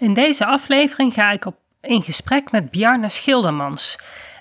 In 0.00 0.14
deze 0.14 0.46
aflevering 0.46 1.12
ga 1.12 1.30
ik 1.30 1.44
op, 1.44 1.56
in 1.80 2.02
gesprek 2.02 2.50
met 2.50 2.70
Bjarne 2.70 3.08
Schildermans. 3.08 3.98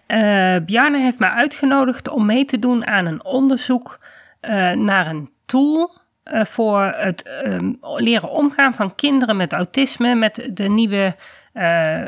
Uh, 0.07 0.55
Bjarne 0.65 0.99
heeft 0.99 1.19
mij 1.19 1.29
uitgenodigd 1.29 2.09
om 2.09 2.25
mee 2.25 2.45
te 2.45 2.59
doen 2.59 2.87
aan 2.87 3.05
een 3.05 3.25
onderzoek 3.25 3.99
uh, 4.41 4.71
naar 4.71 5.07
een 5.07 5.29
tool 5.45 5.97
uh, 6.25 6.43
voor 6.43 6.93
het 6.95 7.29
um, 7.45 7.77
leren 7.81 8.29
omgaan 8.29 8.73
van 8.73 8.95
kinderen 8.95 9.37
met 9.37 9.53
autisme 9.53 10.15
met 10.15 10.49
de 10.51 10.69
nieuwe 10.69 11.15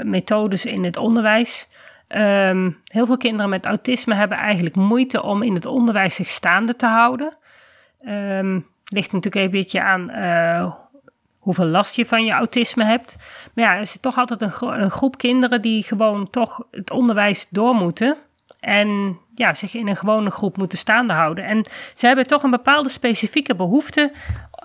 methodes 0.04 0.66
in 0.66 0.84
het 0.84 0.98
onderwijs. 0.98 1.70
Um, 2.08 2.82
heel 2.84 3.06
veel 3.06 3.18
kinderen 3.18 3.50
met 3.50 3.66
autisme 3.66 4.16
hebben 4.16 4.38
eigenlijk 4.38 4.76
moeite 4.76 5.24
om 5.24 5.44
in 5.44 5.54
het 5.54 5.66
onderwijs 5.66 6.16
zich 6.16 6.28
staande 6.28 6.76
te 6.76 6.86
houden. 6.86 7.38
Um, 8.08 8.68
ligt 8.86 9.12
natuurlijk 9.12 9.46
een 9.46 9.52
beetje 9.52 9.82
aan 9.82 10.06
hoeveel 11.42 11.66
last 11.66 11.96
je 11.96 12.06
van 12.06 12.26
je 12.26 12.32
autisme 12.32 12.84
hebt. 12.84 13.16
Maar 13.54 13.66
ja, 13.66 13.74
er 13.74 13.82
is 13.82 13.98
toch 14.02 14.18
altijd 14.18 14.42
een, 14.42 14.90
groep 14.92 15.18
kinderen 15.18 15.62
die 15.62 15.84
gewoon 15.84 16.30
toch 16.30 16.64
het 16.72 16.92
onderwijs 16.92 17.48
door 17.50 17.76
moeten. 17.76 18.18
En 18.60 19.20
ja, 19.36 19.54
zich 19.54 19.74
in 19.74 19.88
een 19.88 19.96
gewone 19.96 20.32
groep 20.32 20.58
moeten 20.58 20.78
staande 20.78 21.14
houden. 21.14 21.46
En 21.46 21.66
ze 21.96 22.06
hebben 22.08 22.28
toch 22.28 22.44
een 22.44 22.52
bepaalde 22.52 22.90
specifieke 22.90 23.56
behoefte 23.56 24.12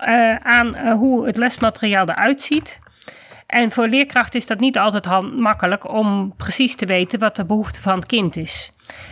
uh, 0.07 0.35
aan 0.35 0.77
uh, 0.77 0.93
hoe 0.93 1.25
het 1.25 1.37
lesmateriaal 1.37 2.09
eruit 2.09 2.41
ziet. 2.41 2.79
En 3.47 3.71
voor 3.71 3.87
leerkrachten 3.87 4.39
is 4.39 4.47
dat 4.47 4.59
niet 4.59 4.77
altijd 4.77 5.31
makkelijk 5.37 5.91
om 5.93 6.33
precies 6.37 6.75
te 6.75 6.85
weten 6.85 7.19
wat 7.19 7.35
de 7.35 7.45
behoefte 7.45 7.81
van 7.81 7.95
het 7.95 8.05
kind 8.05 8.35
is. 8.35 8.71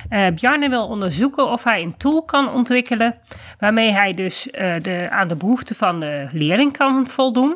Uh, 0.09 0.27
Bjarne 0.27 0.69
wil 0.69 0.87
onderzoeken 0.87 1.51
of 1.51 1.63
hij 1.63 1.81
een 1.81 1.97
tool 1.97 2.25
kan 2.25 2.53
ontwikkelen 2.53 3.15
waarmee 3.59 3.91
hij 3.91 4.13
dus 4.13 4.47
uh, 4.47 4.73
de, 4.81 5.07
aan 5.09 5.27
de 5.27 5.35
behoeften 5.35 5.75
van 5.75 5.99
de 5.99 6.29
leerling 6.31 6.77
kan 6.77 7.07
voldoen, 7.07 7.55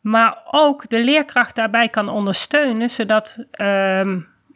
maar 0.00 0.38
ook 0.50 0.88
de 0.88 1.04
leerkracht 1.04 1.54
daarbij 1.54 1.88
kan 1.88 2.08
ondersteunen, 2.08 2.90
zodat 2.90 3.36
uh, 3.38 3.46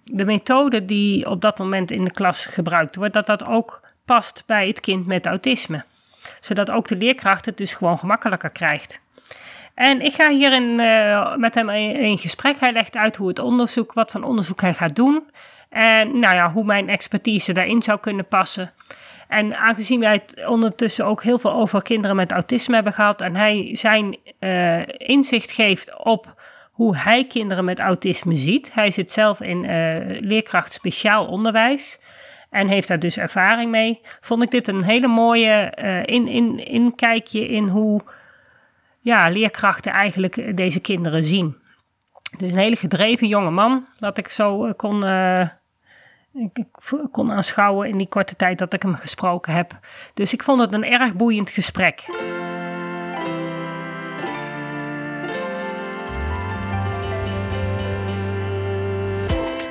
de 0.05 0.25
methode 0.25 0.85
die 0.85 1.31
op 1.31 1.41
dat 1.41 1.59
moment 1.59 1.91
in 1.91 2.05
de 2.05 2.11
klas 2.11 2.47
gebruikt 2.47 2.97
wordt, 2.97 3.15
dat 3.15 3.27
dat 3.27 3.47
ook 3.47 3.81
past 4.05 4.43
bij 4.47 4.67
het 4.67 4.81
kind 4.81 5.07
met 5.07 5.27
autisme. 5.27 5.85
Zodat 6.41 6.71
ook 6.71 6.89
de 6.89 6.97
leerkracht 6.97 7.47
het 7.47 7.57
dus 7.57 7.75
gewoon 7.75 7.99
gemakkelijker 7.99 8.51
krijgt. 8.51 9.01
En 9.79 10.01
ik 10.01 10.15
ga 10.15 10.31
hierin 10.31 10.81
uh, 10.81 11.37
met 11.37 11.55
hem 11.55 11.69
in 11.69 12.19
gesprek. 12.19 12.61
Hij 12.61 12.73
legt 12.73 12.97
uit 12.97 13.17
hoe 13.17 13.29
het 13.29 13.39
onderzoek, 13.39 13.93
wat 13.93 14.11
voor 14.11 14.23
onderzoek 14.23 14.61
hij 14.61 14.75
gaat 14.75 14.97
doen. 14.97 15.31
En 15.69 16.19
nou 16.19 16.35
ja, 16.35 16.53
hoe 16.53 16.65
mijn 16.65 16.89
expertise 16.89 17.53
daarin 17.53 17.83
zou 17.83 18.01
kunnen 18.01 18.29
passen. 18.29 18.73
En 19.29 19.57
aangezien 19.57 20.01
wij 20.01 20.13
het 20.13 20.47
ondertussen 20.47 21.07
ook 21.07 21.23
heel 21.23 21.39
veel 21.39 21.53
over 21.53 21.83
kinderen 21.83 22.17
met 22.17 22.33
autisme 22.33 22.75
hebben 22.75 22.93
gehad 22.93 23.21
en 23.21 23.37
hij 23.37 23.71
zijn 23.73 24.17
uh, 24.41 24.83
inzicht 24.87 25.51
geeft 25.51 26.05
op 26.05 26.43
hoe 26.73 26.97
hij 26.97 27.25
kinderen 27.27 27.65
met 27.65 27.79
autisme 27.79 28.35
ziet. 28.35 28.75
Hij 28.75 28.91
zit 28.91 29.11
zelf 29.11 29.41
in 29.41 29.65
uh, 29.65 30.21
leerkracht 30.21 30.73
speciaal 30.73 31.27
onderwijs 31.27 32.01
en 32.51 32.69
heeft 32.69 32.89
daar 32.89 32.99
dus 32.99 33.17
ervaring 33.17 33.71
mee. 33.71 34.01
Vond 34.21 34.43
ik 34.43 34.51
dit 34.51 34.69
een 34.69 34.85
hele 34.85 35.09
mooie 35.09 35.73
in, 36.05 36.29
in, 36.29 36.67
inkijkje 36.67 37.49
in 37.49 37.69
hoe 37.69 38.03
ja, 39.01 39.29
leerkrachten 39.29 39.93
eigenlijk 39.93 40.57
deze 40.57 40.81
kinderen 40.81 41.25
zien. 41.25 41.57
Dus 42.39 42.51
een 42.51 42.59
hele 42.59 42.77
gedreven 42.77 43.29
jonge 43.29 43.51
man, 43.51 43.87
dat 43.99 44.19
ik 44.19 44.29
zo 44.29 44.73
kon 44.73 45.05
ik, 46.33 46.65
kon 47.11 47.33
aanschouwen 47.33 47.89
in 47.89 47.99
die 47.99 48.09
korte 48.09 48.37
tijd 48.37 48.59
dat 48.59 48.75
ik 48.75 48.83
hem 48.83 48.95
gesproken 48.95 49.53
heb. 49.53 49.79
Dus 50.15 50.33
ik 50.33 50.43
vond 50.43 50.61
het 50.61 50.75
een 50.75 50.85
erg 50.85 51.15
boeiend 51.15 51.51
gesprek. 51.51 52.05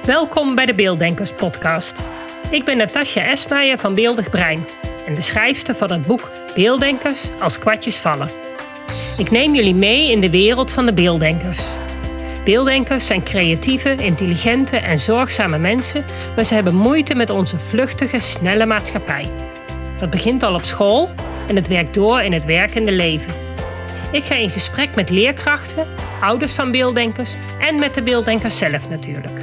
Welkom 0.05 0.55
bij 0.55 0.65
de 0.65 0.75
Beelddenkers 0.75 1.33
podcast. 1.33 2.09
Ik 2.49 2.65
ben 2.65 2.77
Natasja 2.77 3.23
Esmeijer 3.23 3.77
van 3.77 3.95
Beeldig 3.95 4.29
Brein 4.29 4.65
en 5.05 5.15
de 5.15 5.21
schrijfster 5.21 5.75
van 5.75 5.91
het 5.91 6.05
boek 6.05 6.31
Beelddenkers 6.55 7.29
als 7.39 7.59
kwartjes 7.59 7.97
vallen. 7.97 8.46
Ik 9.17 9.31
neem 9.31 9.53
jullie 9.53 9.75
mee 9.75 10.11
in 10.11 10.19
de 10.19 10.29
wereld 10.29 10.71
van 10.71 10.85
de 10.85 10.93
beelddenkers. 10.93 11.59
Beelddenkers 12.43 13.05
zijn 13.05 13.23
creatieve, 13.23 13.95
intelligente 13.95 14.77
en 14.77 14.99
zorgzame 14.99 15.57
mensen, 15.57 16.05
maar 16.35 16.43
ze 16.43 16.53
hebben 16.53 16.75
moeite 16.75 17.15
met 17.15 17.29
onze 17.29 17.59
vluchtige, 17.59 18.19
snelle 18.19 18.65
maatschappij. 18.65 19.31
Dat 19.99 20.09
begint 20.09 20.43
al 20.43 20.53
op 20.53 20.63
school 20.63 21.09
en 21.47 21.55
het 21.55 21.67
werkt 21.67 21.93
door 21.93 22.21
in 22.21 22.33
het 22.33 22.45
werkende 22.45 22.91
leven. 22.91 23.33
Ik 24.11 24.23
ga 24.23 24.35
in 24.35 24.49
gesprek 24.49 24.95
met 24.95 25.09
leerkrachten, 25.09 25.87
ouders 26.21 26.53
van 26.53 26.71
beelddenkers 26.71 27.35
en 27.59 27.79
met 27.79 27.95
de 27.95 28.03
beelddenkers 28.03 28.57
zelf 28.57 28.89
natuurlijk. 28.89 29.39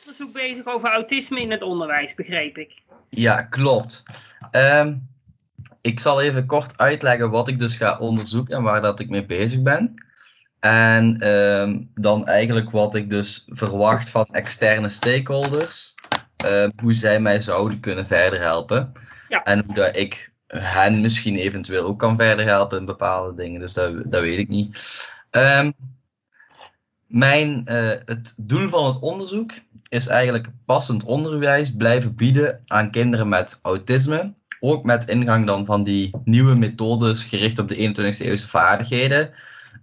Onderzoek 0.00 0.32
bezig 0.32 0.66
over 0.66 0.90
autisme 0.90 1.40
in 1.40 1.50
het 1.50 1.62
onderwijs, 1.62 2.14
begreep 2.14 2.58
ik. 2.58 2.70
Ja, 3.10 3.42
klopt. 3.42 4.02
Um, 4.50 5.08
ik 5.80 6.00
zal 6.00 6.20
even 6.20 6.46
kort 6.46 6.78
uitleggen 6.78 7.30
wat 7.30 7.48
ik 7.48 7.58
dus 7.58 7.76
ga 7.76 7.98
onderzoeken 7.98 8.56
en 8.56 8.62
waar 8.62 8.80
dat 8.80 9.00
ik 9.00 9.08
mee 9.08 9.26
bezig 9.26 9.60
ben. 9.60 9.94
En 10.60 11.28
um, 11.28 11.90
dan 11.94 12.26
eigenlijk 12.26 12.70
wat 12.70 12.94
ik 12.94 13.10
dus 13.10 13.44
verwacht 13.46 14.10
van 14.10 14.24
externe 14.24 14.88
stakeholders. 14.88 15.94
Uh, 16.44 16.68
hoe 16.82 16.94
zij 16.94 17.20
mij 17.20 17.40
zouden 17.40 17.80
kunnen 17.80 18.06
verder 18.06 18.40
helpen. 18.40 18.92
Ja. 19.28 19.42
En 19.42 19.64
hoe 19.66 19.74
dat 19.74 19.96
ik 19.96 20.32
hen 20.46 21.00
misschien 21.00 21.36
eventueel 21.36 21.84
ook 21.84 21.98
kan 21.98 22.16
verder 22.16 22.46
helpen 22.46 22.78
in 22.78 22.84
bepaalde 22.84 23.34
dingen. 23.42 23.60
Dus 23.60 23.72
dat, 23.72 24.10
dat 24.10 24.20
weet 24.20 24.38
ik 24.38 24.48
niet. 24.48 24.78
Mijn, 27.06 27.62
uh, 27.64 27.88
het 28.04 28.34
doel 28.36 28.68
van 28.68 28.84
het 28.84 29.00
onderzoek 29.00 29.52
is 29.90 30.06
eigenlijk 30.06 30.48
passend 30.66 31.04
onderwijs 31.04 31.76
blijven 31.76 32.14
bieden 32.14 32.58
aan 32.66 32.90
kinderen 32.90 33.28
met 33.28 33.58
autisme 33.62 34.34
ook 34.60 34.84
met 34.84 35.08
ingang 35.08 35.46
dan 35.46 35.64
van 35.64 35.82
die 35.82 36.10
nieuwe 36.24 36.54
methodes 36.54 37.24
gericht 37.24 37.58
op 37.58 37.68
de 37.68 37.76
21e 37.76 38.18
eeuwse 38.18 38.48
vaardigheden. 38.48 39.30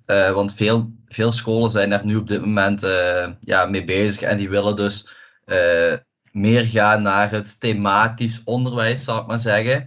Uh, 0.06 0.32
want 0.32 0.54
veel, 0.54 0.92
veel 1.08 1.32
scholen 1.32 1.70
zijn 1.70 1.90
daar 1.90 2.06
nu 2.06 2.16
op 2.16 2.28
dit 2.28 2.42
moment 2.42 2.84
uh, 2.84 3.28
ja, 3.40 3.66
mee 3.66 3.84
bezig 3.84 4.22
en 4.22 4.38
die 4.38 4.50
willen 4.50 4.76
dus 4.76 5.16
uh, 5.46 5.94
meer 6.32 6.66
gaan 6.66 7.02
naar 7.02 7.32
het 7.32 7.60
thematisch 7.60 8.44
onderwijs, 8.44 9.04
zal 9.04 9.20
ik 9.20 9.28
maar 9.28 9.40
zeggen. 9.40 9.86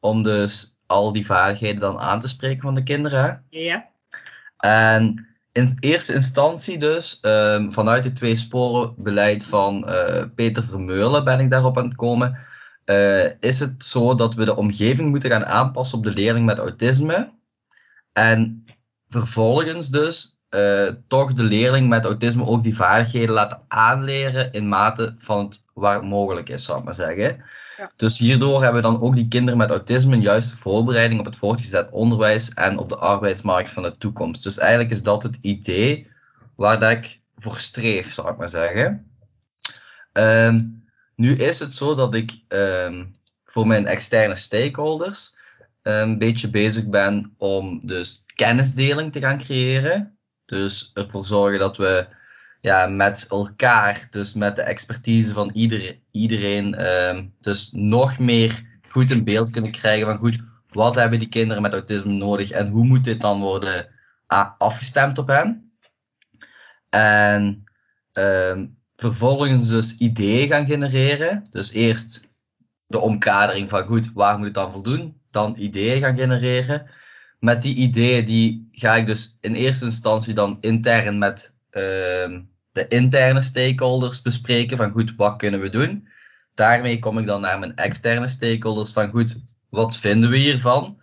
Om 0.00 0.22
dus 0.22 0.78
al 0.86 1.12
die 1.12 1.26
vaardigheden 1.26 1.80
dan 1.80 1.98
aan 1.98 2.20
te 2.20 2.28
spreken 2.28 2.60
van 2.62 2.74
de 2.74 2.82
kinderen. 2.82 3.44
Ja. 3.50 3.88
En 4.56 5.29
in 5.52 5.76
eerste 5.80 6.14
instantie 6.14 6.78
dus, 6.78 7.18
um, 7.22 7.72
vanuit 7.72 8.04
het 8.04 8.16
twee 8.16 8.36
sporen 8.36 8.94
beleid 8.96 9.44
van 9.44 9.84
Peter 10.34 10.62
Vermeulen 10.62 11.24
ben 11.24 11.40
ik 11.40 11.50
daarop 11.50 11.78
aan 11.78 11.84
het 11.84 11.96
komen 11.96 12.38
uh, 12.90 13.24
is 13.40 13.60
het 13.60 13.84
zo 13.84 14.14
dat 14.14 14.34
we 14.34 14.44
de 14.44 14.56
omgeving 14.56 15.10
moeten 15.10 15.30
gaan 15.30 15.46
aanpassen 15.46 15.98
op 15.98 16.04
de 16.04 16.12
leerling 16.12 16.46
met 16.46 16.58
autisme. 16.58 17.32
En 18.12 18.64
vervolgens 19.08 19.88
dus 19.88 20.38
uh, 20.50 20.90
toch 21.08 21.32
de 21.32 21.42
leerling 21.42 21.88
met 21.88 22.04
autisme 22.04 22.46
ook 22.46 22.62
die 22.62 22.76
vaardigheden 22.76 23.34
laten 23.34 23.62
aanleren 23.68 24.52
in 24.52 24.68
mate 24.68 25.14
van 25.18 25.44
het 25.44 25.64
waar 25.74 25.94
het 25.94 26.04
mogelijk 26.04 26.48
is, 26.48 26.64
zou 26.64 26.78
ik 26.78 26.84
maar 26.84 26.94
zeggen. 26.94 27.44
Dus 27.96 28.18
hierdoor 28.18 28.62
hebben 28.62 28.82
we 28.82 28.88
dan 28.88 29.00
ook 29.00 29.14
die 29.14 29.28
kinderen 29.28 29.58
met 29.58 29.70
autisme 29.70 30.14
een 30.14 30.22
juiste 30.22 30.56
voorbereiding 30.56 31.20
op 31.20 31.26
het 31.26 31.36
voortgezet 31.36 31.90
onderwijs 31.90 32.54
en 32.54 32.78
op 32.78 32.88
de 32.88 32.96
arbeidsmarkt 32.96 33.70
van 33.70 33.82
de 33.82 33.96
toekomst. 33.96 34.42
Dus 34.42 34.58
eigenlijk 34.58 34.90
is 34.90 35.02
dat 35.02 35.22
het 35.22 35.38
idee 35.42 36.10
waar 36.56 36.78
dat 36.78 36.90
ik 36.90 37.20
voor 37.36 37.56
streef, 37.56 38.12
zou 38.12 38.30
ik 38.30 38.36
maar 38.36 38.48
zeggen. 38.48 39.10
Um, 40.12 40.84
nu 41.16 41.36
is 41.36 41.58
het 41.58 41.74
zo 41.74 41.94
dat 41.94 42.14
ik 42.14 42.42
um, 42.48 43.10
voor 43.44 43.66
mijn 43.66 43.86
externe 43.86 44.34
stakeholders 44.34 45.34
een 45.82 46.18
beetje 46.18 46.50
bezig 46.50 46.88
ben 46.88 47.34
om 47.38 47.80
dus 47.86 48.24
kennisdeling 48.34 49.12
te 49.12 49.20
gaan 49.20 49.38
creëren. 49.38 50.18
Dus 50.44 50.90
ervoor 50.94 51.26
zorgen 51.26 51.58
dat 51.58 51.76
we 51.76 52.06
ja, 52.60 52.86
met 52.86 53.26
elkaar, 53.28 54.06
dus 54.10 54.34
met 54.34 54.56
de 54.56 54.62
expertise 54.62 55.32
van 55.32 55.50
ieder, 55.54 55.98
iedereen, 56.10 56.86
um, 56.86 57.34
dus 57.40 57.70
nog 57.72 58.18
meer 58.18 58.62
goed 58.88 59.10
een 59.10 59.24
beeld 59.24 59.50
kunnen 59.50 59.70
krijgen 59.70 60.06
van 60.06 60.18
goed, 60.18 60.38
wat 60.68 60.94
hebben 60.94 61.18
die 61.18 61.28
kinderen 61.28 61.62
met 61.62 61.72
autisme 61.72 62.12
nodig 62.12 62.50
en 62.50 62.68
hoe 62.68 62.84
moet 62.84 63.04
dit 63.04 63.20
dan 63.20 63.40
worden 63.40 63.88
afgestemd 64.58 65.18
op 65.18 65.26
hen. 65.26 65.72
En 66.88 67.64
um, 68.12 68.78
vervolgens 68.96 69.68
dus 69.68 69.96
ideeën 69.96 70.48
gaan 70.48 70.66
genereren. 70.66 71.46
Dus 71.50 71.72
eerst 71.72 72.30
de 72.86 72.98
omkadering 72.98 73.70
van 73.70 73.84
goed, 73.84 74.12
waar 74.12 74.38
moet 74.38 74.46
ik 74.46 74.54
dan 74.54 74.72
voldoen? 74.72 75.20
Dan 75.30 75.54
ideeën 75.58 76.00
gaan 76.00 76.16
genereren. 76.16 76.90
Met 77.38 77.62
die 77.62 77.74
ideeën 77.74 78.24
die 78.24 78.68
ga 78.72 78.94
ik 78.94 79.06
dus 79.06 79.36
in 79.40 79.54
eerste 79.54 79.84
instantie 79.84 80.34
dan 80.34 80.56
intern 80.60 81.18
met 81.18 81.58
de 82.72 82.88
interne 82.88 83.40
stakeholders 83.40 84.22
bespreken 84.22 84.76
van 84.76 84.90
goed, 84.90 85.14
wat 85.16 85.36
kunnen 85.36 85.60
we 85.60 85.68
doen? 85.68 86.08
Daarmee 86.54 86.98
kom 86.98 87.18
ik 87.18 87.26
dan 87.26 87.40
naar 87.40 87.58
mijn 87.58 87.76
externe 87.76 88.26
stakeholders 88.26 88.92
van 88.92 89.10
goed, 89.10 89.36
wat 89.68 89.96
vinden 89.96 90.30
we 90.30 90.36
hiervan? 90.36 91.00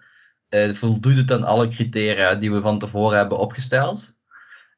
uh, 0.49 0.73
voldoet 0.73 1.17
het 1.17 1.31
aan 1.31 1.43
alle 1.43 1.67
criteria 1.67 2.35
die 2.35 2.51
we 2.51 2.61
van 2.61 2.79
tevoren 2.79 3.17
hebben 3.17 3.37
opgesteld. 3.37 4.15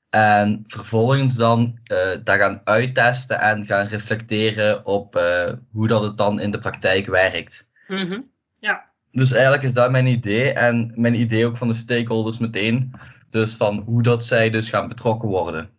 En 0.09 0.63
vervolgens 0.67 1.35
dan 1.35 1.79
uh, 1.91 1.97
dat 2.23 2.37
gaan 2.37 2.61
uittesten 2.63 3.39
en 3.39 3.65
gaan 3.65 3.85
reflecteren 3.85 4.85
op 4.85 5.15
uh, 5.15 5.53
hoe 5.71 5.87
dat 5.87 6.03
het 6.03 6.17
dan 6.17 6.39
in 6.39 6.51
de 6.51 6.59
praktijk 6.59 7.05
werkt. 7.05 7.71
Mm 7.87 7.97
-hmm. 7.97 8.27
Ja. 8.59 8.89
Dus 9.11 9.31
eigenlijk 9.31 9.63
is 9.63 9.73
dat 9.73 9.91
mijn 9.91 10.07
idee 10.07 10.53
en 10.53 10.91
mijn 10.95 11.19
idee 11.19 11.45
ook 11.45 11.57
van 11.57 11.67
de 11.67 11.73
stakeholders 11.73 12.37
meteen. 12.37 12.91
Dus 13.29 13.55
van 13.55 13.79
hoe 13.79 14.03
dat 14.03 14.25
zij 14.25 14.49
dus 14.49 14.69
gaan 14.69 14.87
betrokken 14.87 15.29
worden 15.29 15.69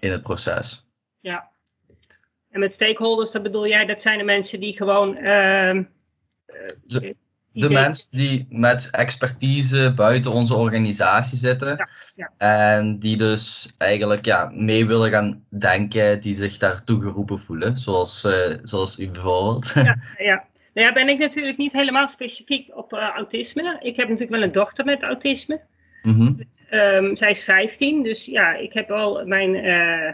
in 0.00 0.12
het 0.12 0.22
proces. 0.22 0.90
Ja. 1.20 1.50
En 2.50 2.60
met 2.60 2.72
stakeholders, 2.72 3.30
dat 3.30 3.42
bedoel 3.42 3.68
jij, 3.68 3.86
dat 3.86 4.02
zijn 4.02 4.18
de 4.18 4.24
mensen 4.24 4.60
die 4.60 4.76
gewoon. 4.76 5.16
Uh, 5.16 5.82
de, 6.84 7.16
de 7.54 7.70
mensen 7.70 8.18
die 8.18 8.46
met 8.50 8.88
expertise 8.90 9.92
buiten 9.96 10.32
onze 10.32 10.54
organisatie 10.54 11.38
zitten. 11.38 11.76
Ja, 11.76 11.88
ja. 12.14 12.32
En 12.38 12.98
die 12.98 13.16
dus 13.16 13.74
eigenlijk 13.78 14.24
ja, 14.24 14.50
mee 14.54 14.86
willen 14.86 15.10
gaan 15.10 15.44
denken, 15.48 16.20
die 16.20 16.34
zich 16.34 16.58
daartoe 16.58 17.00
geroepen 17.00 17.38
voelen. 17.38 17.76
Zoals, 17.76 18.24
uh, 18.24 18.56
zoals 18.62 18.98
u 18.98 19.08
bijvoorbeeld. 19.08 19.72
Ja, 19.74 19.96
ja. 20.30 20.44
Nou 20.74 20.86
ja, 20.86 20.92
ben 20.92 21.08
ik 21.08 21.18
natuurlijk 21.18 21.56
niet 21.56 21.72
helemaal 21.72 22.08
specifiek 22.08 22.76
op 22.76 22.92
uh, 22.92 23.10
autisme. 23.14 23.78
Ik 23.80 23.96
heb 23.96 24.08
natuurlijk 24.08 24.36
wel 24.36 24.42
een 24.42 24.52
dochter 24.52 24.84
met 24.84 25.02
autisme. 25.02 25.60
Mm 26.04 26.14
-hmm. 26.14 26.36
dus, 26.36 26.56
um, 26.70 27.16
zij 27.16 27.30
is 27.30 27.44
15, 27.44 28.02
dus 28.02 28.24
ja, 28.24 28.52
ik 28.52 28.72
heb 28.72 28.90
al 28.90 29.26
mijn, 29.26 29.54
uh, 29.54 30.12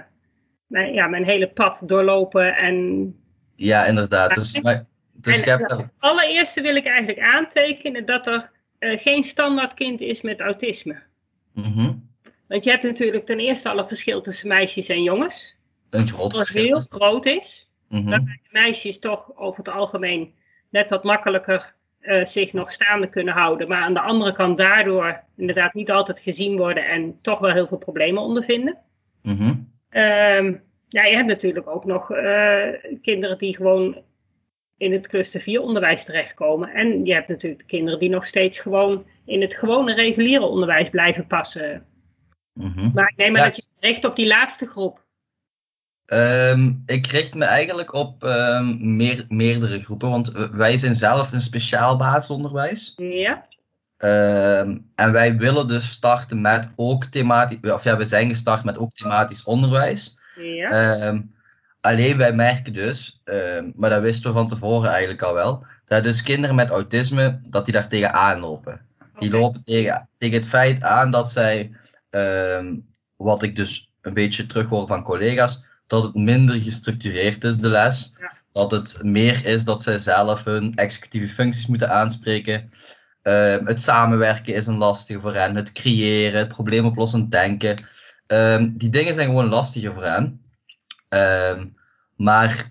mijn, 0.66 0.92
ja, 0.92 1.06
mijn 1.06 1.24
hele 1.24 1.48
pad 1.48 1.82
doorlopen. 1.86 2.56
En... 2.56 3.14
Ja, 3.56 3.84
inderdaad. 3.84 4.34
Dus, 4.34 4.60
maar, 4.60 4.86
dus 5.12 5.42
en, 5.42 5.58
het 5.58 5.88
allereerste 5.98 6.60
wil 6.60 6.76
ik 6.76 6.86
eigenlijk 6.86 7.20
aantekenen 7.20 8.06
dat 8.06 8.26
er 8.26 8.50
uh, 8.78 8.98
geen 8.98 9.22
standaard 9.22 9.74
kind 9.74 10.00
is 10.00 10.20
met 10.20 10.40
autisme. 10.40 11.02
Mm 11.54 11.72
-hmm. 11.72 12.08
Want 12.48 12.64
je 12.64 12.70
hebt 12.70 12.82
natuurlijk 12.82 13.26
ten 13.26 13.38
eerste 13.38 13.68
al 13.68 13.78
een 13.78 13.88
verschil 13.88 14.20
tussen 14.20 14.48
meisjes 14.48 14.88
en 14.88 15.02
jongens. 15.02 15.56
Een 15.90 16.06
groot 16.06 16.32
dat 16.32 16.48
heel 16.48 16.80
groot 16.80 17.26
is. 17.26 17.70
Mm 17.88 18.00
-hmm. 18.00 18.10
Waarbij 18.10 18.40
de 18.42 18.48
meisjes 18.50 18.98
toch 18.98 19.36
over 19.36 19.58
het 19.58 19.74
algemeen 19.74 20.34
net 20.68 20.90
wat 20.90 21.04
makkelijker 21.04 21.74
uh, 22.00 22.24
zich 22.24 22.52
nog 22.52 22.72
staande 22.72 23.08
kunnen 23.08 23.34
houden. 23.34 23.68
Maar 23.68 23.82
aan 23.82 23.94
de 23.94 24.00
andere 24.00 24.32
kant 24.32 24.58
daardoor 24.58 25.20
inderdaad 25.36 25.74
niet 25.74 25.90
altijd 25.90 26.20
gezien 26.20 26.56
worden 26.56 26.88
en 26.88 27.18
toch 27.22 27.38
wel 27.38 27.52
heel 27.52 27.66
veel 27.66 27.78
problemen 27.78 28.22
ondervinden. 28.22 28.78
Mm 29.22 29.36
-hmm. 29.36 29.72
um, 29.90 30.62
ja, 30.88 31.04
je 31.04 31.14
hebt 31.14 31.28
natuurlijk 31.28 31.68
ook 31.68 31.84
nog 31.84 32.10
uh, 32.10 32.66
kinderen 33.02 33.38
die 33.38 33.56
gewoon 33.56 34.02
in 34.76 34.92
het 34.92 35.08
cluster 35.08 35.40
4 35.40 35.60
onderwijs 35.60 36.04
terechtkomen. 36.04 36.68
En 36.68 37.04
je 37.04 37.12
hebt 37.12 37.28
natuurlijk 37.28 37.60
de 37.60 37.66
kinderen 37.66 38.00
die 38.00 38.08
nog 38.08 38.26
steeds 38.26 38.58
gewoon 38.58 39.06
in 39.24 39.40
het 39.40 39.54
gewone 39.54 39.94
reguliere 39.94 40.44
onderwijs 40.44 40.90
blijven 40.90 41.26
passen. 41.26 41.86
Mm 42.52 42.72
-hmm. 42.74 42.90
Maar 42.94 43.08
ik 43.08 43.16
neem 43.16 43.36
ja. 43.36 43.44
dat 43.44 43.56
je 43.56 43.62
richt 43.80 44.04
op 44.04 44.16
die 44.16 44.26
laatste 44.26 44.66
groep. 44.66 45.04
Um, 46.12 46.82
ik 46.86 47.06
richt 47.06 47.34
me 47.34 47.44
eigenlijk 47.44 47.94
op 47.94 48.22
um, 48.22 48.96
meer, 48.96 49.24
meerdere 49.28 49.80
groepen, 49.80 50.10
want 50.10 50.32
wij 50.52 50.76
zijn 50.76 50.96
zelf 50.96 51.32
een 51.32 51.40
speciaal 51.40 51.96
basisonderwijs. 51.96 52.94
Ja. 52.96 53.46
Um, 53.98 54.90
en 54.94 55.12
wij 55.12 55.36
willen 55.36 55.66
dus 55.66 55.90
starten 55.90 56.40
met 56.40 56.72
ook 56.76 57.04
thematisch, 57.04 57.72
of 57.72 57.84
ja, 57.84 57.96
we 57.96 58.04
zijn 58.04 58.28
gestart 58.28 58.64
met 58.64 58.78
ook 58.78 58.94
thematisch 58.94 59.44
onderwijs. 59.44 60.18
Ja. 60.36 61.22
alleen 61.80 62.16
wij 62.16 62.32
merken 62.32 62.72
dus, 62.72 63.22
maar 63.74 63.90
dat 63.90 64.02
wisten 64.02 64.30
we 64.30 64.38
van 64.38 64.48
tevoren 64.48 64.90
eigenlijk 64.90 65.22
al 65.22 65.34
wel, 65.34 65.66
dat 65.84 66.04
dus 66.04 66.22
kinderen 66.22 66.56
met 66.56 66.70
autisme, 66.70 67.40
dat 67.48 67.64
die 67.64 67.74
daar 67.74 67.88
tegenaan 67.88 68.40
lopen. 68.40 68.80
Die 69.18 69.28
Okay. 69.28 69.40
lopen 69.40 69.62
tegen, 69.62 70.08
tegen 70.16 70.36
het 70.36 70.48
feit 70.48 70.82
aan 70.82 71.10
dat 71.10 71.30
zij, 71.30 71.72
wat 73.16 73.42
ik 73.42 73.56
dus 73.56 73.90
een 74.00 74.14
beetje 74.14 74.46
terughoor 74.46 74.86
van 74.86 75.02
collega's, 75.02 75.68
dat 75.90 76.04
het 76.04 76.14
minder 76.14 76.56
gestructureerd 76.60 77.44
is, 77.44 77.56
de 77.56 77.68
les. 77.68 78.14
Ja. 78.18 78.32
Dat 78.50 78.70
het 78.70 79.02
meer 79.02 79.46
is 79.46 79.64
dat 79.64 79.82
zij 79.82 79.98
zelf 79.98 80.44
hun 80.44 80.74
executieve 80.74 81.34
functies 81.34 81.66
moeten 81.66 81.90
aanspreken. 81.90 82.70
Um, 83.22 83.66
het 83.66 83.80
samenwerken 83.80 84.54
is 84.54 84.66
een 84.66 84.76
lastige 84.76 85.20
voor 85.20 85.34
hen. 85.34 85.56
Het 85.56 85.72
creëren, 85.72 86.38
het 86.38 86.48
probleemoplossend 86.48 87.30
denken. 87.30 87.84
Um, 88.26 88.78
die 88.78 88.88
dingen 88.88 89.14
zijn 89.14 89.26
gewoon 89.26 89.48
lastiger 89.48 89.92
voor 89.92 90.04
hen. 90.04 90.42
Um, 91.08 91.76
maar 92.16 92.70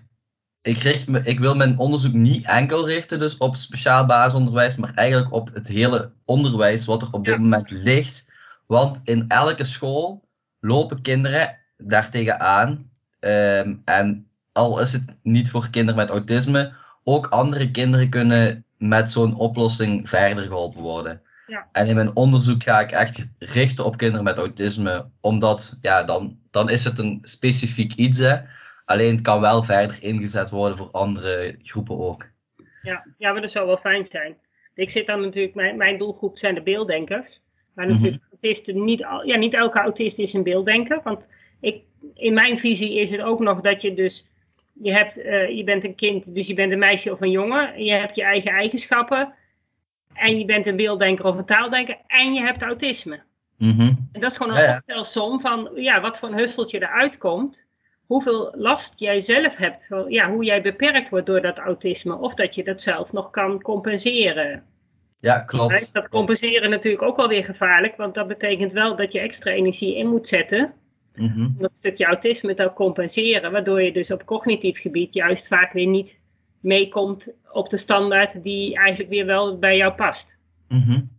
ik, 0.62 0.78
richt 0.78 1.08
me, 1.08 1.20
ik 1.24 1.38
wil 1.38 1.54
mijn 1.54 1.78
onderzoek 1.78 2.12
niet 2.12 2.46
enkel 2.46 2.86
richten 2.86 3.18
dus 3.18 3.36
op 3.36 3.56
speciaal 3.56 4.06
basisonderwijs, 4.06 4.76
maar 4.76 4.94
eigenlijk 4.94 5.32
op 5.32 5.54
het 5.54 5.68
hele 5.68 6.12
onderwijs 6.24 6.84
wat 6.84 7.02
er 7.02 7.08
op 7.10 7.24
dit 7.24 7.34
Ja. 7.34 7.40
moment 7.40 7.70
ligt. 7.70 8.32
Want 8.66 9.00
in 9.04 9.24
elke 9.28 9.64
school 9.64 10.28
lopen 10.60 11.02
kinderen 11.02 11.58
daartegen 11.76 12.40
aan. 12.40 12.90
Um, 13.20 13.82
en 13.84 14.26
al 14.52 14.80
is 14.80 14.92
het 14.92 15.16
niet 15.22 15.50
voor 15.50 15.70
kinderen 15.70 16.00
met 16.00 16.10
autisme, 16.10 16.72
ook 17.04 17.26
andere 17.26 17.70
kinderen 17.70 18.08
kunnen 18.10 18.64
met 18.78 19.10
zo'n 19.10 19.34
oplossing 19.34 20.08
verder 20.08 20.44
geholpen 20.44 20.80
worden. 20.80 21.22
Ja. 21.46 21.68
En 21.72 21.86
in 21.86 21.94
mijn 21.94 22.16
onderzoek 22.16 22.62
ga 22.62 22.80
ik 22.80 22.90
echt 22.90 23.32
richten 23.38 23.84
op 23.84 23.96
kinderen 23.96 24.24
met 24.24 24.38
autisme, 24.38 25.06
omdat 25.20 25.78
ja, 25.80 26.02
dan, 26.04 26.38
dan 26.50 26.70
is 26.70 26.84
het 26.84 26.98
een 26.98 27.18
specifiek 27.22 27.92
iets. 27.94 28.18
Hè. 28.18 28.36
Alleen 28.84 29.12
het 29.12 29.22
kan 29.22 29.40
wel 29.40 29.62
verder 29.62 30.02
ingezet 30.02 30.50
worden 30.50 30.78
voor 30.78 30.90
andere 30.90 31.58
groepen 31.62 31.98
ook. 31.98 32.28
Ja, 32.82 33.06
ja, 33.18 33.32
maar 33.32 33.40
dat 33.40 33.50
zou 33.50 33.66
wel 33.66 33.76
fijn 33.76 34.06
zijn. 34.10 34.36
Ik 34.74 34.90
zit 34.90 35.06
dan 35.06 35.20
natuurlijk, 35.20 35.54
mijn, 35.54 35.76
mijn 35.76 35.98
doelgroep 35.98 36.38
zijn 36.38 36.54
de 36.54 36.62
beelddenkers. 36.62 37.40
Maar 37.74 37.86
Mhm. 37.86 37.94
natuurlijk, 37.94 38.22
autisten, 38.30 38.84
niet, 38.84 39.04
al- 39.04 39.26
ja, 39.26 39.36
niet 39.36 39.54
elke 39.54 39.80
autist 39.80 40.18
is 40.18 40.32
een 40.32 40.42
beelddenker. 40.42 41.00
Want 41.04 41.28
ik, 41.60 41.82
in 42.14 42.34
mijn 42.34 42.58
visie 42.58 43.00
is 43.00 43.10
het 43.10 43.20
ook 43.20 43.40
nog 43.40 43.60
dat 43.60 43.82
je 43.82 43.94
dus, 43.94 44.26
je, 44.72 44.92
hebt, 44.92 45.18
uh, 45.18 45.48
je 45.56 45.64
bent 45.64 45.84
een 45.84 45.94
kind, 45.94 46.34
dus 46.34 46.46
je 46.46 46.54
bent 46.54 46.72
een 46.72 46.78
meisje 46.78 47.12
of 47.12 47.20
een 47.20 47.30
jongen. 47.30 47.74
En 47.74 47.84
je 47.84 47.92
hebt 47.92 48.14
je 48.14 48.22
eigen 48.22 48.50
eigenschappen. 48.50 49.34
En 50.14 50.38
je 50.38 50.44
bent 50.44 50.66
een 50.66 50.76
beelddenker 50.76 51.24
of 51.24 51.36
een 51.36 51.44
taaldenker. 51.44 51.96
En 52.06 52.32
je 52.32 52.40
hebt 52.40 52.62
autisme. 52.62 53.20
Mm 53.56 53.70
-hmm. 53.70 54.08
En 54.12 54.20
dat 54.20 54.30
is 54.30 54.36
gewoon 54.36 54.56
een 54.56 54.62
Ja, 54.62 54.68
ja. 54.68 54.76
optelsom 54.76 55.40
van 55.40 55.70
ja, 55.74 56.00
wat 56.00 56.18
voor 56.18 56.28
een 56.28 56.38
husseltje 56.38 56.82
eruit 56.82 57.18
komt. 57.18 57.68
Hoeveel 58.06 58.54
last 58.56 58.98
jij 58.98 59.20
zelf 59.20 59.56
hebt. 59.56 59.88
Ja, 60.08 60.30
hoe 60.30 60.44
jij 60.44 60.62
beperkt 60.62 61.08
wordt 61.08 61.26
door 61.26 61.40
dat 61.40 61.58
autisme. 61.58 62.18
Of 62.18 62.34
dat 62.34 62.54
je 62.54 62.64
dat 62.64 62.82
zelf 62.82 63.12
nog 63.12 63.30
kan 63.30 63.62
compenseren. 63.62 64.64
Ja, 65.20 65.38
klopt. 65.38 65.92
Dat 65.92 66.08
compenseren 66.08 66.70
natuurlijk 66.70 67.02
ook 67.02 67.16
wel 67.16 67.28
weer 67.28 67.44
gevaarlijk. 67.44 67.96
Want 67.96 68.14
dat 68.14 68.28
betekent 68.28 68.72
wel 68.72 68.96
dat 68.96 69.12
je 69.12 69.20
extra 69.20 69.50
energie 69.50 69.96
in 69.96 70.08
moet 70.08 70.28
zetten. 70.28 70.74
Mm 71.14 71.28
-hmm. 71.28 71.44
Om 71.44 71.56
dat 71.58 71.74
stukje 71.74 72.04
autisme 72.04 72.54
te 72.54 72.70
compenseren. 72.74 73.52
Waardoor 73.52 73.82
je 73.82 73.92
dus 73.92 74.10
op 74.10 74.24
cognitief 74.24 74.80
gebied 74.80 75.14
juist 75.14 75.46
vaak 75.46 75.72
weer 75.72 75.86
niet 75.86 76.20
meekomt 76.60 77.34
op 77.52 77.70
de 77.70 77.76
standaard 77.76 78.42
die 78.42 78.76
eigenlijk 78.76 79.10
weer 79.10 79.26
wel 79.26 79.58
bij 79.58 79.76
jou 79.76 79.92
past. 79.92 80.38
Mm 80.68 80.82
-hmm. 80.82 81.18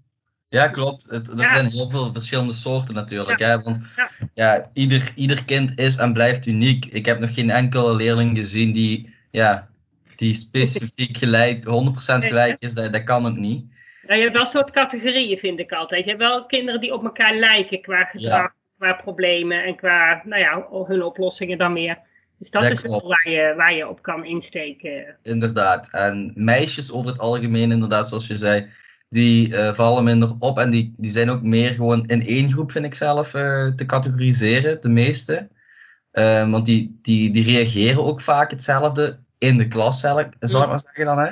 Ja, 0.49 0.67
klopt. 0.67 1.09
Het, 1.09 1.27
er 1.27 1.39
Ja. 1.39 1.53
zijn 1.53 1.71
heel 1.71 1.89
veel 1.89 2.13
verschillende 2.13 2.53
soorten 2.53 2.95
natuurlijk. 2.95 3.39
Ja. 3.39 3.47
Hè? 3.47 3.61
Want 3.61 3.77
Ja. 3.95 4.09
ja, 4.33 4.69
ieder, 4.73 5.11
ieder 5.15 5.45
kind 5.45 5.79
is 5.79 5.97
en 5.97 6.13
blijft 6.13 6.45
uniek. 6.45 6.85
Ik 6.85 7.05
heb 7.05 7.19
nog 7.19 7.33
geen 7.33 7.49
enkele 7.49 7.95
leerling 7.95 8.37
gezien 8.37 8.71
die, 8.71 9.13
ja, 9.31 9.69
die 10.15 10.33
specifiek 10.33 11.17
gelijk, 11.17 11.63
100% 11.63 12.25
gelijk 12.25 12.59
is. 12.59 12.73
Dat, 12.73 12.93
dat 12.93 13.03
kan 13.03 13.25
ook 13.25 13.37
niet. 13.37 13.65
Nou, 14.07 14.15
je 14.15 14.21
hebt 14.21 14.33
wel 14.33 14.41
een 14.41 14.47
soort 14.47 14.71
categorieën, 14.71 15.37
vind 15.37 15.59
ik 15.59 15.71
altijd. 15.71 16.03
Je 16.03 16.09
hebt 16.09 16.21
wel 16.21 16.45
kinderen 16.45 16.81
die 16.81 16.93
op 16.93 17.03
elkaar 17.03 17.35
lijken 17.35 17.81
qua 17.81 18.03
gedrag, 18.03 18.31
Ja. 18.31 18.53
Qua 18.81 18.93
problemen 18.93 19.63
en 19.63 19.75
qua 19.75 20.21
nou 20.25 20.41
ja, 20.41 20.67
hun 20.87 21.03
oplossingen 21.03 21.57
dan 21.57 21.73
meer. 21.73 21.97
Dus 22.37 22.49
dat 22.49 22.69
is 22.69 22.81
wel 22.81 23.07
waar 23.07 23.29
je, 23.29 23.53
waar 23.57 23.73
je 23.73 23.87
op 23.87 24.01
kan 24.01 24.25
insteken. 24.25 25.17
Inderdaad. 25.23 25.89
En 25.91 26.31
meisjes 26.35 26.91
over 26.91 27.11
het 27.11 27.19
algemeen, 27.19 27.71
inderdaad, 27.71 28.07
zoals 28.07 28.27
je 28.27 28.37
zei, 28.37 28.69
die 29.09 29.49
uh, 29.49 29.73
vallen 29.73 30.03
minder 30.03 30.33
op. 30.39 30.57
En 30.57 30.69
die, 30.69 30.93
die 30.97 31.11
zijn 31.11 31.29
ook 31.29 31.41
meer 31.41 31.71
gewoon 31.71 32.07
in 32.07 32.27
één 32.27 32.51
groep, 32.51 32.71
vind 32.71 32.85
ik 32.85 32.93
zelf, 32.93 33.33
uh, 33.33 33.67
te 33.67 33.85
categoriseren, 33.85 34.81
de 34.81 34.89
meeste. 34.89 35.49
Uh, 36.13 36.51
want 36.51 36.65
die, 36.65 36.99
die, 37.01 37.31
die 37.31 37.43
reageren 37.43 38.03
ook 38.03 38.21
vaak 38.21 38.51
hetzelfde 38.51 39.19
in 39.37 39.57
de 39.57 39.67
klas 39.67 39.99
zal 39.99 40.19
ik 40.19 40.35
maar 40.39 40.79
zeggen 40.79 41.05
dan. 41.05 41.19
Hè? 41.19 41.31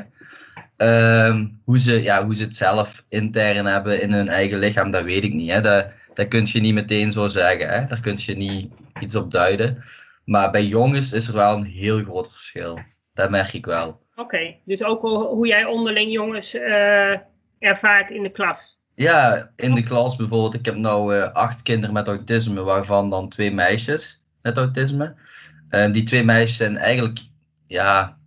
Uh, 0.77 1.45
hoe, 1.63 1.79
ze, 1.79 2.01
ja, 2.01 2.25
hoe 2.25 2.35
ze 2.35 2.43
het 2.43 2.55
zelf 2.55 3.05
intern 3.09 3.65
hebben 3.65 4.01
in 4.01 4.13
hun 4.13 4.27
eigen 4.27 4.59
lichaam, 4.59 4.91
dat 4.91 5.03
weet 5.03 5.23
ik 5.23 5.33
niet. 5.33 5.51
Hè? 5.51 5.61
Dat, 5.61 5.87
dat 6.13 6.27
kun 6.27 6.47
je 6.51 6.59
niet 6.59 6.73
meteen 6.73 7.11
zo 7.11 7.27
zeggen. 7.27 7.69
Hè? 7.69 7.85
Daar 7.85 8.01
kun 8.01 8.17
je 8.17 8.35
niet 8.35 8.71
iets 8.99 9.15
op 9.15 9.31
duiden. 9.31 9.83
Maar 10.25 10.51
bij 10.51 10.65
jongens 10.65 11.13
is 11.13 11.27
er 11.27 11.33
wel 11.33 11.55
een 11.55 11.63
heel 11.63 12.03
groot 12.03 12.31
verschil. 12.31 12.79
Dat 13.13 13.29
merk 13.29 13.53
ik 13.53 13.65
wel. 13.65 13.87
Oké, 13.87 14.21
okay, 14.21 14.61
dus 14.65 14.83
ook 14.83 15.01
hoe 15.01 15.47
jij 15.47 15.65
onderling 15.65 16.11
jongens 16.11 16.55
uh, 16.55 17.17
ervaart 17.59 18.11
in 18.11 18.23
de 18.23 18.31
klas. 18.31 18.79
Ja, 18.95 19.51
in 19.55 19.73
de 19.73 19.83
klas 19.83 20.15
bijvoorbeeld. 20.15 20.53
Ik 20.53 20.65
heb 20.65 20.75
nu 20.75 20.87
uh, 20.87 21.31
acht 21.31 21.61
kinderen 21.61 21.93
met 21.93 22.07
autisme, 22.07 22.61
waarvan 22.61 23.09
dan 23.09 23.29
twee 23.29 23.51
meisjes 23.51 24.23
met 24.41 24.57
autisme. 24.57 25.15
Uh, 25.69 25.91
die 25.91 26.03
twee 26.03 26.23
meisjes 26.23 26.57
zijn 26.57 26.77
eigenlijk, 26.77 27.19
ja, 27.67 28.17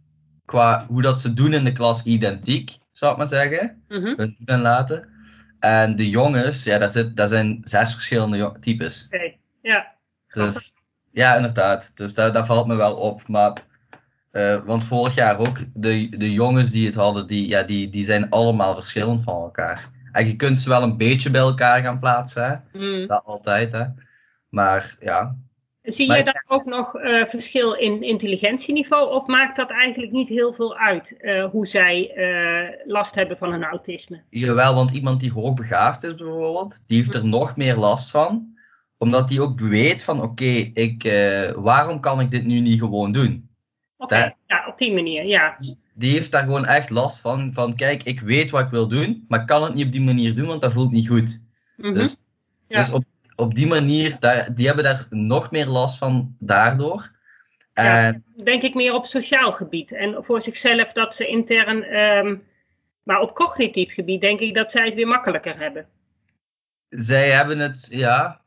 qua 0.45 0.85
hoe 0.89 1.03
dat 1.03 1.21
ze 1.21 1.35
doen 1.35 1.53
in 1.53 1.65
de 1.65 1.73
klas 1.73 2.05
identiek, 2.05 2.79
zou 2.93 3.13
ik 3.13 3.19
maar 3.19 3.27
zeggen. 3.27 3.83
Mm 3.89 4.03
-hmm. 4.03 4.15
Hun 4.17 4.37
doen 4.39 4.55
en 4.55 4.61
laten. 4.61 5.12
En 5.63 5.97
de 5.97 6.11
jongens, 6.11 6.65
ja, 6.65 6.79
daar, 6.79 6.91
zit, 6.91 7.17
daar 7.17 7.29
zijn 7.29 7.61
zes 7.63 7.93
verschillende 7.93 8.57
types. 8.61 9.07
Oké, 9.07 9.35
ja. 9.63 9.95
Dus 10.29 10.85
ja, 11.11 11.35
inderdaad. 11.35 11.97
Dus 11.97 12.15
daar, 12.15 12.33
daar 12.33 12.47
valt 12.47 12.67
me 12.67 12.75
wel 12.75 12.95
op. 12.97 13.29
Maar, 13.29 13.53
eh, 14.31 14.65
want 14.65 14.85
vorig 14.85 15.15
jaar 15.15 15.39
ook, 15.39 15.59
de, 15.75 16.09
de 16.09 16.33
jongens 16.33 16.71
die 16.71 16.87
het 16.87 16.95
hadden, 16.95 17.27
die, 17.27 17.49
ja, 17.49 17.63
die, 17.63 17.89
die 17.89 18.05
zijn 18.05 18.31
allemaal 18.31 18.75
verschillend 18.75 19.23
van 19.23 19.35
elkaar. 19.35 19.91
En 20.13 20.27
je 20.27 20.37
kunt 20.37 20.59
ze 20.59 20.69
wel 20.69 20.83
een 20.83 20.97
beetje 20.97 21.31
bij 21.31 21.41
elkaar 21.41 21.83
gaan 21.83 21.99
plaatsen, 21.99 22.49
hè? 22.73 22.79
Mm. 22.79 23.07
Dat 23.07 23.25
altijd, 23.25 23.73
hè. 23.73 23.85
Maar 24.49 24.97
ja, 25.01 25.37
Zie 25.83 26.07
Maar- 26.07 26.17
je 26.19 26.25
daar 26.25 26.45
ook 26.49 26.65
nog 26.65 26.95
eh, 26.97 27.27
verschil 27.27 27.73
in 27.75 28.03
intelligentieniveau 28.03 29.13
of 29.15 29.27
maakt 29.27 29.57
dat 29.57 29.71
eigenlijk 29.71 30.13
niet 30.13 30.29
heel 30.29 30.53
veel 30.53 30.77
uit 30.77 31.17
eh, 31.21 31.45
hoe 31.51 31.67
zij 31.67 32.11
eh, 32.15 32.87
last 32.87 33.15
hebben 33.15 33.39
van 33.39 33.51
hun 33.53 33.65
autisme? 33.65 34.23
jawel, 34.31 34.75
want 34.75 34.91
iemand 34.91 35.21
die 35.21 35.33
hoogbegaafd 35.33 36.03
is 36.03 36.15
bijvoorbeeld, 36.15 36.85
die 36.89 36.97
heeft 36.97 37.15
er 37.15 37.27
nog 37.27 37.57
meer 37.57 37.77
last 37.77 38.11
van. 38.11 38.51
Omdat 38.99 39.29
die 39.29 39.41
ook 39.41 39.61
weet 39.61 40.05
van, 40.05 40.23
oké, 40.23 40.45
ik, 40.75 41.03
waarom 41.57 42.01
kan 42.01 42.21
ik 42.21 42.31
dit 42.31 42.45
nu 42.45 42.61
niet 42.61 42.79
gewoon 42.79 43.13
doen? 43.13 43.49
Oké, 43.97 44.33
ja, 44.47 44.67
op 44.69 44.79
die 44.79 44.93
manier, 44.95 45.25
ja. 45.27 45.55
die, 45.57 45.79
die 45.95 46.13
heeft 46.13 46.33
daar 46.33 46.43
gewoon 46.43 46.67
echt 46.67 46.91
last 46.91 47.21
van. 47.21 47.53
Van 47.53 47.75
kijk, 47.75 48.03
ik 48.03 48.21
weet 48.21 48.51
wat 48.51 48.63
ik 48.65 48.71
wil 48.71 48.89
doen, 48.89 49.25
maar 49.29 49.45
kan 49.45 49.63
het 49.63 49.75
niet 49.75 49.87
op 49.87 49.93
die 49.93 50.01
manier 50.01 50.35
doen, 50.35 50.47
want 50.47 50.61
dat 50.61 50.73
voelt 50.73 50.91
niet 50.93 51.09
goed. 51.09 51.43
Dus, 51.77 52.27
Ja. 52.69 52.79
dus 52.79 52.93
op, 52.93 53.05
op 53.43 53.55
die 53.55 53.67
manier, 53.67 54.17
daar, 54.21 54.55
die 54.55 54.67
hebben 54.67 54.85
daar 54.85 55.07
nog 55.11 55.51
meer 55.51 55.67
last 55.67 55.99
van 55.99 56.37
daardoor. 56.39 57.11
Ja. 57.75 58.07
En 58.07 58.25
Denk 58.45 58.63
ik 58.63 58.75
meer 58.75 58.95
op 58.95 59.07
sociaal 59.07 59.53
gebied 59.53 59.93
en 59.93 60.25
voor 60.25 60.43
zichzelf 60.43 60.93
dat 60.93 61.15
ze 61.15 61.27
intern, 61.27 61.83
ehm, 61.83 62.37
maar 63.03 63.21
op 63.21 63.35
cognitief 63.35 63.95
gebied 63.95 64.21
denk 64.21 64.41
ik 64.41 64.55
dat 64.55 64.71
zij 64.71 64.85
het 64.85 64.95
weer 64.95 65.07
makkelijker 65.07 65.59
hebben. 65.59 65.87
zij 66.89 67.31
hebben 67.31 67.59
het, 67.59 67.89
ja, 67.91 68.41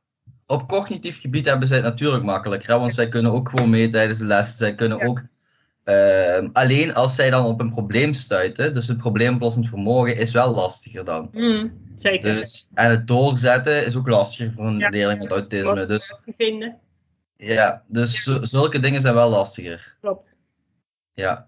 op 0.46 0.68
cognitief 0.68 1.22
gebied 1.22 1.46
hebben 1.46 1.68
zij 1.68 1.78
het 1.78 1.86
natuurlijk 1.86 2.24
makkelijker, 2.24 2.70
hè, 2.74 2.80
want 2.80 2.94
zij 2.94 3.10
kunnen 3.10 3.32
ook 3.32 3.50
gewoon 3.50 3.70
mee 3.70 3.88
tijdens 3.90 4.18
de 4.20 4.26
lessen. 4.26 4.58
Zij 4.58 4.76
kunnen 4.76 4.98
Ja. 4.98 5.06
ook, 5.06 5.22
ehm, 5.86 6.50
alleen 6.54 6.94
als 6.94 7.16
zij 7.16 7.30
dan 7.30 7.46
op 7.46 7.60
een 7.60 7.70
probleem 7.70 8.14
stuiten, 8.14 8.74
dus 8.74 8.88
het 8.88 8.98
probleemoplossend 8.98 9.68
vermogen 9.70 10.18
is 10.18 10.32
wel 10.32 10.56
lastiger 10.56 11.06
dan. 11.06 11.30
Mm, 11.32 11.82
zeker. 11.96 12.34
Dus, 12.36 12.70
en 12.74 12.90
het 12.90 13.08
doorzetten 13.08 13.86
is 13.86 13.96
ook 13.96 14.08
lastiger 14.08 14.52
voor 14.52 14.66
een 14.66 14.78
Ja. 14.78 14.90
leerling 14.90 15.20
met 15.22 15.32
autisme. 15.32 15.76
Wat 15.76 15.88
Dus 15.88 16.16
vinden, 16.38 16.80
ja, 17.38 17.84
dus 17.88 18.24
zu- 18.24 18.40
zulke 18.46 18.80
dingen 18.80 19.02
zijn 19.02 19.14
wel 19.14 19.30
lastiger. 19.30 19.96
klopt. 20.02 20.34
Ja. 21.14 21.48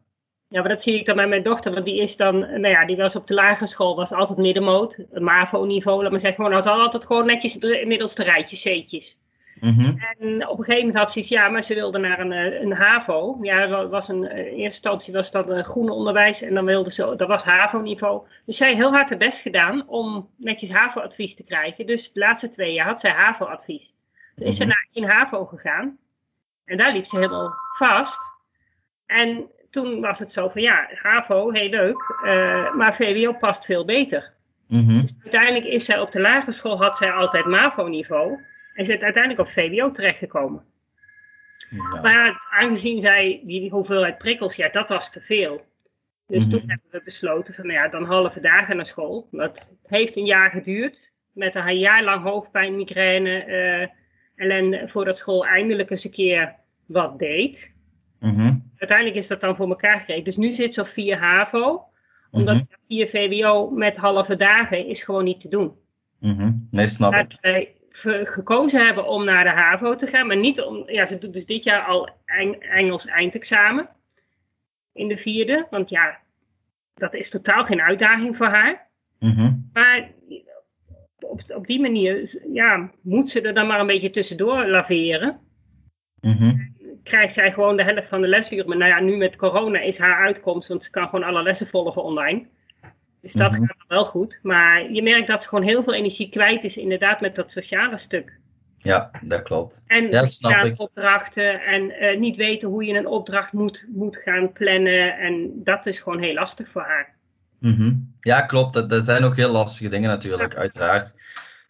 Ja, 0.49 0.59
maar 0.59 0.69
dat 0.69 0.81
zie 0.81 0.99
ik 0.99 1.05
dan 1.05 1.15
bij 1.15 1.27
mijn 1.27 1.43
dochter, 1.43 1.73
want 1.73 1.85
die 1.85 2.01
is 2.01 2.17
dan, 2.17 2.39
nou 2.39 2.67
ja, 2.67 2.85
die 2.85 2.95
was 2.95 3.15
op 3.15 3.27
de 3.27 3.33
lagere 3.33 3.67
school, 3.67 3.95
was 3.95 4.11
altijd 4.11 4.37
middenmoot, 4.37 4.97
MAVO-niveau, 5.13 6.01
laat 6.01 6.11
maar 6.11 6.19
zeggen, 6.19 6.43
gewoon 6.45 6.61
had 6.63 6.67
altijd 6.67 7.05
gewoon 7.05 7.25
netjes 7.25 7.53
de 7.53 7.83
middelste 7.87 8.23
rijtjes, 8.23 8.61
C'tjes. 8.63 9.17
Mhm. 9.61 9.97
En 10.19 10.47
op 10.47 10.57
een 10.59 10.63
gegeven 10.63 10.85
moment 10.87 10.95
had 10.95 11.11
ze 11.11 11.19
iets, 11.19 11.29
ja, 11.29 11.49
maar 11.49 11.61
ze 11.61 11.73
wilde 11.73 11.97
naar 11.97 12.19
een, 12.19 12.31
eh, 12.31 12.61
een 12.61 12.71
HAVO. 12.71 13.37
Ja, 13.41 13.87
was 13.87 14.07
een, 14.07 14.27
eh, 14.27 14.37
in 14.37 14.43
eerste 14.43 14.61
instantie 14.63 15.13
was 15.13 15.31
dat 15.31 15.49
een 15.49 15.63
groene 15.63 15.91
onderwijs 15.91 16.41
en 16.41 16.53
dan 16.53 16.65
wilde 16.65 16.91
ze, 16.91 17.13
dat 17.17 17.27
was 17.27 17.43
HAVO-niveau. 17.43 18.27
Dus 18.45 18.57
zij 18.57 18.75
heel 18.75 18.91
hard 18.91 19.09
haar 19.09 19.17
best 19.17 19.41
gedaan 19.41 19.87
om 19.87 20.29
netjes 20.37 20.69
HAVO-advies 20.71 21.35
te 21.35 21.43
krijgen. 21.43 21.85
Dus 21.85 22.11
de 22.11 22.19
laatste 22.19 22.49
twee 22.49 22.73
jaar 22.73 22.85
had 22.87 22.99
zij 23.01 23.11
HAVO-advies. 23.11 23.93
Toen 24.35 24.45
is 24.47 24.55
ze 24.55 24.63
Mhm. 24.63 24.69
naar 24.71 24.87
één 24.93 25.09
HAVO 25.09 25.45
gegaan 25.45 25.97
en 26.65 26.77
daar 26.77 26.93
liep 26.93 27.05
ze 27.05 27.15
helemaal 27.15 27.53
vast. 27.77 28.35
En 29.05 29.45
toen 29.69 30.01
was 30.01 30.19
het 30.19 30.31
zo 30.31 30.47
van, 30.49 30.61
ja, 30.61 30.87
HAVO, 31.01 31.51
heel 31.51 31.69
leuk, 31.69 32.15
eh, 32.23 32.73
maar 32.73 32.95
VWO 32.95 33.33
past 33.33 33.65
veel 33.65 33.85
beter. 33.85 34.33
Mhm. 34.67 34.99
Dus 35.01 35.17
uiteindelijk 35.21 35.65
is 35.65 35.85
zij 35.85 35.99
op 35.99 36.11
de 36.11 36.19
lagere 36.21 36.51
school, 36.51 36.77
had 36.77 36.97
zij 36.97 37.11
altijd 37.11 37.45
MAVO-niveau. 37.45 38.39
Ze 38.85 38.93
is 38.93 39.01
uiteindelijk 39.01 39.39
op 39.39 39.47
VWO 39.47 39.91
terechtgekomen. 39.91 40.63
Ja. 41.69 42.01
Maar 42.01 42.13
ja, 42.13 42.41
aangezien 42.49 43.01
zij 43.01 43.41
die, 43.45 43.69
hoeveelheid 43.69 44.17
prikkels, 44.17 44.55
ja, 44.55 44.69
dat 44.69 44.89
was 44.89 45.11
te 45.11 45.21
veel. 45.21 45.65
Dus 46.27 46.41
Mhm. 46.47 46.49
toen 46.51 46.69
hebben 46.69 46.87
we 46.91 47.01
besloten 47.03 47.53
van, 47.53 47.67
nou 47.67 47.79
ja, 47.79 47.87
dan 47.87 48.03
halve 48.05 48.39
dagen 48.39 48.75
naar 48.75 48.85
school. 48.85 49.27
Dat 49.31 49.71
heeft 49.85 50.15
een 50.17 50.25
jaar 50.25 50.49
geduurd. 50.49 51.11
Met 51.33 51.55
een 51.55 51.79
jaar 51.79 52.03
lang 52.03 52.23
hoofdpijn, 52.23 52.75
migraine, 52.75 53.43
eh 53.43 53.87
ellende, 54.35 54.87
voordat 54.87 55.17
school 55.17 55.45
eindelijk 55.45 55.89
eens 55.89 56.03
een 56.03 56.11
keer 56.11 56.55
wat 56.85 57.19
deed. 57.19 57.75
Mhm. 58.19 58.55
Uiteindelijk 58.77 59.17
is 59.17 59.27
dat 59.27 59.41
dan 59.41 59.55
voor 59.55 59.67
elkaar 59.69 59.97
gekregen. 59.99 60.23
Dus 60.23 60.37
nu 60.37 60.51
zit 60.51 60.73
ze 60.73 60.81
op 60.81 60.87
4 60.87 61.17
HAVO. 61.17 61.83
Omdat 62.31 62.55
Mhm. 62.55 62.65
4 62.87 63.07
VWO 63.07 63.69
met 63.69 63.97
halve 63.97 64.35
dagen 64.35 64.85
is 64.85 65.03
gewoon 65.03 65.23
niet 65.23 65.41
te 65.41 65.49
doen. 65.49 65.73
Mhm. 66.19 66.51
Nee, 66.71 66.87
snap 66.87 67.13
ik. 67.13 67.75
Gekozen 68.23 68.85
hebben 68.85 69.07
om 69.07 69.25
naar 69.25 69.43
de 69.43 69.49
HAVO 69.49 69.95
te 69.95 70.07
gaan. 70.07 70.27
Maar 70.27 70.37
niet 70.37 70.61
om, 70.61 70.89
ja, 70.89 71.05
ze 71.05 71.17
doet 71.17 71.33
dus 71.33 71.45
dit 71.45 71.63
jaar 71.63 71.85
al 71.85 72.09
Eng- 72.25 72.61
Engels 72.61 73.05
eindexamen. 73.05 73.89
In 74.93 75.07
de 75.07 75.17
vierde. 75.17 75.67
Want 75.69 75.89
ja, 75.89 76.17
dat 76.93 77.13
is 77.13 77.29
totaal 77.29 77.63
geen 77.65 77.81
uitdaging 77.81 78.37
voor 78.37 78.47
haar. 78.47 78.87
Mhm. 79.19 79.53
Maar 79.73 80.11
op, 81.19 81.41
op 81.47 81.67
die 81.67 81.81
manier 81.81 82.37
ja, 82.53 82.91
moet 83.01 83.29
ze 83.29 83.41
er 83.41 83.53
dan 83.53 83.67
maar 83.67 83.79
een 83.79 83.87
beetje 83.87 84.09
tussendoor 84.09 84.67
laveren. 84.67 85.39
Mhm. 86.21 86.55
Krijgt 87.03 87.33
zij 87.33 87.51
gewoon 87.51 87.77
de 87.77 87.83
helft 87.83 88.07
van 88.07 88.21
de 88.21 88.27
lesuren. 88.27 88.67
Maar 88.67 88.77
nou 88.77 88.91
ja, 88.91 88.99
nu 88.99 89.17
met 89.17 89.35
corona 89.35 89.79
is 89.79 89.97
haar 89.97 90.25
uitkomst. 90.25 90.67
Want 90.67 90.83
ze 90.83 90.89
kan 90.89 91.09
gewoon 91.09 91.25
alle 91.25 91.43
lessen 91.43 91.67
volgen 91.67 92.03
online. 92.03 92.47
Dus 93.33 93.41
dat 93.41 93.51
Mhm. 93.51 93.63
gaat 93.65 93.87
wel 93.87 94.05
goed. 94.05 94.39
Maar 94.41 94.91
je 94.91 95.01
merkt 95.03 95.27
dat 95.27 95.41
ze 95.43 95.49
gewoon 95.49 95.63
heel 95.63 95.83
veel 95.83 95.93
energie 95.93 96.29
kwijt 96.29 96.63
is. 96.63 96.77
Inderdaad 96.77 97.21
met 97.21 97.35
dat 97.35 97.51
sociale 97.51 97.97
stuk. 97.97 98.37
Ja, 98.77 99.11
dat 99.21 99.41
klopt. 99.41 99.83
En 99.87 100.09
Ja, 100.09 100.25
snap 100.25 100.79
opdrachten 100.79 101.61
en 101.61 101.91
eh, 101.91 102.19
niet 102.19 102.35
weten 102.37 102.69
hoe 102.69 102.85
je 102.85 102.97
een 102.97 103.07
opdracht 103.07 103.53
moet, 103.53 103.85
moet 103.93 104.17
gaan 104.17 104.51
plannen. 104.51 105.17
En 105.17 105.51
dat 105.63 105.85
is 105.85 105.99
gewoon 105.99 106.19
heel 106.21 106.33
lastig 106.33 106.69
voor 106.71 106.81
haar. 106.81 107.15
Mhm. 107.59 107.93
Ja, 108.19 108.41
klopt. 108.41 108.73
Dat, 108.73 108.89
dat 108.89 109.05
zijn 109.05 109.23
ook 109.23 109.35
heel 109.35 109.51
lastige 109.51 109.89
dingen 109.89 110.09
natuurlijk, 110.09 110.55
uiteraard. 110.55 111.13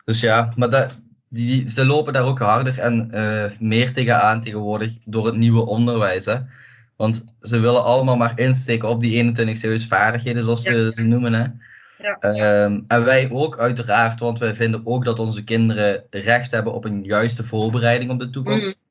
Dus 0.06 0.20
ja, 0.22 0.54
maar 0.56 0.70
dat, 0.70 1.00
die, 1.30 1.70
ze 1.70 1.86
lopen 1.86 2.14
daar 2.14 2.26
ook 2.26 2.40
harder 2.40 2.80
en 2.80 3.12
eh, 3.12 3.52
meer 3.60 3.94
tegenaan 3.94 4.42
tegenwoordig 4.42 4.98
door 5.06 5.26
het 5.26 5.36
nieuwe 5.36 5.66
onderwijs. 5.66 6.26
Hè? 6.26 6.36
Want 6.98 7.36
ze 7.42 7.60
willen 7.60 7.84
allemaal 7.84 8.16
maar 8.18 8.40
insteken 8.40 8.90
op 8.90 9.02
die 9.02 9.14
21 9.16 9.64
eeuwse 9.64 9.88
vaardigheden, 9.88 10.44
zoals 10.44 10.64
Ja. 10.64 10.72
ze 10.72 10.92
ze 10.94 11.04
noemen. 11.04 11.34
Hè? 11.34 11.46
Ja. 11.98 12.18
Ehm, 12.20 12.80
en 12.88 13.04
wij 13.04 13.30
ook 13.32 13.58
uiteraard, 13.60 14.20
want 14.20 14.40
wij 14.40 14.56
vinden 14.56 14.82
ook 14.84 15.06
dat 15.06 15.20
onze 15.20 15.44
kinderen 15.44 16.04
recht 16.10 16.52
hebben 16.52 16.74
op 16.74 16.86
een 16.86 17.04
juiste 17.04 17.44
voorbereiding 17.44 18.12
op 18.12 18.20
de 18.20 18.30
toekomst. 18.30 18.82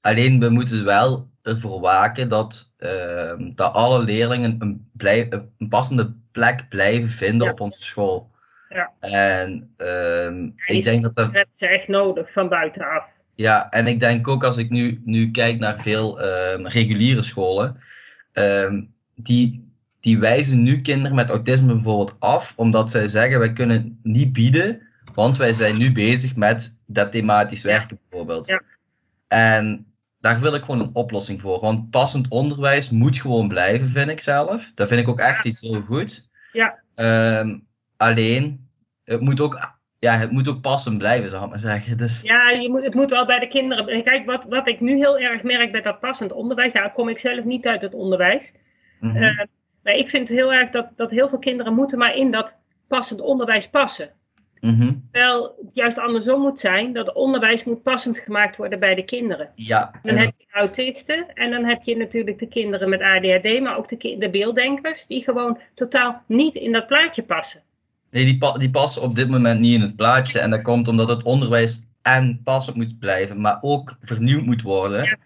Alleen 0.00 0.40
we 0.40 0.48
moeten 0.48 0.84
wel 0.84 1.28
ervoor 1.42 1.80
waken 1.80 2.28
dat, 2.28 2.72
ehm, 2.78 3.50
dat 3.54 3.72
alle 3.72 4.02
leerlingen 4.04 4.56
een, 4.58 4.88
blij- 4.92 5.26
een 5.58 5.68
passende 5.68 6.12
plek 6.32 6.66
blijven 6.68 7.08
vinden 7.08 7.46
Ja. 7.46 7.52
op 7.52 7.60
onze 7.60 7.82
school. 7.82 8.30
Ja. 8.68 8.90
En 9.00 9.72
ehm, 9.76 10.44
ik 10.66 10.84
denk 10.84 11.02
dat 11.02 11.16
Dat 11.16 11.24
dat, 11.24 11.34
hebben 11.34 11.54
ze 11.54 11.66
echt 11.68 11.88
nodig 11.88 12.32
van 12.32 12.48
buitenaf. 12.48 13.16
Ja, 13.38 13.70
en 13.70 13.86
ik 13.86 14.00
denk 14.00 14.28
ook 14.28 14.44
als 14.44 14.56
ik 14.56 14.70
nu, 14.70 15.00
nu 15.04 15.30
kijk 15.30 15.58
naar 15.58 15.80
veel 15.80 16.20
ehm, 16.20 16.66
reguliere 16.66 17.22
scholen, 17.22 17.76
ehm, 18.32 18.82
die, 19.14 19.72
die 20.00 20.18
wijzen 20.18 20.62
nu 20.62 20.80
kinderen 20.80 21.16
met 21.16 21.30
autisme 21.30 21.74
bijvoorbeeld 21.74 22.16
af, 22.18 22.52
omdat 22.56 22.90
zij 22.90 23.08
zeggen 23.08 23.38
wij 23.38 23.52
kunnen 23.52 24.00
niet 24.02 24.32
bieden, 24.32 24.82
want 25.14 25.36
wij 25.36 25.52
zijn 25.52 25.78
nu 25.78 25.92
bezig 25.92 26.36
met 26.36 26.78
dat 26.86 27.12
thematisch 27.12 27.62
werken 27.62 27.98
bijvoorbeeld. 28.00 28.46
Ja. 28.46 28.62
En 29.28 29.86
daar 30.20 30.40
wil 30.40 30.54
ik 30.54 30.64
gewoon 30.64 30.80
een 30.80 30.94
oplossing 30.94 31.40
voor, 31.40 31.60
want 31.60 31.90
passend 31.90 32.28
onderwijs 32.28 32.90
moet 32.90 33.20
gewoon 33.20 33.48
blijven, 33.48 33.88
vind 33.88 34.10
ik 34.10 34.20
zelf. 34.20 34.72
Dat 34.74 34.88
vind 34.88 35.00
ik 35.00 35.08
ook 35.08 35.20
echt 35.20 35.44
iets 35.44 35.60
heel 35.60 35.80
goed. 35.80 36.28
Ja. 36.52 36.78
Ehm, 36.94 37.58
alleen, 37.96 38.68
het 39.04 39.20
moet 39.20 39.40
ook, 39.40 39.77
ja, 39.98 40.14
het 40.14 40.30
moet 40.30 40.48
ook 40.48 40.60
passend 40.60 40.98
blijven, 40.98 41.30
zou 41.30 41.44
ik 41.44 41.48
maar 41.50 41.58
zeggen. 41.58 41.96
Dus, 41.96 42.22
Ja, 42.22 42.50
je 42.50 42.68
moet, 42.68 42.82
het 42.82 42.94
moet 42.94 43.10
wel 43.10 43.26
bij 43.26 43.38
de 43.38 43.48
kinderen. 43.48 43.88
En 43.88 44.02
Kijk, 44.02 44.26
wat, 44.26 44.44
wat 44.44 44.68
ik 44.68 44.80
nu 44.80 44.96
heel 44.96 45.18
erg 45.18 45.42
merk 45.42 45.72
bij 45.72 45.80
dat 45.80 46.00
passend 46.00 46.32
onderwijs. 46.32 46.72
Nou, 46.72 46.90
kom 46.90 47.08
ik 47.08 47.18
zelf 47.18 47.44
niet 47.44 47.66
uit 47.66 47.82
het 47.82 47.94
onderwijs. 47.94 48.52
mhm. 49.00 49.16
Eh, 49.16 49.44
maar 49.82 49.94
ik 49.94 50.08
vind 50.08 50.28
heel 50.28 50.52
erg 50.52 50.70
dat, 50.70 50.88
dat 50.96 51.10
heel 51.10 51.28
veel 51.28 51.38
kinderen 51.38 51.74
moeten 51.74 51.98
maar 51.98 52.14
in 52.14 52.30
dat 52.30 52.56
passend 52.88 53.20
onderwijs 53.20 53.68
passen. 53.68 54.10
Mhm. 54.60 54.92
Terwijl 55.12 55.42
het 55.42 55.70
juist 55.72 55.98
andersom 55.98 56.40
moet 56.40 56.58
zijn 56.58 56.92
dat 56.92 57.14
onderwijs 57.14 57.64
moet 57.64 57.82
passend 57.82 58.18
gemaakt 58.18 58.56
worden 58.56 58.78
bij 58.78 58.94
de 58.94 59.04
kinderen. 59.04 59.50
Ja, 59.54 59.90
Dan 60.02 60.16
heb 60.16 60.30
je 60.36 60.46
autisten 60.50 61.34
en 61.34 61.50
dan 61.50 61.64
heb 61.64 61.82
je 61.82 61.96
natuurlijk 61.96 62.38
de 62.38 62.48
kinderen 62.48 62.88
met 62.88 63.00
ADHD, 63.00 63.60
maar 63.60 63.76
ook 63.76 63.88
de, 63.88 64.16
de 64.18 64.30
beelddenkers, 64.30 65.06
die 65.06 65.22
gewoon 65.22 65.58
totaal 65.74 66.22
niet 66.26 66.54
in 66.54 66.72
dat 66.72 66.86
plaatje 66.86 67.22
passen. 67.22 67.62
Nee, 68.10 68.24
die, 68.24 68.38
pa- 68.38 68.58
die 68.58 68.70
passen 68.70 69.02
op 69.02 69.14
dit 69.14 69.28
moment 69.28 69.60
niet 69.60 69.74
in 69.74 69.80
het 69.80 69.96
plaatje. 69.96 70.38
En 70.38 70.50
dat 70.50 70.62
komt 70.62 70.88
omdat 70.88 71.08
het 71.08 71.22
onderwijs 71.22 71.82
en 72.02 72.40
passend 72.44 72.76
moet 72.76 72.98
blijven, 72.98 73.40
maar 73.40 73.58
ook 73.60 73.96
vernieuwd 74.00 74.44
moet 74.44 74.62
worden. 74.62 75.04
Ja. 75.04 75.18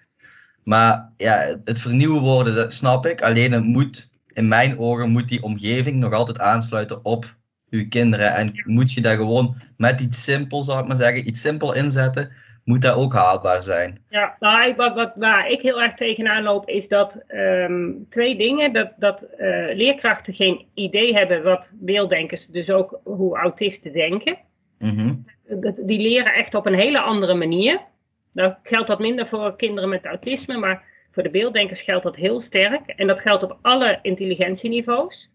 Maar 0.65 1.13
ja, 1.17 1.61
het 1.65 1.81
vernieuwen 1.81 2.21
worden, 2.21 2.55
dat 2.55 2.73
snap 2.73 3.07
ik. 3.07 3.23
Alleen 3.23 3.53
het 3.53 3.65
moet, 3.65 4.11
in 4.33 4.49
mijn 4.49 4.79
ogen, 4.79 5.11
moet 5.11 5.29
die 5.29 5.43
omgeving 5.43 5.97
nog 5.97 6.13
altijd 6.13 6.39
aansluiten 6.39 7.05
op 7.05 7.37
uw 7.71 7.89
kinderen. 7.89 8.35
En 8.35 8.63
moet 8.65 8.93
je 8.93 9.01
daar 9.01 9.17
gewoon 9.17 9.57
met 9.77 10.01
iets 10.01 10.23
simpels, 10.23 10.67
zou 10.67 10.81
ik 10.81 10.87
maar 10.87 10.97
zeggen, 10.97 11.29
iets 11.29 11.41
simpel 11.41 11.75
inzetten, 11.75 12.31
moet 12.65 12.83
dat 12.83 12.97
ook 12.97 13.13
haalbaar 13.13 13.63
zijn. 13.63 14.05
Ja, 14.09 14.37
nou, 14.41 14.75
wat, 14.77 14.95
wat, 14.95 15.13
waar 15.15 15.49
ik 15.49 15.63
heel 15.63 15.83
erg 15.83 15.95
tegenaan 15.95 16.43
loop, 16.43 16.69
is 16.69 16.89
dat 16.89 17.25
ehm, 17.27 17.91
twee 18.09 18.37
dingen. 18.37 18.73
Dat, 18.73 18.93
dat 18.97 19.23
uh, 19.23 19.75
leerkrachten 19.75 20.35
geen 20.35 20.67
idee 20.75 21.15
hebben 21.15 21.43
wat 21.43 21.75
beelddenkers, 21.81 22.47
dus 22.47 22.71
ook 22.71 23.01
hoe 23.05 23.39
autisten 23.39 23.93
denken. 23.93 24.39
Mm 24.79 25.25
Die 25.83 26.01
leren 26.01 26.35
echt 26.35 26.55
op 26.55 26.67
een 26.67 26.75
hele 26.75 27.01
andere 27.01 27.35
manier. 27.35 27.81
Nou 28.33 28.55
geldt 28.63 28.89
dat 28.89 28.99
minder 28.99 29.27
voor 29.27 29.57
kinderen 29.57 29.89
met 29.89 30.07
autisme, 30.07 30.57
maar 30.57 30.85
voor 31.11 31.23
de 31.23 31.31
beelddenkers 31.31 31.81
geldt 31.81 32.05
dat 32.05 32.17
heel 32.17 32.41
sterk. 32.41 32.89
En 32.89 33.07
dat 33.07 33.21
geldt 33.21 33.43
op 33.43 33.59
alle 33.63 33.99
intelligentieniveaus. 34.03 35.31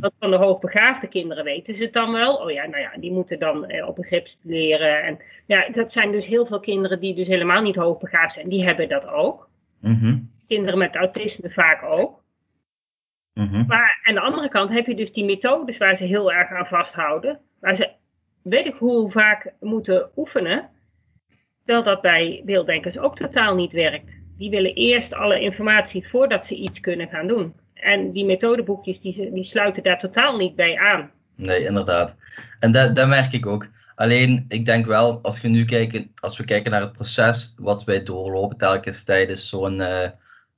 Want 0.00 0.14
van 0.18 0.30
de 0.30 0.36
hoogbegaafde 0.36 1.08
kinderen 1.08 1.44
weten 1.44 1.74
ze 1.74 1.82
het 1.82 1.92
dan 1.92 2.12
wel. 2.12 2.34
Oh 2.34 2.50
ja, 2.50 2.66
nou 2.66 2.82
ja, 2.82 2.90
die 3.00 3.12
moeten 3.12 3.38
dan 3.38 3.66
eh, 3.66 3.88
op 3.88 3.94
begrip 3.94 4.28
leren. 4.42 5.02
En 5.02 5.18
ja, 5.46 5.68
dat 5.68 5.92
zijn 5.92 6.12
dus 6.12 6.26
heel 6.26 6.46
veel 6.46 6.60
kinderen 6.60 7.00
die 7.00 7.14
dus 7.14 7.28
helemaal 7.28 7.62
niet 7.62 7.76
hoogbegaafd 7.76 8.34
zijn. 8.34 8.48
Die 8.48 8.64
hebben 8.64 8.88
dat 8.88 9.06
ook. 9.06 9.48
Mm 9.80 10.36
Kinderen 10.46 10.78
met 10.78 10.96
autisme 10.96 11.50
vaak 11.50 11.92
ook. 11.92 12.22
Mhm. 13.34 13.66
Maar 13.66 14.00
aan 14.02 14.14
de 14.14 14.20
andere 14.20 14.48
kant 14.48 14.70
heb 14.70 14.86
je 14.86 14.94
dus 14.94 15.12
die 15.12 15.24
methodes 15.24 15.78
waar 15.78 15.94
ze 15.94 16.04
heel 16.04 16.32
erg 16.32 16.50
aan 16.50 16.66
vasthouden. 16.66 17.40
Waar 17.60 17.74
ze 17.74 17.90
weet 18.42 18.66
ik 18.66 18.74
hoe 18.74 19.10
vaak 19.10 19.52
moeten 19.60 20.10
oefenen. 20.16 20.70
Terwijl 21.64 21.84
dat 21.84 22.00
bij 22.00 22.42
beelddenkers 22.44 22.98
ook 22.98 23.16
totaal 23.16 23.54
niet 23.54 23.72
werkt. 23.72 24.20
Die 24.36 24.50
willen 24.50 24.74
eerst 24.74 25.14
alle 25.14 25.40
informatie 25.40 26.08
voordat 26.08 26.46
ze 26.46 26.54
iets 26.54 26.80
kunnen 26.80 27.08
gaan 27.08 27.26
doen. 27.26 27.54
En 27.80 28.12
die 28.12 28.24
methodeboekjes 28.24 29.00
die, 29.00 29.32
die 29.32 29.44
sluiten 29.44 29.82
daar 29.82 29.98
totaal 29.98 30.36
niet 30.36 30.54
bij 30.56 30.78
aan. 30.78 31.10
Nee, 31.34 31.64
inderdaad. 31.64 32.16
En 32.60 32.72
dat, 32.72 32.96
dat 32.96 33.08
merk 33.08 33.32
ik 33.32 33.46
ook. 33.46 33.68
Alleen, 33.94 34.44
ik 34.48 34.64
denk 34.64 34.86
wel, 34.86 35.22
als 35.22 35.40
we 35.40 35.48
nu 35.48 35.64
kijken, 35.64 36.10
als 36.20 36.36
we 36.38 36.44
kijken 36.44 36.70
naar 36.70 36.80
het 36.80 36.92
proces 36.92 37.54
wat 37.58 37.84
wij 37.84 38.02
doorlopen 38.02 38.56
telkens 38.56 39.04
tijdens 39.04 39.48
zo'n, 39.48 39.80
uh, 39.80 40.08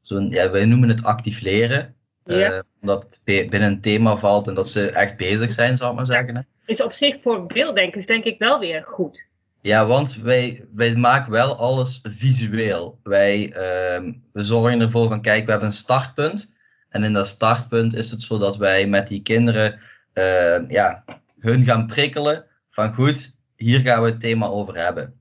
zo'n 0.00 0.30
ja, 0.30 0.50
wij 0.50 0.64
noemen 0.64 0.88
het 0.88 1.04
actief 1.04 1.40
leren. 1.40 1.94
Ja. 2.24 2.52
Uh, 2.52 2.58
omdat 2.80 3.02
het 3.02 3.50
binnen 3.50 3.62
een 3.62 3.80
thema 3.80 4.16
valt 4.16 4.48
en 4.48 4.54
dat 4.54 4.68
ze 4.68 4.90
echt 4.90 5.16
bezig 5.16 5.50
zijn, 5.50 5.76
zou 5.76 5.90
ik 5.90 5.96
maar 5.96 6.06
zeggen. 6.06 6.36
Hè? 6.36 6.42
Is 6.66 6.82
op 6.82 6.92
zich 6.92 7.16
voor 7.22 7.46
beelddenkers 7.46 8.06
denk 8.06 8.24
ik 8.24 8.38
wel 8.38 8.58
weer 8.58 8.82
goed. 8.84 9.24
Ja, 9.62 9.86
want 9.86 10.16
wij, 10.16 10.64
wij 10.74 10.96
maken 10.96 11.32
wel 11.32 11.56
alles 11.56 12.00
visueel. 12.02 12.98
Wij 13.02 13.46
uh, 13.48 14.12
we 14.32 14.42
zorgen 14.42 14.80
ervoor 14.80 15.08
van, 15.08 15.22
kijk, 15.22 15.44
we 15.44 15.50
hebben 15.50 15.68
een 15.68 15.74
startpunt. 15.74 16.56
En 16.90 17.04
in 17.04 17.12
dat 17.12 17.26
startpunt 17.26 17.94
is 17.94 18.10
het 18.10 18.22
zo 18.22 18.38
dat 18.38 18.56
wij 18.56 18.86
met 18.86 19.08
die 19.08 19.22
kinderen 19.22 19.80
uh, 20.14 20.68
ja, 20.68 21.04
hun 21.38 21.64
gaan 21.64 21.86
prikkelen 21.86 22.44
van 22.70 22.94
goed, 22.94 23.36
hier 23.56 23.80
gaan 23.80 24.02
we 24.02 24.08
het 24.08 24.20
thema 24.20 24.46
over 24.46 24.76
hebben. 24.76 25.20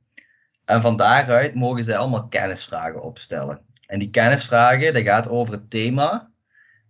En 0.65 0.81
van 0.81 0.97
daaruit 0.97 1.55
mogen 1.55 1.83
zij 1.83 1.97
allemaal 1.97 2.27
kennisvragen 2.27 3.01
opstellen. 3.01 3.59
En 3.85 3.99
die 3.99 4.09
kennisvragen, 4.09 4.93
dat 4.93 5.03
gaat 5.03 5.29
over 5.29 5.53
het 5.53 5.69
thema. 5.69 6.31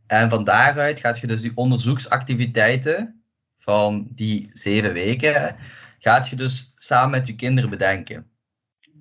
En 0.08 0.30
van 0.30 0.44
daaruit 0.44 1.00
gaat 1.00 1.20
je 1.20 1.28
dus 1.28 1.42
die 1.42 1.52
onderzoeksactiviteiten 1.56 3.24
van 3.58 4.08
die 4.12 4.50
zeven 4.54 4.94
weken, 4.94 5.56
gaat 6.00 6.28
je 6.28 6.36
dus 6.36 6.74
samen 6.76 7.10
met 7.10 7.28
je 7.28 7.36
kinderen 7.36 7.70
bedenken. 7.70 8.29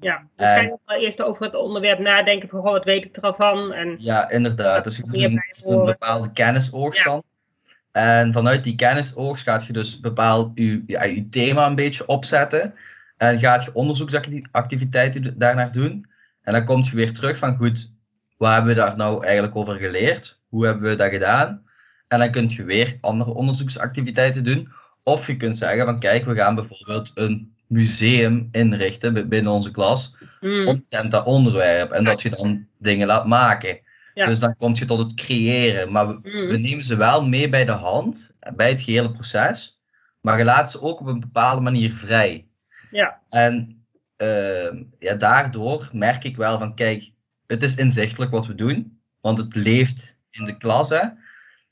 Ja, 0.01 0.27
dus 0.37 0.47
ga 0.47 0.61
je 0.61 0.79
wel 0.87 1.01
eerst 1.01 1.23
over 1.23 1.45
het 1.45 1.55
onderwerp 1.55 1.99
nadenken 1.99 2.49
van, 2.49 2.61
goh, 2.61 2.73
wat 2.73 2.85
weet 2.85 3.05
ik 3.05 3.17
er 3.17 3.23
al 3.23 3.35
van? 3.35 3.73
En 3.73 3.97
ja, 3.99 4.31
inderdaad. 4.31 4.85
Dus 4.85 4.97
je 4.97 5.03
doet 5.03 5.23
een, 5.23 5.43
een 5.65 5.85
bepaalde 5.85 6.33
kennisoogstand. 6.33 7.25
Ja. 7.65 7.77
En 7.93 8.33
vanuit 8.33 8.65
die 8.65 8.75
kennisoogst 8.75 9.43
gaat 9.43 9.67
je 9.67 9.73
dus 9.73 10.01
bepaald 10.01 10.51
je, 10.55 10.83
ja, 10.87 11.05
je 11.05 11.29
thema 11.29 11.67
een 11.67 11.75
beetje 11.75 12.07
opzetten. 12.07 12.75
En 13.17 13.39
gaat 13.39 13.65
je 13.65 13.75
onderzoeksactiviteiten 13.75 15.39
daarnaar 15.39 15.73
doen. 15.73 16.07
En 16.43 16.53
dan 16.53 16.65
komt 16.65 16.89
je 16.89 16.97
weer 16.97 17.13
terug 17.13 17.37
van, 17.39 17.57
goed, 17.57 17.93
wat 18.37 18.53
hebben 18.53 18.75
we 18.75 18.81
daar 18.81 18.97
nou 18.97 19.25
eigenlijk 19.25 19.57
over 19.57 19.75
geleerd? 19.75 20.41
Hoe 20.49 20.67
hebben 20.67 20.91
we 20.91 20.97
dat 20.97 21.11
gedaan? 21.11 21.63
En 22.09 22.19
dan 22.19 22.31
kun 22.31 22.49
je 22.49 22.65
weer 22.65 22.99
andere 23.01 23.35
onderzoeksactiviteiten 23.35 24.45
doen. 24.45 24.73
Of 25.03 25.27
je 25.27 25.37
kunt 25.37 25.59
zeggen 25.59 25.85
van, 25.85 25.99
kijk, 25.99 26.25
we 26.25 26.35
gaan 26.35 26.55
bijvoorbeeld 26.55 27.11
een 27.15 27.57
museum 27.69 28.49
inrichten 28.53 29.29
binnen 29.29 29.53
onze 29.53 29.71
klas 29.71 30.17
mm. 30.41 30.67
omtrent 30.67 31.11
dat 31.11 31.27
onderwerp. 31.27 31.91
En 31.91 32.05
dat 32.05 32.23
je 32.23 32.31
dan 32.31 32.67
dingen 32.79 33.07
laat 33.07 33.27
maken. 33.27 33.79
Ja. 34.15 34.27
Dus 34.27 34.39
dan 34.39 34.57
kom 34.57 34.75
je 34.75 34.85
tot 34.85 34.99
het 34.99 35.15
creëren. 35.15 35.93
Maar 35.93 36.07
we, 36.07 36.19
Mm. 36.23 36.49
we 36.49 36.57
nemen 36.57 36.85
ze 36.85 36.97
wel 36.97 37.29
mee 37.29 37.49
bij 37.49 37.65
de 37.65 37.73
hand, 37.73 38.39
bij 38.57 38.69
het 38.69 38.81
gehele 38.81 39.13
proces. 39.13 39.81
Maar 40.21 40.39
je 40.39 40.45
laat 40.45 40.71
ze 40.71 40.83
ook 40.83 41.01
op 41.01 41.07
een 41.07 41.21
bepaalde 41.21 41.61
manier 41.61 41.91
vrij. 41.91 42.47
Ja. 42.91 43.21
En 43.29 43.85
uh, 44.17 44.83
ja, 44.99 45.15
daardoor 45.15 45.89
merk 45.93 46.25
ik 46.25 46.37
wel 46.37 46.59
van, 46.59 46.75
kijk, 46.75 47.11
het 47.47 47.63
is 47.63 47.75
inzichtelijk 47.75 48.31
wat 48.31 48.47
we 48.47 48.55
doen. 48.55 49.01
Want 49.21 49.39
het 49.39 49.55
leeft 49.55 50.21
in 50.31 50.45
de 50.45 50.57
klas, 50.57 50.89
hè. 50.89 51.01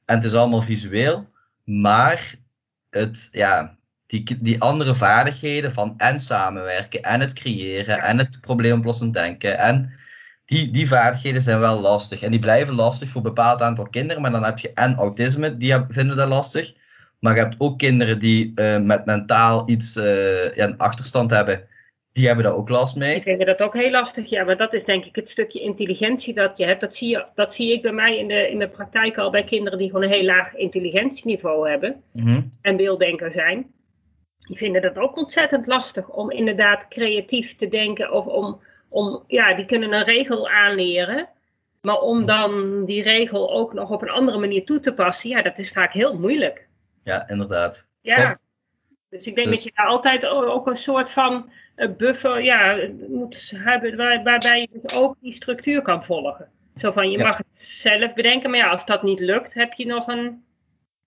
En 0.04 0.14
het 0.14 0.24
is 0.24 0.34
allemaal 0.34 0.60
visueel. 0.62 1.28
Maar 1.64 2.34
het, 2.90 3.28
ja, 3.32 3.76
die, 4.06 4.38
die 4.40 4.60
andere 4.60 4.94
vaardigheden 4.94 5.72
van 5.72 5.94
en 5.96 6.18
samenwerken 6.18 7.02
en 7.02 7.20
het 7.20 7.32
creëren 7.32 7.98
en 7.98 8.18
het 8.18 8.40
probleemoplossend 8.40 9.14
denken 9.14 9.58
en 9.58 9.92
die, 10.44 10.70
die 10.70 10.88
vaardigheden 10.88 11.42
zijn 11.42 11.58
wel 11.58 11.80
lastig 11.80 12.22
en 12.22 12.30
die 12.30 12.40
blijven 12.40 12.74
lastig 12.74 13.08
voor 13.08 13.16
een 13.16 13.34
bepaald 13.34 13.62
aantal 13.62 13.88
kinderen, 13.88 14.22
maar 14.22 14.32
dan 14.32 14.44
heb 14.44 14.58
je 14.58 14.72
en 14.74 14.96
autisme, 14.96 15.56
die 15.56 15.74
vinden 15.88 16.16
dat 16.16 16.28
lastig, 16.28 16.74
maar 17.20 17.34
je 17.34 17.40
hebt 17.40 17.54
ook 17.58 17.78
kinderen 17.78 18.18
die 18.18 18.52
uh, 18.54 18.78
met 18.78 19.04
mentaal 19.04 19.68
iets, 19.68 19.96
uh, 19.96 20.54
ja, 20.54 20.64
een 20.64 20.78
achterstand 20.78 21.30
hebben, 21.30 21.68
die 22.12 22.26
hebben 22.26 22.44
daar 22.44 22.54
ook 22.54 22.68
last 22.68 22.96
mee. 22.96 23.14
Ik 23.14 23.22
vind 23.22 23.46
dat 23.46 23.62
ook 23.62 23.74
heel 23.74 23.90
lastig, 23.90 24.30
ja, 24.30 24.44
maar 24.44 24.56
dat 24.56 24.72
is 24.72 24.84
denk 24.84 25.04
ik 25.04 25.16
het 25.16 25.30
stukje 25.30 25.60
intelligentie 25.60 26.34
dat 26.34 26.56
je 26.56 26.64
hebt. 26.64 26.80
Dat 26.80 26.96
zie, 26.96 27.08
je, 27.08 27.24
dat 27.34 27.54
zie 27.54 27.72
ik 27.72 27.82
bij 27.82 27.92
mij 27.92 28.18
in 28.18 28.28
de, 28.28 28.50
in 28.50 28.58
de 28.58 28.68
praktijk 28.68 29.18
al 29.18 29.30
bij 29.30 29.44
kinderen 29.44 29.78
die 29.78 29.88
gewoon 29.88 30.02
een 30.02 30.10
heel 30.10 30.24
laag 30.24 30.54
intelligentieniveau 30.54 31.68
hebben 31.68 32.02
mm 32.12 32.26
-hmm. 32.26 32.52
en 32.62 32.76
beelddenker 32.76 33.30
zijn 33.30 33.74
die 34.46 34.56
vinden 34.56 34.82
dat 34.82 34.98
ook 34.98 35.16
ontzettend 35.16 35.66
lastig 35.66 36.10
om 36.10 36.30
inderdaad 36.30 36.88
creatief 36.88 37.54
te 37.54 37.68
denken 37.68 38.12
of 38.12 38.26
om, 38.26 38.60
om 38.88 39.24
ja, 39.26 39.54
die 39.54 39.66
kunnen 39.66 39.92
een 39.92 40.04
regel 40.04 40.48
aanleren. 40.48 41.28
Maar 41.80 42.00
om 42.00 42.26
dan 42.26 42.84
die 42.84 43.02
regel 43.02 43.52
ook 43.52 43.72
nog 43.72 43.90
op 43.90 44.02
een 44.02 44.10
andere 44.10 44.38
manier 44.38 44.64
toe 44.64 44.80
te 44.80 44.94
passen, 44.94 45.30
ja, 45.30 45.42
dat 45.42 45.58
is 45.58 45.72
vaak 45.72 45.92
heel 45.92 46.18
moeilijk. 46.18 46.66
Ja, 47.04 47.28
inderdaad. 47.28 47.88
Ja. 48.00 48.34
Dus 49.10 49.26
ik 49.26 49.34
denk 49.34 49.48
Dus- 49.48 49.56
dat 49.64 49.72
je 49.72 49.80
daar 49.82 49.86
altijd 49.86 50.26
ook 50.26 50.66
een 50.66 50.74
soort 50.76 51.12
van 51.12 51.50
eh, 51.74 51.88
buffer 51.96 52.42
ja, 52.42 52.88
moet 53.08 53.52
hebben 53.56 53.96
waar, 53.96 54.22
waarbij 54.22 54.60
je 54.60 54.80
dus 54.82 54.96
ook 54.96 55.16
die 55.20 55.32
structuur 55.32 55.82
kan 55.82 56.04
volgen. 56.04 56.48
Zo 56.76 56.92
van, 56.92 57.10
je 57.10 57.18
Ja. 57.18 57.26
mag 57.26 57.36
het 57.36 57.46
zelf 57.62 58.14
bedenken, 58.14 58.50
maar 58.50 58.58
ja, 58.58 58.68
als 58.70 58.86
dat 58.86 59.02
niet 59.02 59.20
lukt, 59.20 59.54
heb 59.54 59.72
je 59.72 59.86
nog 59.86 60.06
een 60.06 60.44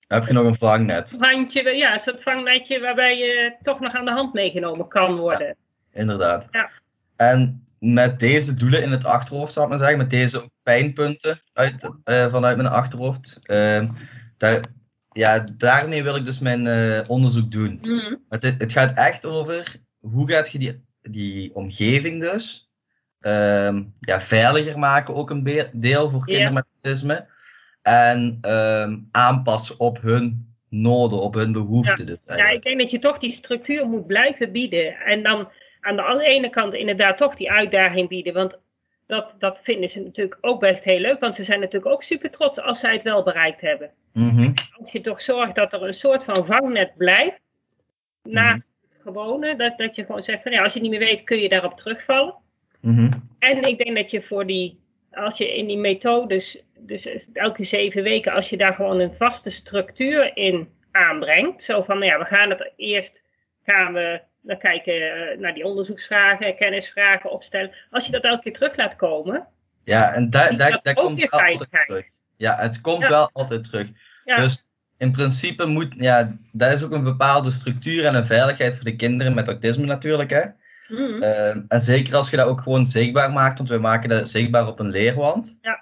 Heb 0.09 0.27
je 0.27 0.33
nog 0.33 0.45
een 0.45 0.55
vangnet? 0.55 1.15
handje, 1.19 1.75
ja, 1.75 1.93
een 1.93 1.99
soort 1.99 2.23
vangnetje 2.23 2.79
waarbij 2.79 3.17
je 3.17 3.55
toch 3.61 3.79
nog 3.79 3.93
aan 3.93 4.05
de 4.05 4.11
hand 4.11 4.33
meegenomen 4.33 4.87
kan 4.87 5.15
worden. 5.15 5.55
Inderdaad. 5.91 6.47
Ja. 6.51 6.69
En 7.15 7.67
met 7.79 8.19
deze 8.19 8.53
doelen 8.53 8.81
in 8.81 8.91
het 8.91 9.05
achterhoofd, 9.05 9.53
zou 9.53 9.65
ik 9.65 9.71
maar 9.71 9.79
zeggen, 9.79 9.97
met 9.97 10.09
deze 10.09 10.49
pijnpunten 10.63 11.41
uit, 11.53 11.91
eh, 12.03 12.31
vanuit 12.31 12.57
mijn 12.57 12.69
achterhoofd, 12.69 13.39
eh, 13.43 13.89
daar, 14.37 14.65
ja, 15.11 15.49
daarmee 15.57 16.03
wil 16.03 16.15
ik 16.15 16.25
dus 16.25 16.39
mijn 16.39 16.67
eh, 16.67 17.01
onderzoek 17.07 17.51
doen. 17.51 17.77
Mhm. 17.81 18.15
Het, 18.29 18.43
het 18.43 18.71
gaat 18.71 18.97
echt 18.97 19.25
over 19.25 19.75
hoe 19.99 20.29
gaat 20.29 20.51
je 20.51 20.59
die, 20.59 20.83
die 21.01 21.55
omgeving 21.55 22.21
dus 22.21 22.69
ehm, 23.19 23.83
ja, 23.99 24.21
veiliger 24.21 24.79
maken, 24.79 25.15
ook 25.15 25.29
een 25.29 25.69
deel 25.73 26.09
voor 26.09 26.25
kinderen 26.25 26.53
met 26.53 26.71
autisme. 26.81 27.27
En 27.81 28.37
ehm, 28.41 28.97
aanpassen 29.11 29.79
op 29.79 30.01
hun 30.01 30.53
noden, 30.69 31.21
op 31.21 31.33
hun 31.33 31.51
behoeften. 31.51 32.05
Dus 32.05 32.25
Ja, 32.27 32.49
ik 32.49 32.63
denk 32.63 32.79
dat 32.79 32.91
je 32.91 32.99
toch 32.99 33.17
die 33.17 33.31
structuur 33.31 33.87
moet 33.87 34.07
blijven 34.07 34.51
bieden. 34.51 34.95
En 34.95 35.23
dan 35.23 35.49
aan 35.81 35.95
de 36.17 36.23
ene 36.23 36.49
kant 36.49 36.73
inderdaad 36.73 37.17
toch 37.17 37.35
die 37.35 37.51
uitdaging 37.51 38.07
bieden. 38.07 38.33
Want 38.33 38.59
dat, 39.07 39.35
dat 39.39 39.59
vinden 39.63 39.89
ze 39.89 40.01
natuurlijk 40.01 40.37
ook 40.41 40.59
best 40.59 40.83
heel 40.83 40.99
leuk. 40.99 41.19
Want 41.19 41.35
ze 41.35 41.43
zijn 41.43 41.59
natuurlijk 41.59 41.91
ook 41.91 42.03
super 42.03 42.31
trots 42.31 42.59
als 42.59 42.79
zij 42.79 42.91
het 42.93 43.03
wel 43.03 43.23
bereikt 43.23 43.61
hebben. 43.61 43.91
Mhm, 44.13 44.51
Als 44.77 44.91
je 44.91 45.01
toch 45.01 45.21
zorgt 45.21 45.55
dat 45.55 45.73
er 45.73 45.83
een 45.83 45.93
soort 45.93 46.23
van 46.23 46.45
vangnet 46.45 46.97
blijft. 46.97 47.39
Na 48.23 48.53
het 48.53 48.63
gewone. 49.03 49.55
Dat, 49.55 49.77
dat 49.77 49.95
je 49.95 50.05
gewoon 50.05 50.23
zegt 50.23 50.43
van 50.43 50.51
ja, 50.51 50.63
als 50.63 50.73
je 50.73 50.79
het 50.79 50.89
niet 50.89 50.99
meer 50.99 51.07
weet 51.07 51.23
kun 51.23 51.39
je 51.39 51.49
daarop 51.49 51.77
terugvallen. 51.77 52.35
mhm, 52.79 53.11
En 53.39 53.61
ik 53.61 53.77
denk 53.77 53.95
dat 53.95 54.11
je 54.11 54.21
voor 54.21 54.45
die, 54.45 54.79
als 55.11 55.37
je 55.37 55.57
in 55.57 55.67
die 55.67 55.77
methodes, 55.77 56.63
dus 56.79 57.29
elke 57.33 57.63
zeven 57.63 58.03
weken, 58.03 58.33
als 58.33 58.49
je 58.49 58.57
daar 58.57 58.73
gewoon 58.73 58.99
een 58.99 59.13
vaste 59.17 59.49
structuur 59.49 60.37
in 60.37 60.69
aanbrengt. 60.91 61.63
Zo 61.63 61.83
van, 61.83 61.99
nou 61.99 62.11
ja, 62.11 62.19
we 62.19 62.25
gaan 62.25 62.49
het 62.49 62.71
eerst, 62.75 63.23
gaan 63.65 63.93
we 63.93 64.21
dan 64.41 64.57
kijken 64.57 64.93
eh, 64.93 65.37
naar 65.39 65.53
die 65.53 65.63
onderzoeksvragen, 65.65 66.55
kennisvragen 66.55 67.31
opstellen. 67.31 67.71
Als 67.91 68.05
je 68.05 68.11
dat 68.11 68.23
elke 68.23 68.41
keer 68.43 68.53
terug 68.53 68.75
laat 68.75 68.95
komen, 68.95 69.47
Ja, 69.83 70.13
en 70.13 70.29
daar 70.29 70.57
daar 70.57 70.79
daar 70.83 70.93
komt 70.93 71.29
wel 71.29 71.39
altijd 71.41 71.71
terug. 71.71 72.05
Ja, 72.37 72.55
het 72.59 72.81
komt 72.81 73.01
Ja. 73.03 73.09
wel 73.09 73.29
altijd 73.33 73.63
terug. 73.63 73.87
ja, 74.25 74.35
Dus 74.35 74.69
in 74.97 75.11
principe 75.11 75.65
moet, 75.65 75.93
ja, 75.97 76.37
dat 76.51 76.73
is 76.73 76.83
ook 76.83 76.91
een 76.91 77.03
bepaalde 77.03 77.51
structuur 77.51 78.05
en 78.05 78.15
een 78.15 78.25
veiligheid 78.25 78.75
voor 78.75 78.85
de 78.85 78.95
kinderen 78.95 79.33
met 79.33 79.47
autisme 79.47 79.85
natuurlijk. 79.85 80.29
Hè. 80.29 80.41
Mhm. 80.87 81.21
Ehm, 81.21 81.61
en 81.67 81.79
zeker 81.79 82.15
als 82.15 82.29
je 82.29 82.37
dat 82.37 82.47
ook 82.47 82.61
gewoon 82.61 82.85
zichtbaar 82.85 83.31
maakt, 83.31 83.57
want 83.57 83.69
we 83.69 83.77
maken 83.77 84.09
dat 84.09 84.29
zichtbaar 84.29 84.67
op 84.67 84.79
een 84.79 84.89
leerwand. 84.89 85.59
Ja. 85.61 85.79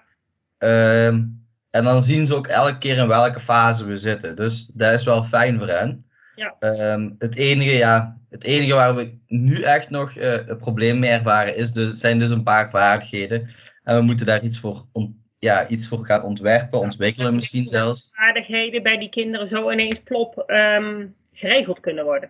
Ehm, 0.57 1.23
en 1.69 1.83
dan 1.83 2.01
zien 2.01 2.25
ze 2.25 2.35
ook 2.35 2.47
elke 2.47 2.77
keer 2.77 2.97
in 2.97 3.07
welke 3.07 3.39
fase 3.39 3.85
we 3.85 3.97
zitten. 3.97 4.35
Dus 4.35 4.69
dat 4.73 4.93
is 4.93 5.03
wel 5.03 5.23
fijn 5.23 5.57
voor 5.57 5.67
hen. 5.67 6.05
Ja. 6.35 6.55
Ehm, 6.59 7.09
het, 7.17 7.35
enige, 7.35 7.71
ja, 7.71 8.17
het 8.29 8.43
enige 8.43 8.73
waar 8.73 8.95
we 8.95 9.17
nu 9.27 9.61
echt 9.61 9.89
nog 9.89 10.15
eh, 10.15 10.47
een 10.47 10.57
probleem 10.57 10.99
mee 10.99 11.11
ervaren 11.11 11.55
is 11.55 11.71
dus, 11.71 11.99
zijn 11.99 12.19
dus 12.19 12.29
een 12.29 12.43
paar 12.43 12.69
vaardigheden. 12.69 13.49
En 13.83 13.95
we 13.95 14.01
moeten 14.01 14.25
daar 14.25 14.43
iets 14.43 14.59
voor, 14.59 14.85
on- 14.91 15.21
ja, 15.39 15.67
iets 15.67 15.87
voor 15.87 16.05
gaan 16.05 16.23
ontwerpen, 16.23 16.79
ontwikkelen 16.79 17.35
misschien 17.35 17.65
zelfs. 17.65 18.09
Vaardigheden 18.13 18.83
bij 18.83 18.97
die 18.97 19.09
kinderen 19.09 19.47
zo 19.47 19.71
ineens 19.71 19.99
plop 20.03 20.43
ehm, 20.47 21.05
geregeld 21.33 21.79
kunnen 21.79 22.03
worden. 22.03 22.29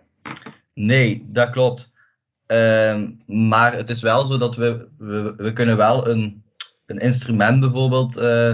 Nee, 0.74 1.26
dat 1.28 1.50
klopt. 1.50 1.94
Maar 3.26 3.74
het 3.74 3.90
is 3.90 4.02
wel 4.02 4.24
zo 4.26 4.38
dat 4.38 4.56
we, 4.56 4.88
we, 4.98 5.34
we 5.38 5.54
kunnen 5.54 5.78
wel 5.78 6.08
een, 6.08 6.44
een 6.88 6.98
instrument 6.98 7.60
bijvoorbeeld 7.60 8.18
eh, 8.18 8.54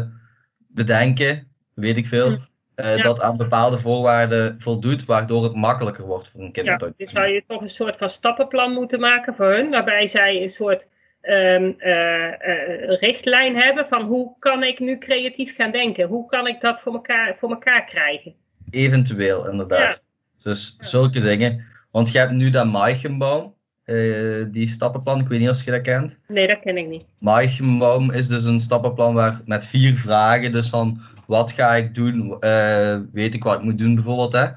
bedenken, 0.67 1.47
weet 1.73 1.97
ik 1.97 2.07
veel, 2.07 2.29
Hm. 2.29 2.37
eh, 2.75 2.95
Ja. 2.95 3.01
dat 3.03 3.21
aan 3.21 3.37
bepaalde 3.37 3.77
voorwaarden 3.77 4.61
voldoet, 4.61 5.05
waardoor 5.05 5.43
het 5.43 5.55
makkelijker 5.55 6.05
wordt 6.05 6.29
voor 6.29 6.41
een 6.41 6.51
kind 6.51 6.65
Ja, 6.65 6.77
dus 6.97 7.11
zou 7.11 7.27
je 7.27 7.43
toch 7.47 7.61
een 7.61 7.69
soort 7.69 7.97
van 7.97 8.09
stappenplan 8.09 8.73
moeten 8.73 8.99
maken 8.99 9.35
voor 9.35 9.51
hun, 9.53 9.69
waarbij 9.69 10.07
zij 10.07 10.41
een 10.41 10.49
soort 10.49 10.87
ehm, 11.21 11.71
eh, 11.77 12.99
richtlijn 12.99 13.55
hebben 13.55 13.87
van 13.87 14.01
hoe 14.01 14.35
kan 14.39 14.63
ik 14.63 14.79
nu 14.79 14.97
creatief 14.97 15.55
gaan 15.55 15.71
denken? 15.71 16.07
Hoe 16.07 16.25
kan 16.29 16.47
ik 16.47 16.61
dat 16.61 16.79
voor 16.81 16.93
elkaar, 16.93 17.35
voor 17.39 17.49
elkaar 17.49 17.85
krijgen? 17.85 18.33
Eventueel, 18.69 19.49
inderdaad. 19.49 20.07
Dus 20.41 20.75
zulke 20.79 21.21
dingen. 21.21 21.65
Want 21.91 22.11
je 22.11 22.17
hebt 22.17 22.31
nu 22.31 22.49
dat 22.49 22.65
Maichenbaum, 22.65 23.53
eh 23.85 24.45
die 24.51 24.67
stappenplan, 24.67 25.19
ik 25.19 25.27
weet 25.27 25.39
niet 25.39 25.49
of 25.49 25.63
je 25.65 25.71
dat 25.71 25.81
kent. 25.81 26.23
Nee, 26.27 26.47
dat 26.47 26.59
ken 26.59 26.77
ik 26.77 26.87
niet. 26.87 27.07
Maichenbaum 27.19 28.11
is 28.11 28.27
dus 28.27 28.45
een 28.45 28.59
stappenplan 28.59 29.13
waar, 29.13 29.41
met 29.45 29.65
vier 29.65 29.93
vragen. 29.93 30.51
Dus 30.51 30.69
van 30.69 31.01
wat 31.27 31.51
ga 31.51 31.75
ik 31.75 31.95
doen? 31.95 32.39
Eh, 32.39 32.99
weet 33.11 33.33
ik 33.33 33.43
wat 33.43 33.55
ik 33.55 33.63
moet 33.63 33.79
doen 33.79 33.95
bijvoorbeeld. 33.95 34.33
Hè? 34.33 34.47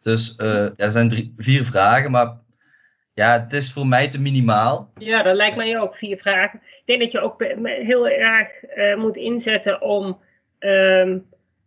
Dus 0.00 0.36
eh, 0.36 0.48
ja, 0.52 0.72
er 0.76 0.90
zijn 0.90 1.08
drie, 1.08 1.34
vier 1.36 1.64
vragen, 1.64 2.10
maar 2.10 2.36
ja, 3.14 3.40
het 3.40 3.52
is 3.52 3.72
voor 3.72 3.86
mij 3.86 4.08
te 4.08 4.20
minimaal. 4.20 4.90
Ja, 4.98 5.22
dat 5.22 5.34
lijkt 5.34 5.56
mij 5.56 5.78
ook 5.78 5.96
vier 5.96 6.16
vragen. 6.16 6.60
Ik 6.64 6.82
denk 6.84 7.00
dat 7.00 7.12
je 7.12 7.20
ook 7.20 7.44
heel 7.64 8.08
erg 8.08 8.62
eh, 8.62 8.96
moet 8.96 9.16
inzetten 9.16 9.82
om 9.82 10.18
ehm, 10.58 11.18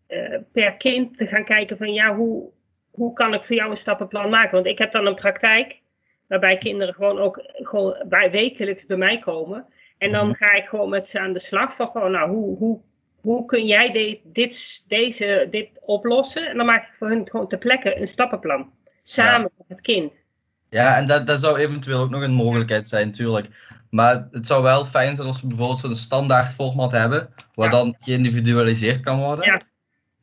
eh, 0.07 0.39
per 0.51 0.73
kind 0.73 1.17
te 1.17 1.27
gaan 1.27 1.45
kijken 1.45 1.77
van 1.77 1.93
ja, 1.93 2.15
hoe, 2.15 2.49
hoe 2.91 3.13
kan 3.13 3.33
ik 3.33 3.43
voor 3.43 3.55
jou 3.55 3.69
een 3.69 3.77
stappenplan 3.77 4.29
maken? 4.29 4.51
Want 4.51 4.65
ik 4.65 4.77
heb 4.77 4.91
dan 4.91 5.05
een 5.05 5.15
praktijk 5.15 5.79
waarbij 6.27 6.57
kinderen 6.57 6.93
gewoon 6.93 7.19
ook 7.19 7.39
gewoon 7.53 8.03
bij, 8.09 8.31
wekelijks 8.31 8.85
bij 8.85 8.97
mij 8.97 9.19
komen. 9.19 9.65
En 9.97 10.11
dan 10.11 10.27
Mhm. 10.27 10.35
ga 10.37 10.53
ik 10.53 10.65
gewoon 10.67 10.89
met 10.89 11.07
ze 11.07 11.19
aan 11.19 11.33
de 11.33 11.39
slag 11.39 11.75
van 11.75 11.87
gewoon, 11.87 12.11
nou, 12.11 12.29
hoe, 12.29 12.57
hoe, 12.57 12.79
hoe 13.21 13.45
kun 13.45 13.65
jij 13.65 13.91
de- 13.91 14.21
dit, 14.23 14.83
deze, 14.87 15.47
dit 15.51 15.69
oplossen? 15.85 16.47
En 16.49 16.57
dan 16.57 16.65
maak 16.65 16.87
ik 16.87 16.93
voor 16.93 17.07
hun 17.07 17.29
gewoon 17.29 17.47
ter 17.47 17.57
plekke 17.57 17.99
een 17.99 18.07
stappenplan. 18.07 18.71
Samen 19.03 19.51
met 19.57 19.67
het 19.67 19.81
kind. 19.81 20.25
Ja, 20.69 20.97
en 20.97 21.05
dat, 21.05 21.27
dat 21.27 21.39
zou 21.39 21.57
eventueel 21.57 21.99
ook 21.99 22.09
nog 22.09 22.21
een 22.21 22.31
mogelijkheid 22.33 22.87
zijn, 22.87 23.05
natuurlijk. 23.05 23.47
Maar 23.89 24.27
het 24.31 24.47
zou 24.47 24.63
wel 24.63 24.85
fijn 24.85 25.15
zijn 25.15 25.27
als 25.27 25.41
we 25.41 25.47
bijvoorbeeld 25.47 25.79
zo'n 25.79 25.95
standaard 25.95 26.53
format 26.53 26.91
hebben, 26.91 27.29
waar 27.53 27.65
Ja. 27.65 27.71
dan 27.71 27.95
geïndividualiseerd 27.99 28.99
kan 28.99 29.19
worden. 29.19 29.45
Ja. 29.45 29.61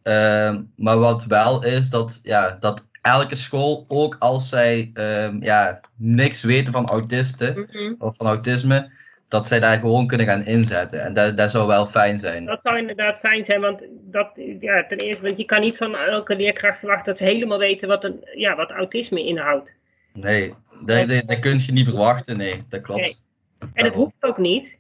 Ehm, 0.03 0.63
maar 0.77 0.99
wat 0.99 1.25
wel 1.25 1.65
is, 1.65 1.91
dat, 1.91 2.21
ja, 2.23 2.57
dat 2.61 2.89
elke 3.05 3.37
school, 3.37 3.85
ook 3.89 4.17
als 4.19 4.49
zij 4.49 4.91
ehm, 4.95 5.43
ja, 5.43 5.81
niks 5.97 6.43
weten 6.43 6.73
van 6.73 6.87
autisten 6.89 7.69
Mhm. 7.71 7.95
of 7.99 8.17
van 8.17 8.27
autisme, 8.27 8.91
dat 9.29 9.47
zij 9.47 9.61
daar 9.61 9.79
gewoon 9.79 10.07
kunnen 10.07 10.27
gaan 10.27 10.45
inzetten. 10.45 11.03
En 11.03 11.13
dat, 11.13 11.37
dat 11.37 11.51
zou 11.51 11.67
wel 11.67 11.87
fijn 11.87 12.19
zijn. 12.19 12.45
Dat 12.45 12.61
zou 12.61 12.79
inderdaad 12.79 13.19
fijn 13.19 13.45
zijn, 13.45 13.61
want 13.61 13.83
dat, 13.91 14.31
ja, 14.61 14.87
ten 14.87 14.99
eerste, 14.99 15.23
want 15.23 15.39
je 15.39 15.45
kan 15.45 15.61
niet 15.61 15.77
van 15.77 15.97
elke 15.97 16.37
leerkracht 16.37 16.79
verwachten 16.79 17.07
dat 17.07 17.19
ze 17.19 17.25
helemaal 17.25 17.59
weten 17.59 17.89
wat, 17.89 18.05
een, 18.05 18.29
ja, 18.35 18.57
wat 18.57 18.71
autisme 18.71 19.25
inhoudt. 19.25 19.73
Nee, 20.13 20.55
dat, 20.85 21.09
dat, 21.09 21.27
dat 21.27 21.39
kun 21.39 21.59
je 21.59 21.73
niet 21.73 21.89
verwachten, 21.89 22.37
nee, 22.37 22.57
dat 22.69 22.81
klopt. 22.81 23.01
Nee. 23.01 23.17
En 23.73 23.85
het 23.85 23.95
hoeft 23.95 24.17
ook 24.25 24.39
niet, 24.39 24.79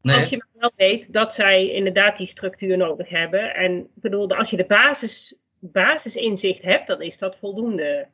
Nee, 0.00 0.16
als 0.16 0.28
je 0.28 0.44
wel 0.52 0.72
weet 0.76 1.12
dat 1.12 1.34
zij 1.34 1.70
inderdaad 1.70 2.16
die 2.16 2.26
structuur 2.26 2.76
nodig 2.76 3.08
hebben. 3.08 3.54
En 3.54 3.76
ik 3.78 3.86
bedoel, 3.94 4.28
als 4.28 4.50
je 4.50 4.56
de 4.56 4.64
basis, 4.66 5.34
basisinzicht 5.58 6.62
hebt, 6.62 6.86
dan 6.86 7.02
is 7.02 7.18
dat 7.18 7.36
voldoende. 7.36 8.06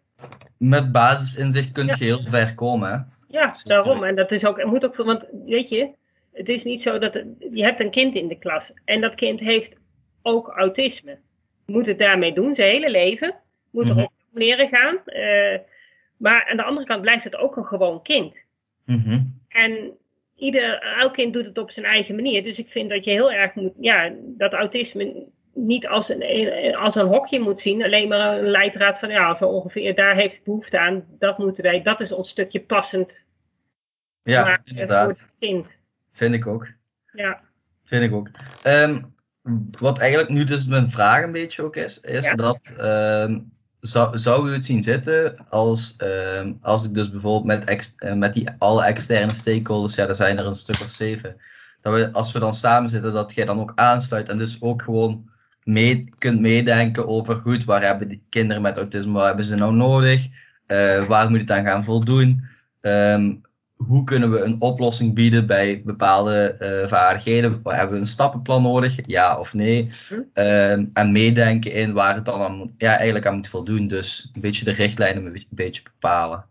met 0.57 0.93
basisinzicht 0.93 1.73
kun 1.73 1.85
je 1.87 1.91
Ja. 1.91 1.97
heel 2.05 2.19
ver 2.19 2.55
komen. 2.55 2.91
Hè? 2.91 2.97
Ja, 3.39 3.53
Zeker. 3.53 3.69
daarom. 3.83 4.05
En 4.05 4.15
dat 4.15 4.31
is 4.33 4.47
ook, 4.47 4.65
moet 4.65 4.85
ook, 4.85 4.97
want 4.97 5.27
weet 5.47 5.69
je, 5.69 5.89
het 6.33 6.49
is 6.49 6.65
niet 6.65 6.83
zo 6.83 6.99
dat, 6.99 7.15
je 7.51 7.63
hebt 7.63 7.81
een 7.81 7.91
kind 7.91 8.15
in 8.15 8.29
de 8.29 8.39
klas 8.39 8.73
en 8.85 9.01
dat 9.01 9.15
kind 9.15 9.41
heeft 9.41 9.77
ook 10.23 10.49
autisme. 10.49 11.19
Moet 11.67 11.87
het 11.87 11.99
daarmee 11.99 12.33
doen, 12.35 12.55
zijn 12.55 12.71
hele 12.71 12.91
leven. 12.91 13.35
Moet 13.71 13.89
er 13.89 13.95
Mhm. 13.95 14.03
ook 14.03 14.13
leren 14.33 14.69
gaan. 14.69 14.99
Eh, 15.05 15.59
maar 16.17 16.47
aan 16.51 16.57
de 16.57 16.63
andere 16.63 16.87
kant 16.87 17.01
blijft 17.03 17.25
het 17.25 17.37
ook 17.37 17.57
een 17.57 17.65
gewoon 17.67 18.03
kind. 18.03 18.45
Mhm. 18.85 19.21
En 19.49 19.91
ieder, 20.37 20.79
elk 20.99 21.13
kind 21.15 21.33
doet 21.35 21.47
het 21.47 21.59
op 21.59 21.71
zijn 21.71 21.87
eigen 21.87 22.15
manier. 22.15 22.43
Dus 22.43 22.59
ik 22.59 22.69
vind 22.69 22.91
dat 22.91 23.05
je 23.05 23.11
heel 23.11 23.33
erg 23.33 23.55
moet, 23.55 23.73
ja, 23.81 24.13
dat 24.25 24.53
autisme 24.53 25.27
niet 25.55 25.89
als 25.89 26.09
een, 26.09 26.75
als 26.77 26.95
een 26.95 27.07
hokje 27.07 27.41
moet 27.41 27.61
zien. 27.61 27.85
Alleen 27.85 28.09
maar 28.09 28.39
een 28.39 28.47
leidraad 28.51 28.99
van, 28.99 29.09
ja, 29.09 29.35
zo 29.35 29.49
ongeveer, 29.49 29.95
daar 29.95 30.15
heeft 30.15 30.35
het 30.35 30.45
behoefte 30.45 30.79
aan. 30.79 31.05
Dat 31.19 31.39
moeten 31.39 31.63
wij, 31.63 31.83
dat 31.83 32.01
is 32.01 32.13
ons 32.13 32.29
stukje 32.29 32.61
passend 32.61 33.27
Ja, 34.23 34.45
voor 34.45 34.61
inderdaad. 34.65 35.09
het 35.09 35.33
kind. 35.39 35.77
Vind 36.13 36.35
ik 36.35 36.47
ook. 36.47 36.69
Ja, 37.13 37.41
Vind 37.85 38.03
ik 38.05 38.13
ook. 38.13 38.29
Ehm, 38.63 39.03
wat 39.79 39.99
eigenlijk 39.99 40.31
nu 40.31 40.45
dus 40.45 40.67
mijn 40.67 40.91
vraag 40.91 41.23
een 41.25 41.33
beetje 41.33 41.63
ook 41.63 41.77
is, 41.77 42.01
is 42.01 42.25
Ja. 42.25 42.35
dat 42.35 42.75
ehm, 42.79 43.39
zou, 43.81 44.19
zou 44.19 44.49
u 44.51 44.53
het 44.53 44.65
zien 44.65 44.83
zitten 44.83 45.47
als, 45.49 45.95
ehm, 45.97 46.53
als 46.61 46.85
ik 46.85 46.95
dus 46.95 47.11
bijvoorbeeld 47.11 47.45
met, 47.45 47.65
ex, 47.65 47.95
eh, 47.97 48.13
met 48.15 48.33
die 48.33 48.49
alle 48.59 48.85
externe 48.85 49.35
stakeholders, 49.35 49.95
ja, 49.95 50.09
er 50.09 50.15
zijn 50.15 50.39
er 50.39 50.47
een 50.47 50.55
stuk 50.55 50.81
of 50.81 50.91
zeven, 50.91 51.37
dat 51.81 51.95
we 51.95 52.13
als 52.13 52.33
we 52.33 52.39
dan 52.39 52.55
samen 52.55 52.91
zitten, 52.91 53.13
dat 53.13 53.35
jij 53.35 53.45
dan 53.45 53.61
ook 53.61 53.73
aansluit 53.75 54.29
en 54.29 54.39
dus 54.39 54.61
ook 54.61 54.83
gewoon 54.83 55.31
mee, 55.65 56.09
kunt 56.19 56.41
meedenken 56.41 57.09
over 57.09 57.35
goed, 57.37 57.65
waar 57.65 57.83
hebben 57.83 58.09
die 58.09 58.23
kinderen 58.29 58.63
met 58.63 58.77
autisme, 58.77 59.13
waar 59.13 59.27
hebben 59.27 59.45
ze 59.45 59.55
nou 59.57 59.75
nodig, 59.75 60.27
Eh, 60.67 61.05
waar 61.05 61.31
moet 61.31 61.41
het 61.41 61.51
aan 61.51 61.65
gaan 61.65 61.85
voldoen, 61.85 62.45
Ehm, 62.81 63.35
hoe 63.77 64.05
kunnen 64.05 64.31
we 64.31 64.41
een 64.41 64.61
oplossing 64.61 65.15
bieden 65.15 65.47
bij 65.47 65.83
bepaalde 65.85 66.55
eh, 66.59 66.89
vaardigheden? 66.89 67.61
Hebben 67.65 67.91
we 67.95 68.01
een 68.01 68.07
stappenplan 68.07 68.63
nodig? 68.63 68.97
Ja 69.07 69.39
of 69.39 69.55
nee? 69.55 69.89
Hm. 70.09 70.21
Ehm, 70.33 70.85
en 70.93 71.13
meedenken 71.13 71.73
in 71.73 71.93
waar 71.93 72.15
het 72.15 72.25
dan 72.25 72.41
aan, 72.41 72.75
ja, 72.79 72.97
eigenlijk 72.97 73.27
aan 73.27 73.35
moet 73.35 73.49
voldoen. 73.49 73.87
Dus 73.89 74.31
een 74.35 74.41
beetje 74.41 74.65
de 74.65 74.73
richtlijnen 74.73 75.27
een 75.27 75.47
beetje- 75.51 75.83
bepalen. 75.83 76.45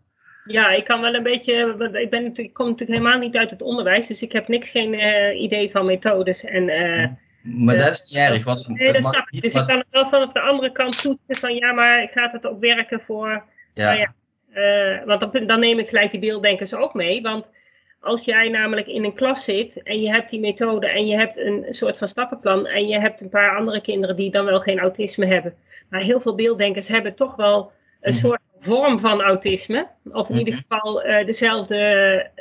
ja 0.44 0.70
ik 0.70 0.84
kan 0.84 1.00
wel 1.00 1.14
een 1.14 1.22
beetje, 1.22 1.76
want 1.76 1.94
ik, 1.94 2.10
ben, 2.10 2.34
ik 2.36 2.52
kom 2.52 2.66
natuurlijk 2.68 2.98
helemaal 2.98 3.18
niet 3.20 3.36
uit 3.36 3.50
het 3.50 3.62
onderwijs. 3.62 4.06
Dus 4.06 4.22
ik 4.22 4.32
heb 4.32 4.48
niks, 4.48 4.70
geen 4.70 4.94
eh, 4.94 5.42
idee 5.42 5.70
van 5.70 5.86
methodes. 5.86 6.44
En, 6.44 6.68
eh, 6.68 7.08
Maar 7.42 7.74
Ja. 7.76 7.84
dat 7.84 7.92
is 7.92 8.02
niet 8.10 8.18
erg. 8.18 8.44
Want 8.44 8.58
het, 8.58 8.68
nee, 8.68 8.84
het 8.84 8.92
dat 8.94 9.02
mag 9.02 9.12
snap 9.12 9.26
ik. 9.30 9.42
Dus 9.42 9.52
wat- 9.52 9.62
ik 9.62 9.68
kan 9.68 9.78
het 9.78 9.86
wel 9.90 10.08
vanaf 10.08 10.32
de 10.32 10.40
andere 10.40 10.72
kant 10.72 11.02
toetsen 11.02 11.36
van, 11.36 11.54
ja, 11.54 11.72
maar 11.72 12.08
gaat 12.10 12.32
het 12.32 12.46
ook 12.46 12.60
werken 12.60 13.00
voor... 13.00 13.44
ja, 13.74 13.84
nou 13.86 13.98
ja, 13.98 14.12
Eh, 14.52 15.04
want 15.06 15.20
dan, 15.32 15.44
dan 15.44 15.60
neem 15.60 15.78
ik 15.78 15.88
gelijk 15.88 16.10
die 16.10 16.20
beelddenkers 16.20 16.74
ook 16.74 16.94
mee. 16.94 17.22
Want 17.22 17.52
als 18.00 18.24
jij 18.24 18.48
namelijk 18.48 18.86
in 18.86 19.04
een 19.04 19.14
klas 19.14 19.44
zit 19.44 19.82
en 19.82 20.00
je 20.00 20.10
hebt 20.10 20.30
die 20.30 20.40
methode 20.40 20.88
en 20.88 21.06
je 21.06 21.16
hebt 21.16 21.38
een 21.38 21.66
soort 21.70 21.98
van 21.98 22.08
stappenplan 22.08 22.66
en 22.66 22.88
je 22.88 23.00
hebt 23.00 23.20
een 23.20 23.28
paar 23.28 23.56
andere 23.56 23.80
kinderen 23.80 24.16
die 24.16 24.30
dan 24.30 24.44
wel 24.44 24.60
geen 24.60 24.78
autisme 24.78 25.26
hebben. 25.26 25.54
Maar 25.88 26.00
heel 26.00 26.20
veel 26.20 26.34
beelddenkers 26.34 26.88
hebben 26.88 27.14
toch 27.14 27.36
wel 27.36 27.72
een 28.00 28.10
Mhm. 28.12 28.18
soort 28.20 28.40
vorm 28.58 29.00
van 29.00 29.22
autisme. 29.22 29.86
Of 30.10 30.28
in 30.28 30.38
ieder 30.38 30.54
Mhm. 30.54 30.62
geval 30.68 31.02
eh, 31.02 31.26
dezelfde 31.26 31.76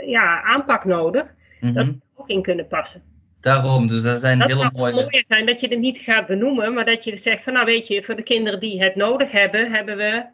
ja, 0.06 0.42
aanpak 0.42 0.86
nodig. 0.86 1.26
mhm. 1.60 1.74
Dat 1.74 1.86
die 1.86 2.02
ook 2.16 2.28
in 2.30 2.42
kunnen 2.42 2.68
passen. 2.68 3.02
Daarom, 3.41 3.88
dus 3.88 4.01
dat 4.01 4.19
zijn 4.19 4.39
Dat 4.39 4.47
hele 4.47 4.60
zou 4.60 4.71
mooie. 4.73 4.93
mooier 4.93 5.25
zijn 5.27 5.45
dat 5.45 5.60
je 5.60 5.67
het 5.67 5.80
niet 5.80 5.97
gaat 5.97 6.27
benoemen, 6.27 6.73
maar 6.73 6.86
dat 6.86 7.04
je 7.04 7.17
zegt 7.17 7.43
van 7.43 7.54
nou 7.54 7.65
weet 7.65 7.88
je, 7.88 8.04
voor 8.04 8.15
de 8.15 8.23
kinderen 8.23 8.60
die 8.60 8.84
het 8.84 8.95
nodig 8.95 9.32
hebben, 9.32 9.71
hebben 9.71 9.97
we 9.97 10.25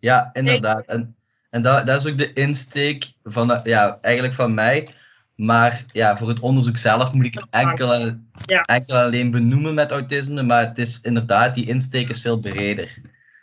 Ja, 0.00 0.30
inderdaad. 0.32 0.86
En, 0.86 1.16
en 1.50 1.62
dat, 1.62 1.86
dat 1.86 2.04
is 2.04 2.12
ook 2.12 2.18
de 2.18 2.32
insteek 2.32 3.12
van, 3.24 3.60
ja, 3.64 3.98
eigenlijk 4.00 4.34
van 4.34 4.54
mij. 4.54 4.88
Maar 5.36 5.82
ja, 5.92 6.16
voor 6.16 6.28
het 6.28 6.40
onderzoek 6.40 6.76
zelf 6.76 7.12
moet 7.12 7.26
ik 7.26 7.34
het 7.34 7.46
enkel 7.50 7.92
en, 7.94 8.30
Ja. 8.46 8.60
enkel 8.62 8.96
en 8.96 9.02
alleen 9.04 9.30
benoemen 9.30 9.74
met 9.74 9.90
autisme. 9.90 10.42
Maar 10.42 10.66
het 10.66 10.78
is 10.78 11.00
inderdaad, 11.00 11.54
die 11.54 11.66
insteek 11.66 12.08
is 12.08 12.20
veel 12.20 12.38
breder. 12.40 12.98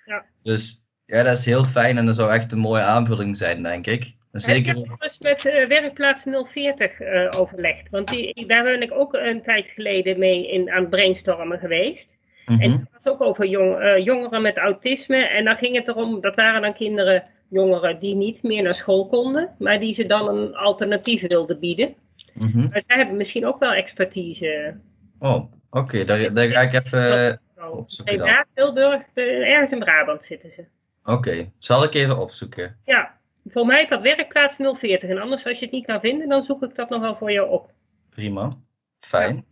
Ja. 0.06 0.24
Dus 0.44 0.84
ja, 1.06 1.24
dat 1.24 1.38
is 1.38 1.46
heel 1.46 1.64
fijn 1.64 1.98
en 1.98 2.06
dat 2.06 2.16
zou 2.16 2.32
echt 2.32 2.52
een 2.52 2.58
mooie 2.60 2.84
aanvulling 2.84 3.38
zijn, 3.38 3.64
denk 3.64 3.88
ik. 3.88 4.16
Zeker 4.34 4.78
Ik 4.78 4.88
heb 4.90 5.02
eens 5.02 5.20
met 5.20 5.46
eh, 5.46 5.68
werkplaats 5.68 6.24
040 6.44 7.00
eh, 7.00 7.30
overlegd. 7.38 7.90
Want 7.90 8.08
die, 8.08 8.46
daar 8.48 8.64
ben 8.64 8.82
ik 8.82 8.92
ook 8.92 9.14
een 9.14 9.42
tijd 9.42 9.68
geleden 9.68 10.20
mee 10.20 10.52
in, 10.52 10.72
aan 10.72 10.82
het 10.82 10.90
brainstormen 10.90 11.60
geweest. 11.60 12.18
En 12.46 12.56
Mhm. 12.56 12.70
dat 12.70 12.88
was 13.04 13.14
ook 13.14 13.22
over 13.22 13.46
jong, 13.46 13.80
eh, 13.80 14.06
jongeren 14.06 14.42
met 14.42 14.58
autisme. 14.58 15.18
En 15.18 15.46
dan 15.46 15.56
ging 15.56 15.76
het 15.76 15.88
erom, 15.88 16.22
dat 16.22 16.36
waren 16.36 16.62
dan 16.62 16.74
kinderen, 16.74 17.30
jongeren 17.50 18.00
die 18.00 18.16
niet 18.16 18.44
meer 18.44 18.64
naar 18.64 18.76
school 18.76 19.08
konden, 19.08 19.56
maar 19.60 19.80
die 19.80 19.94
ze 19.94 20.06
dan 20.06 20.28
een 20.28 20.56
alternatief 20.56 21.28
wilden 21.28 21.60
bieden. 21.60 21.96
Mhm. 22.34 22.60
Maar 22.60 22.82
zij 22.82 22.98
hebben 22.98 23.18
misschien 23.18 23.46
ook 23.46 23.60
wel 23.60 23.72
expertise. 23.74 24.78
Oh, 25.20 25.52
oké, 25.70 26.04
daar, 26.04 26.34
daar 26.34 26.48
ga 26.48 26.62
ik 26.62 26.74
even. 26.74 27.40
Zo. 27.58 27.70
Opzoeken 27.70 28.18
Nee, 28.18 28.44
Tilburg, 28.54 29.02
ergens 29.14 29.72
in 29.72 29.80
Brabant 29.80 30.26
zitten 30.26 30.52
ze. 30.52 30.66
Oké, 31.04 31.52
zal 31.58 31.84
ik 31.84 31.94
even 31.94 32.20
opzoeken. 32.20 32.78
Ja, 32.86 33.13
voor 33.46 33.66
mij 33.66 33.86
dat 33.86 34.02
werkplaats 34.02 34.56
040. 34.56 35.10
En 35.10 35.18
anders, 35.18 35.46
als 35.46 35.60
je 35.60 35.66
het 35.66 35.74
niet 35.74 35.86
kan 35.86 36.00
vinden, 36.00 36.30
dan 36.30 36.44
zoek 36.44 36.64
ik 36.64 36.76
dat 36.76 36.90
nog 36.90 37.00
wel 37.00 37.16
voor 37.16 37.32
je 37.32 37.46
op. 37.46 37.72
Prima. 38.10 38.52
Fijn. 38.98 39.46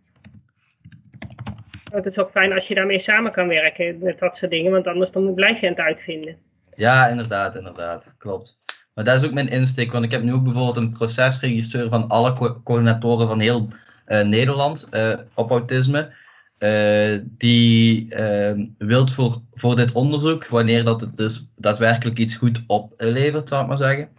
Want 1.91 2.03
het 2.03 2.13
is 2.13 2.19
ook 2.19 2.31
fijn 2.31 2.53
als 2.53 2.67
je 2.67 2.75
daarmee 2.75 2.99
samen 2.99 3.31
kan 3.31 3.47
werken 3.47 3.99
met 3.99 4.19
dat 4.19 4.37
soort 4.37 4.51
dingen, 4.51 4.71
want 4.71 4.87
anders 4.87 5.11
dan 5.11 5.33
blijf 5.33 5.59
je 5.59 5.65
aan 5.67 5.73
het 5.73 5.81
uitvinden. 5.81 6.37
Ja, 6.75 7.07
inderdaad, 7.07 7.55
inderdaad. 7.55 8.15
Klopt. 8.17 8.59
Maar 8.93 9.03
dat 9.03 9.21
is 9.21 9.27
ook 9.27 9.33
mijn 9.33 9.49
insteek, 9.49 9.91
want 9.91 10.05
ik 10.05 10.11
heb 10.11 10.23
nu 10.23 10.33
ook 10.33 10.43
bijvoorbeeld 10.43 10.77
een 10.77 10.91
procesregistreur 10.91 11.89
van 11.89 12.07
alle 12.07 12.33
co- 12.33 12.61
coördinatoren 12.63 13.27
van 13.27 13.39
heel 13.39 13.67
eh, 14.05 14.23
Nederland 14.23 14.87
eh, 14.89 15.19
op 15.35 15.49
autisme. 15.49 16.13
Eh, 16.61 17.19
die 17.23 18.13
eh, 18.13 18.65
wilt 18.77 19.11
voor, 19.11 19.41
voor 19.53 19.75
dit 19.75 19.91
onderzoek, 19.91 20.45
wanneer 20.45 20.83
dat 20.83 21.01
het 21.01 21.17
dus 21.17 21.45
daadwerkelijk 21.55 22.17
iets 22.17 22.35
goed 22.35 22.63
oplevert, 22.67 23.49
zou 23.49 23.61
ik 23.61 23.67
maar 23.67 23.77
zeggen, 23.77 24.09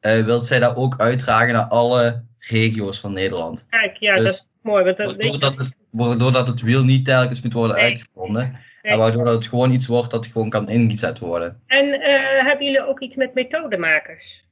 eh 0.00 0.24
wilt 0.24 0.44
zij 0.44 0.58
dat 0.58 0.76
ook 0.76 0.98
uitdragen 0.98 1.52
naar 1.52 1.66
alle 1.66 2.22
regio's 2.38 3.00
van 3.00 3.12
Nederland. 3.12 3.66
Kijk, 3.70 3.96
ja, 3.96 4.14
Dus- 4.14 4.24
dat 4.24 4.32
is 4.32 4.48
mooi. 4.62 4.84
Want 4.84 4.96
dat, 5.40 6.36
het, 6.36 6.48
het 6.48 6.60
wiel 6.62 6.84
niet 6.84 7.04
telkens 7.04 7.42
moet 7.42 7.52
worden 7.52 7.76
Nee. 7.76 7.84
uitgevonden, 7.84 8.58
Nee. 8.82 8.92
en 8.92 8.98
waardoor 8.98 9.24
dat 9.24 9.34
het 9.34 9.46
gewoon 9.46 9.72
iets 9.72 9.86
wordt 9.86 10.10
dat 10.10 10.26
gewoon 10.26 10.50
kan 10.50 10.68
ingezet 10.68 11.18
worden. 11.18 11.60
En 11.66 12.00
eh, 12.00 12.46
hebben 12.46 12.66
jullie 12.66 12.86
ook 12.86 13.00
iets 13.00 13.16
met 13.16 13.34
methodemakers? 13.34 14.44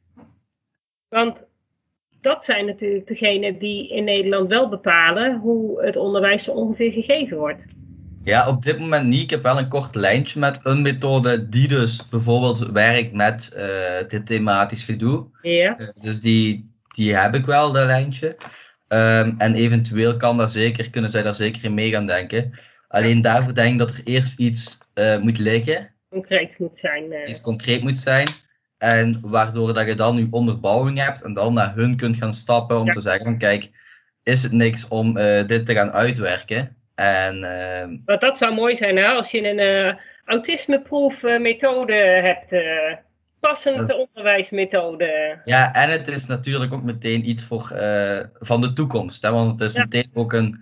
Want 1.08 1.46
dat 2.20 2.44
zijn 2.44 2.66
natuurlijk 2.66 3.06
degenen 3.06 3.59
die 3.59 3.88
in 3.88 4.04
Nederland 4.04 4.48
wel 4.48 4.68
bepalen 4.68 5.38
hoe 5.38 5.85
het 5.85 5.96
onderwijs 5.96 6.44
zo 6.44 6.52
ongeveer 6.52 6.92
gegeven 6.92 7.37
wordt. 7.37 7.64
Ja, 8.24 8.48
op 8.48 8.62
dit 8.62 8.78
moment 8.78 9.06
niet. 9.06 9.22
Ik 9.22 9.30
heb 9.30 9.42
wel 9.42 9.59
een 9.59 9.68
kort 9.68 9.94
lijntje 9.94 10.38
met 10.38 10.61
een 10.62 10.83
methode 10.83 11.48
die 11.48 11.68
dus 11.68 12.09
bijvoorbeeld 12.09 12.59
werkt 12.59 13.12
met 13.12 13.52
eh, 13.54 14.09
dit 14.09 14.26
thematisch 14.26 14.85
gedoe. 14.85 15.26
Ja, 15.42 15.76
Eh, 15.76 15.87
dus 16.02 16.20
die, 16.20 16.70
die 16.94 17.16
heb 17.16 17.35
ik 17.35 17.46
wel, 17.46 17.72
dat 17.72 17.87
lijntje. 17.87 18.37
Ehm, 18.88 19.35
en 19.38 19.54
eventueel 19.54 20.16
kan 20.16 20.37
daar 20.37 20.48
zeker, 20.48 20.90
kunnen 20.90 21.11
zij 21.11 21.22
daar 21.22 21.35
zeker 21.35 21.64
in 21.64 21.74
mee 21.74 21.90
gaan 21.90 22.06
denken. 22.06 22.50
Alleen 22.88 23.22
daarvoor 23.22 23.54
denk 23.54 23.72
ik 23.72 23.78
dat 23.78 23.90
er 23.90 24.00
eerst 24.04 24.38
iets 24.38 24.78
eh, 24.94 25.18
moet 25.18 25.38
liggen, 25.38 25.90
concreet 26.11 26.59
moet 26.59 26.78
zijn. 26.78 27.28
iets 27.28 27.40
concreet 27.40 27.83
moet 27.83 27.96
zijn. 27.96 28.28
En 28.81 29.19
waardoor 29.23 29.75
dat 29.75 29.87
je 29.88 29.95
dan 29.95 30.16
je 30.16 30.27
onderbouwing 30.31 30.99
hebt 30.99 31.23
en 31.23 31.33
dan 31.33 31.55
naar 31.55 31.75
hun 31.75 31.97
kunt 31.97 32.16
gaan 32.16 32.33
stappen 32.35 32.79
om 32.79 32.87
Ja. 32.87 32.93
te 32.93 33.01
zeggen 33.01 33.25
van 33.25 33.38
kijk, 33.38 33.71
is 34.23 34.43
het 34.43 34.53
niks 34.53 34.88
om 34.88 35.16
eh, 35.16 35.47
dit 35.47 35.66
te 35.66 35.75
gaan 35.75 35.93
uitwerken? 35.93 36.77
En 36.95 37.45
ehm, 37.45 37.97
Want 38.05 38.21
dat 38.21 38.38
zou 38.38 38.55
mooi 38.55 38.77
zijn 38.77 38.97
hè, 38.97 39.07
als 39.07 39.31
je 39.31 39.49
een 39.49 39.99
autismeproef 40.25 41.23
eh, 41.23 41.40
methode 41.40 41.95
hebt. 41.95 42.53
eh, 42.53 42.97
passend 43.40 43.77
Dat- 43.88 44.09
onderwijsmethode. 44.09 45.40
Ja, 45.45 45.75
en 45.75 45.90
het 45.90 46.09
is 46.09 46.27
natuurlijk 46.27 46.73
ook 46.73 46.83
meteen 46.83 47.29
iets 47.29 47.45
voor, 47.45 47.62
van 48.40 48.61
de 48.61 48.73
toekomst. 48.73 49.23
Hè? 49.23 49.31
Want 49.31 49.61
het 49.61 49.69
is 49.71 49.77
Ja. 49.77 49.83
meteen 49.83 50.11
ook 50.14 50.33
een, 50.33 50.61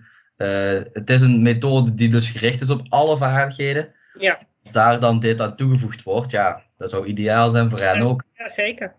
het 0.93 1.09
is 1.09 1.21
een 1.21 1.41
methode 1.41 1.93
die 1.93 2.09
dus 2.09 2.29
gericht 2.29 2.61
is 2.61 2.69
op 2.69 2.85
alle 2.89 3.17
vaardigheden. 3.17 3.93
Ja, 4.17 4.39
Als 4.63 4.71
daar 4.71 4.99
dan 4.99 5.19
dit 5.19 5.41
aan 5.41 5.55
toegevoegd 5.55 6.03
wordt, 6.03 6.31
ja, 6.31 6.61
dat 6.79 6.89
zou 6.89 7.05
ideaal 7.05 7.49
zijn 7.49 7.69
voor 7.69 7.79
hen 7.79 8.01
ook. 8.01 8.23
ja, 8.37 8.49
zeker. 8.49 8.95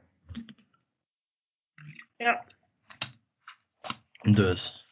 Ja. 2.16 2.44
Dus, 4.30 4.88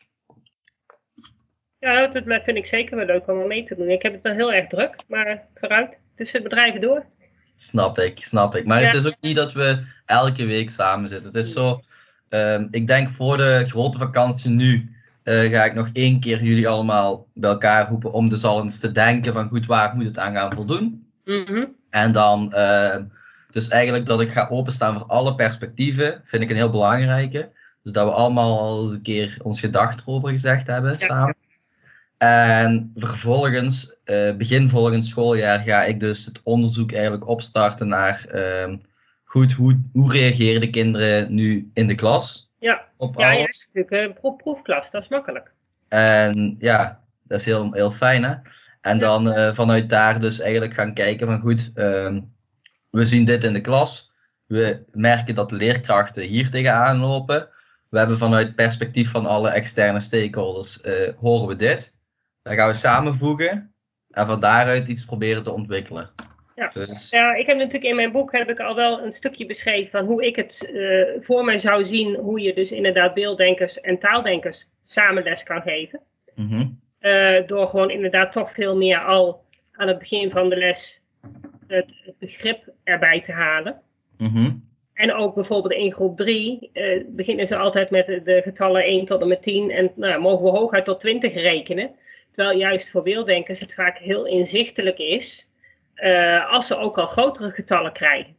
ja, 1.79 2.07
dat 2.07 2.23
vind 2.45 2.57
ik 2.57 2.67
zeker 2.67 2.97
wel 2.97 3.07
leuk 3.07 3.29
om 3.29 3.47
mee 3.47 3.65
te 3.65 3.75
doen. 3.77 3.91
Ik 3.91 4.03
heb 4.03 4.13
het 4.13 4.23
wel 4.23 4.33
heel 4.33 4.53
erg 4.53 4.69
druk, 4.69 4.97
maar 5.09 5.47
vooruit. 5.55 5.97
Tussen 6.15 6.43
bedrijven 6.43 6.81
door. 6.81 7.05
snap 7.57 7.99
ik, 7.99 8.25
snap 8.25 8.55
ik. 8.55 8.67
Maar 8.67 8.81
Ja. 8.81 8.87
het 8.87 8.95
is 8.95 9.07
ook 9.07 9.17
niet 9.21 9.37
dat 9.37 9.53
we 9.53 9.85
elke 10.07 10.47
week 10.47 10.71
samen 10.71 11.09
zitten. 11.09 11.27
Het 11.27 11.45
is 11.45 11.53
zo, 11.53 11.81
ehm, 12.29 12.67
ik 12.71 12.87
denk 12.87 13.09
voor 13.11 13.37
de 13.37 13.65
grote 13.67 13.99
vakantie 13.99 14.51
nu 14.51 14.93
eh, 15.23 15.51
ga 15.51 15.65
ik 15.65 15.75
nog 15.75 15.91
één 15.93 16.21
keer 16.21 16.43
jullie 16.43 16.69
allemaal 16.69 17.27
bij 17.35 17.51
elkaar 17.51 17.89
roepen 17.89 18.13
om 18.13 18.29
dus 18.29 18.45
al 18.45 18.63
eens 18.63 18.79
te 18.79 18.93
denken 18.93 19.33
van 19.33 19.49
goed, 19.49 19.67
waar 19.67 19.95
moet 19.95 20.05
het 20.05 20.19
aan 20.19 20.35
gaan 20.35 20.53
voldoen? 20.53 21.11
Mhm. 21.25 21.61
En 21.91 22.13
dan, 22.13 22.53
ehm, 22.53 23.05
dus 23.51 23.69
eigenlijk 23.69 24.07
dat 24.07 24.21
ik 24.21 24.33
ga 24.33 24.49
openstaan 24.49 24.99
voor 24.99 25.09
alle 25.09 25.35
perspectieven, 25.35 26.21
vind 26.25 26.43
ik 26.43 26.51
een 26.51 26.57
heel 26.57 26.71
belangrijke. 26.71 27.51
Dus 27.83 27.93
dat 27.93 28.07
we 28.07 28.13
allemaal 28.13 28.59
al 28.59 28.83
eens 28.83 28.93
een 28.93 29.03
keer 29.03 29.37
ons 29.43 29.61
gedacht 29.61 30.01
erover 30.01 30.29
gezegd 30.29 30.67
hebben 30.67 30.99
samen. 30.99 31.37
En 32.19 32.93
vervolgens, 32.95 33.97
eh, 34.05 34.37
begin 34.37 34.69
volgend 34.69 35.05
schooljaar, 35.05 35.61
ga 35.61 35.85
ik 35.85 36.01
dus 36.01 36.25
het 36.25 36.41
onderzoek 36.45 36.93
eigenlijk 36.93 37.29
opstarten 37.29 37.89
naar, 37.89 38.25
ehm, 38.31 38.77
goed, 39.25 39.53
hoe, 39.53 39.81
hoe 39.93 40.13
reageren 40.13 40.61
de 40.61 40.71
kinderen 40.71 41.35
nu 41.35 41.71
in 41.75 41.87
de 41.87 41.95
klas 41.95 42.51
Ja, 42.59 42.85
op 42.97 43.19
ja, 43.19 43.31
ja, 43.31 43.39
alles? 43.39 43.71
natuurlijk. 43.73 44.11
eh, 44.11 44.21
proef- 44.21 44.37
proefklas, 44.37 44.91
dat 44.91 45.03
is 45.03 45.09
makkelijk. 45.09 45.53
En 45.89 46.57
ja, 46.59 47.01
dat 47.23 47.39
is 47.41 47.45
heel, 47.47 47.73
heel 47.73 47.91
fijn 47.91 48.23
hè. 48.25 48.35
En 48.89 48.99
dan 48.99 49.33
eh, 49.33 49.55
vanuit 49.55 49.89
daar 49.89 50.21
dus 50.21 50.41
eigenlijk 50.41 50.75
gaan 50.75 50.95
kijken 50.95 51.27
van 51.27 51.41
goed, 51.41 51.71
ehm, 51.75 52.21
we 52.91 53.05
zien 53.05 53.25
dit 53.25 53.45
in 53.45 53.53
de 53.53 53.61
klas. 53.61 54.13
We 54.47 54.85
merken 54.93 55.35
dat 55.35 55.49
de 55.49 55.57
leerkrachten 55.57 56.23
hier 56.23 56.51
tegenaan 56.51 56.99
lopen. 56.99 57.49
We 57.91 57.99
hebben 57.99 58.19
vanuit 58.19 58.47
het 58.47 58.57
perspectief 58.57 59.11
van 59.11 59.27
alle 59.27 59.51
externe 59.51 60.01
stakeholders, 60.01 60.81
eh, 60.81 61.13
horen 61.17 61.49
we 61.49 61.57
dit. 61.57 62.01
Dan 62.43 62.55
gaan 62.55 62.69
we 62.69 62.75
samenvoegen 62.75 63.75
en 64.11 64.27
van 64.27 64.41
daaruit 64.41 64.89
iets 64.89 65.05
proberen 65.05 65.43
te 65.43 65.53
ontwikkelen. 65.53 66.11
Ja. 66.55 66.71
Dus, 66.75 67.11
Ja, 67.11 67.35
ik 67.35 67.47
heb 67.47 67.57
natuurlijk 67.57 67.85
in 67.85 67.97
mijn 67.97 68.13
boek 68.13 68.33
heb 68.33 68.49
ik 68.49 68.59
al 68.61 68.75
wel 68.75 69.03
een 69.03 69.13
stukje 69.13 69.47
beschreven 69.47 69.91
van 69.91 70.05
hoe 70.05 70.27
ik 70.27 70.37
het 70.37 70.71
eh, 70.75 71.23
voor 71.25 71.45
mij 71.45 71.59
zou 71.59 71.85
zien, 71.85 72.15
hoe 72.15 72.41
je 72.41 72.55
dus 72.55 72.73
inderdaad 72.73 73.15
beelddenkers 73.15 73.81
en 73.81 73.99
taaldenkers 73.99 74.67
samen 74.83 75.23
les 75.23 75.43
kan 75.43 75.63
geven. 75.63 76.01
mhm, 76.35 76.67
Eh, 77.09 77.47
door 77.47 77.67
gewoon 77.67 77.91
inderdaad 77.91 78.33
toch 78.33 78.53
veel 78.53 78.77
meer 78.77 79.05
al 79.05 79.45
aan 79.73 79.89
het 79.89 79.99
begin 79.99 80.31
van 80.31 80.49
de 80.49 80.57
les 80.57 81.03
het, 81.67 82.01
het 82.05 82.19
begrip 82.19 82.73
erbij 82.85 83.21
te 83.21 83.33
halen. 83.33 83.81
mhm, 84.19 84.51
En 84.95 85.15
ook 85.15 85.35
bijvoorbeeld 85.35 85.75
in 85.75 85.93
groep 85.93 86.17
3 86.17 86.71
beginnen 87.07 87.47
ze 87.47 87.57
altijd 87.57 87.91
met 87.91 88.07
de, 88.07 88.41
getallen 88.45 88.85
1 88.85 89.05
tot 89.05 89.21
en 89.21 89.29
met 89.29 89.43
10 89.43 89.71
en 89.71 89.93
nou, 89.95 90.21
mogen 90.21 90.45
we 90.45 90.51
hooguit 90.51 90.85
tot 90.85 91.01
20 91.01 91.35
rekenen. 91.35 91.91
Terwijl 92.33 92.59
juist 92.59 92.91
voor 92.91 93.03
beelddenkers 93.03 93.61
het 93.61 93.75
vaak 93.75 93.99
heel 93.99 94.27
inzichtelijk 94.27 94.99
is 94.99 95.49
eh, 95.99 96.53
als 96.53 96.67
ze 96.67 96.77
ook 96.77 96.99
al 96.99 97.07
grotere 97.07 97.51
getallen 97.51 97.93
krijgen. 97.93 98.37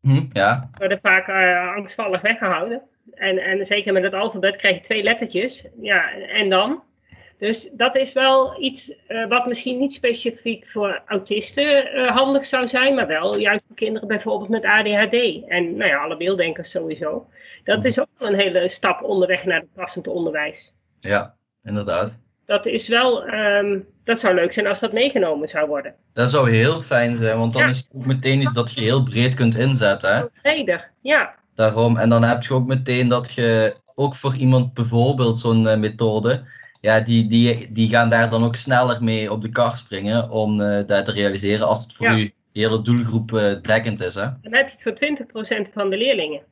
mhm, 0.00 0.24
ja, 0.32 0.68
worden 0.78 0.98
vaak 1.02 1.28
eh, 1.28 1.74
angstvallig 1.74 2.20
weggehouden. 2.20 2.82
En, 3.14 3.38
en 3.38 3.64
zeker 3.64 3.92
met 3.92 4.02
het 4.02 4.14
alfabet 4.14 4.56
krijg 4.56 4.76
je 4.76 4.82
twee 4.82 5.02
lettertjes. 5.02 5.66
Ja, 5.80 6.12
en 6.12 6.48
dan? 6.48 6.82
Dus 7.38 7.68
dat 7.72 7.96
is 7.96 8.12
wel 8.12 8.62
iets 8.62 8.92
eh, 9.06 9.28
wat 9.28 9.46
misschien 9.46 9.78
niet 9.78 9.92
specifiek 9.92 10.68
voor 10.68 11.02
autisten 11.06 11.92
eh, 11.92 12.10
handig 12.16 12.46
zou 12.46 12.66
zijn, 12.66 12.94
maar 12.94 13.06
wel 13.06 13.36
juist 13.38 13.62
voor 13.66 13.76
kinderen 13.76 14.08
bijvoorbeeld 14.08 14.50
met 14.50 14.64
ADHD. 14.64 15.44
En 15.48 15.76
nou 15.76 15.90
ja, 15.90 15.96
alle 16.02 16.16
beelddenkers 16.16 16.70
sowieso. 16.70 17.26
Dat 17.64 17.84
is 17.84 18.00
ook 18.00 18.06
een 18.18 18.34
hele 18.34 18.68
stap 18.68 19.02
onderweg 19.02 19.44
naar 19.44 19.58
het 19.58 19.72
passend 19.74 20.06
onderwijs. 20.08 20.72
ja, 21.00 21.34
inderdaad. 21.62 22.24
Dat 22.46 22.66
is 22.66 22.88
wel, 22.88 23.24
ehm, 23.24 23.78
dat 24.04 24.18
zou 24.18 24.34
leuk 24.34 24.52
zijn 24.52 24.66
als 24.66 24.80
dat 24.80 24.92
meegenomen 24.92 25.48
zou 25.48 25.68
worden. 25.68 25.94
Dat 26.12 26.28
zou 26.30 26.50
heel 26.50 26.80
fijn 26.80 27.16
zijn, 27.16 27.38
want 27.38 27.52
dan 27.52 27.62
Ja. 27.62 27.68
is 27.68 27.78
het 27.78 27.94
ook 27.96 28.06
meteen 28.06 28.40
iets 28.40 28.52
dat 28.52 28.74
je 28.74 28.80
heel 28.80 29.02
breed 29.02 29.34
kunt 29.34 29.54
inzetten. 29.56 30.16
Hè? 30.16 30.24
Breder, 30.42 30.90
ja. 31.02 31.34
Daarom, 31.54 31.96
en 31.96 32.08
dan 32.08 32.22
heb 32.22 32.42
je 32.42 32.54
ook 32.54 32.66
meteen 32.66 33.08
dat 33.08 33.32
je 33.34 33.76
ook 33.94 34.14
voor 34.14 34.36
iemand 34.36 34.74
bijvoorbeeld 34.74 35.38
zo'n 35.38 35.68
eh, 35.68 35.76
methode, 35.78 36.44
ja, 36.86 37.00
die, 37.00 37.26
die, 37.26 37.72
die 37.72 37.88
gaan 37.88 38.08
daar 38.08 38.30
dan 38.30 38.44
ook 38.44 38.56
sneller 38.56 39.04
mee 39.04 39.32
op 39.32 39.42
de 39.42 39.50
kar 39.50 39.76
springen 39.76 40.30
om 40.30 40.60
eh, 40.60 40.86
dat 40.86 41.04
te 41.04 41.12
realiseren 41.12 41.66
als 41.66 41.82
het 41.82 41.92
voor 41.92 42.06
Ja. 42.06 42.12
je 42.12 42.32
hele 42.52 42.82
doelgroep 42.82 43.32
eh, 43.32 43.62
dekkend 43.62 44.00
is. 44.00 44.14
Hè? 44.14 44.28
Dan 44.42 44.54
heb 44.54 44.68
je 44.68 44.72
het 44.72 44.82
voor 44.82 45.66
20% 45.68 45.72
van 45.72 45.90
de 45.90 45.96
leerlingen. 45.96 46.42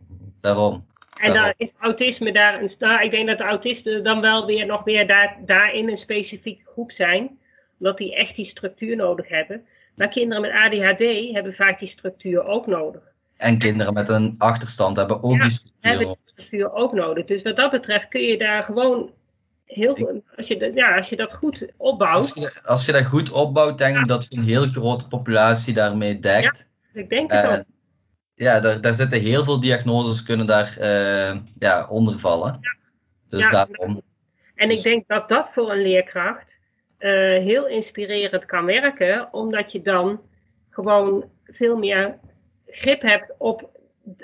Daarom. 0.41 0.87
En 1.21 1.35
dan 1.35 1.55
is 1.57 1.75
autisme 1.79 2.33
daar 2.33 2.63
een. 2.63 2.71
Nou, 2.79 3.03
ik 3.03 3.11
denk 3.11 3.27
dat 3.27 3.39
de 3.39 3.45
autisten 3.45 4.05
dan 4.05 4.21
wel 4.21 4.47
weer 4.47 4.67
nog 4.67 4.85
weer 4.85 5.07
daar, 5.07 5.37
daarin 5.47 5.89
een 5.89 5.97
specifieke 5.97 6.65
groep 6.65 6.93
zijn. 6.93 7.39
Omdat 7.79 7.99
die 7.99 8.15
echt 8.15 8.37
die 8.37 8.45
structuur 8.45 8.97
nodig 8.97 9.29
hebben. 9.29 9.65
Maar 9.95 10.09
kinderen 10.09 10.43
met 10.43 10.53
ADHD 10.53 11.33
hebben 11.33 11.55
vaak 11.55 11.79
die 11.79 11.89
structuur 11.89 12.47
ook 12.47 12.67
nodig. 12.67 13.03
En 13.37 13.59
kinderen 13.59 13.95
met 13.95 14.09
een 14.09 14.35
achterstand 14.39 14.97
hebben 14.97 15.23
ook 15.23 15.35
Ja, 15.35 15.43
die 15.43 15.51
structuur 15.51 15.91
Hebben 15.91 16.07
die 16.07 16.17
structuur 16.25 16.73
ook 16.73 16.93
nodig. 16.93 17.25
Dus 17.25 17.43
wat 17.43 17.57
dat 17.57 17.71
betreft 17.71 18.09
kun 18.09 18.23
je 18.23 18.39
daar 18.39 18.63
gewoon 18.63 19.11
heel 19.65 19.95
goed. 19.95 20.21
Als 20.37 20.47
je, 20.49 20.57
dat- 20.57 20.75
ja, 20.75 20.97
als 20.97 21.09
je 21.09 21.17
dat 21.17 21.35
goed 21.35 21.69
opbouwt, 21.77 22.15
Als 22.15 22.35
je, 22.35 22.61
als 22.65 22.87
je 22.87 22.93
dat 22.93 23.05
goed 23.05 23.31
opbouwt, 23.31 23.79
denk 23.79 23.97
ik 23.97 24.09
dat 24.09 24.27
je 24.29 24.37
een 24.37 24.45
heel 24.45 24.67
grote 24.67 25.09
populatie 25.09 25.75
daarmee 25.75 26.19
dekt. 26.19 26.73
ik 26.93 27.09
denk 27.09 27.33
het 27.33 27.45
ook. 27.47 27.53
En 27.53 27.67
ja, 28.35 28.61
daar, 28.61 28.81
daar 28.81 28.95
zitten 28.95 29.21
heel 29.21 29.45
veel 29.45 29.61
diagnoses 29.61 30.23
kunnen 30.23 30.47
daar 30.47 30.77
eh, 30.79 31.39
ja, 31.59 31.87
onder 31.89 32.19
vallen. 32.19 32.61
Dus 33.29 33.41
Ja. 33.45 33.51
daarom. 33.51 34.03
En 34.55 34.71
ik 34.71 34.83
denk 34.83 35.09
dat 35.09 35.29
dat 35.29 35.51
voor 35.53 35.71
een 35.73 35.83
leerkracht 35.83 36.61
eh, 36.99 37.11
heel 37.39 37.69
inspirerend 37.69 38.45
kan 38.45 38.65
werken, 38.65 39.33
omdat 39.33 39.73
je 39.73 39.83
dan 39.83 40.21
gewoon 40.71 41.31
veel 41.45 41.77
meer 41.77 42.19
grip 42.67 43.03
hebt 43.03 43.35
op 43.39 43.74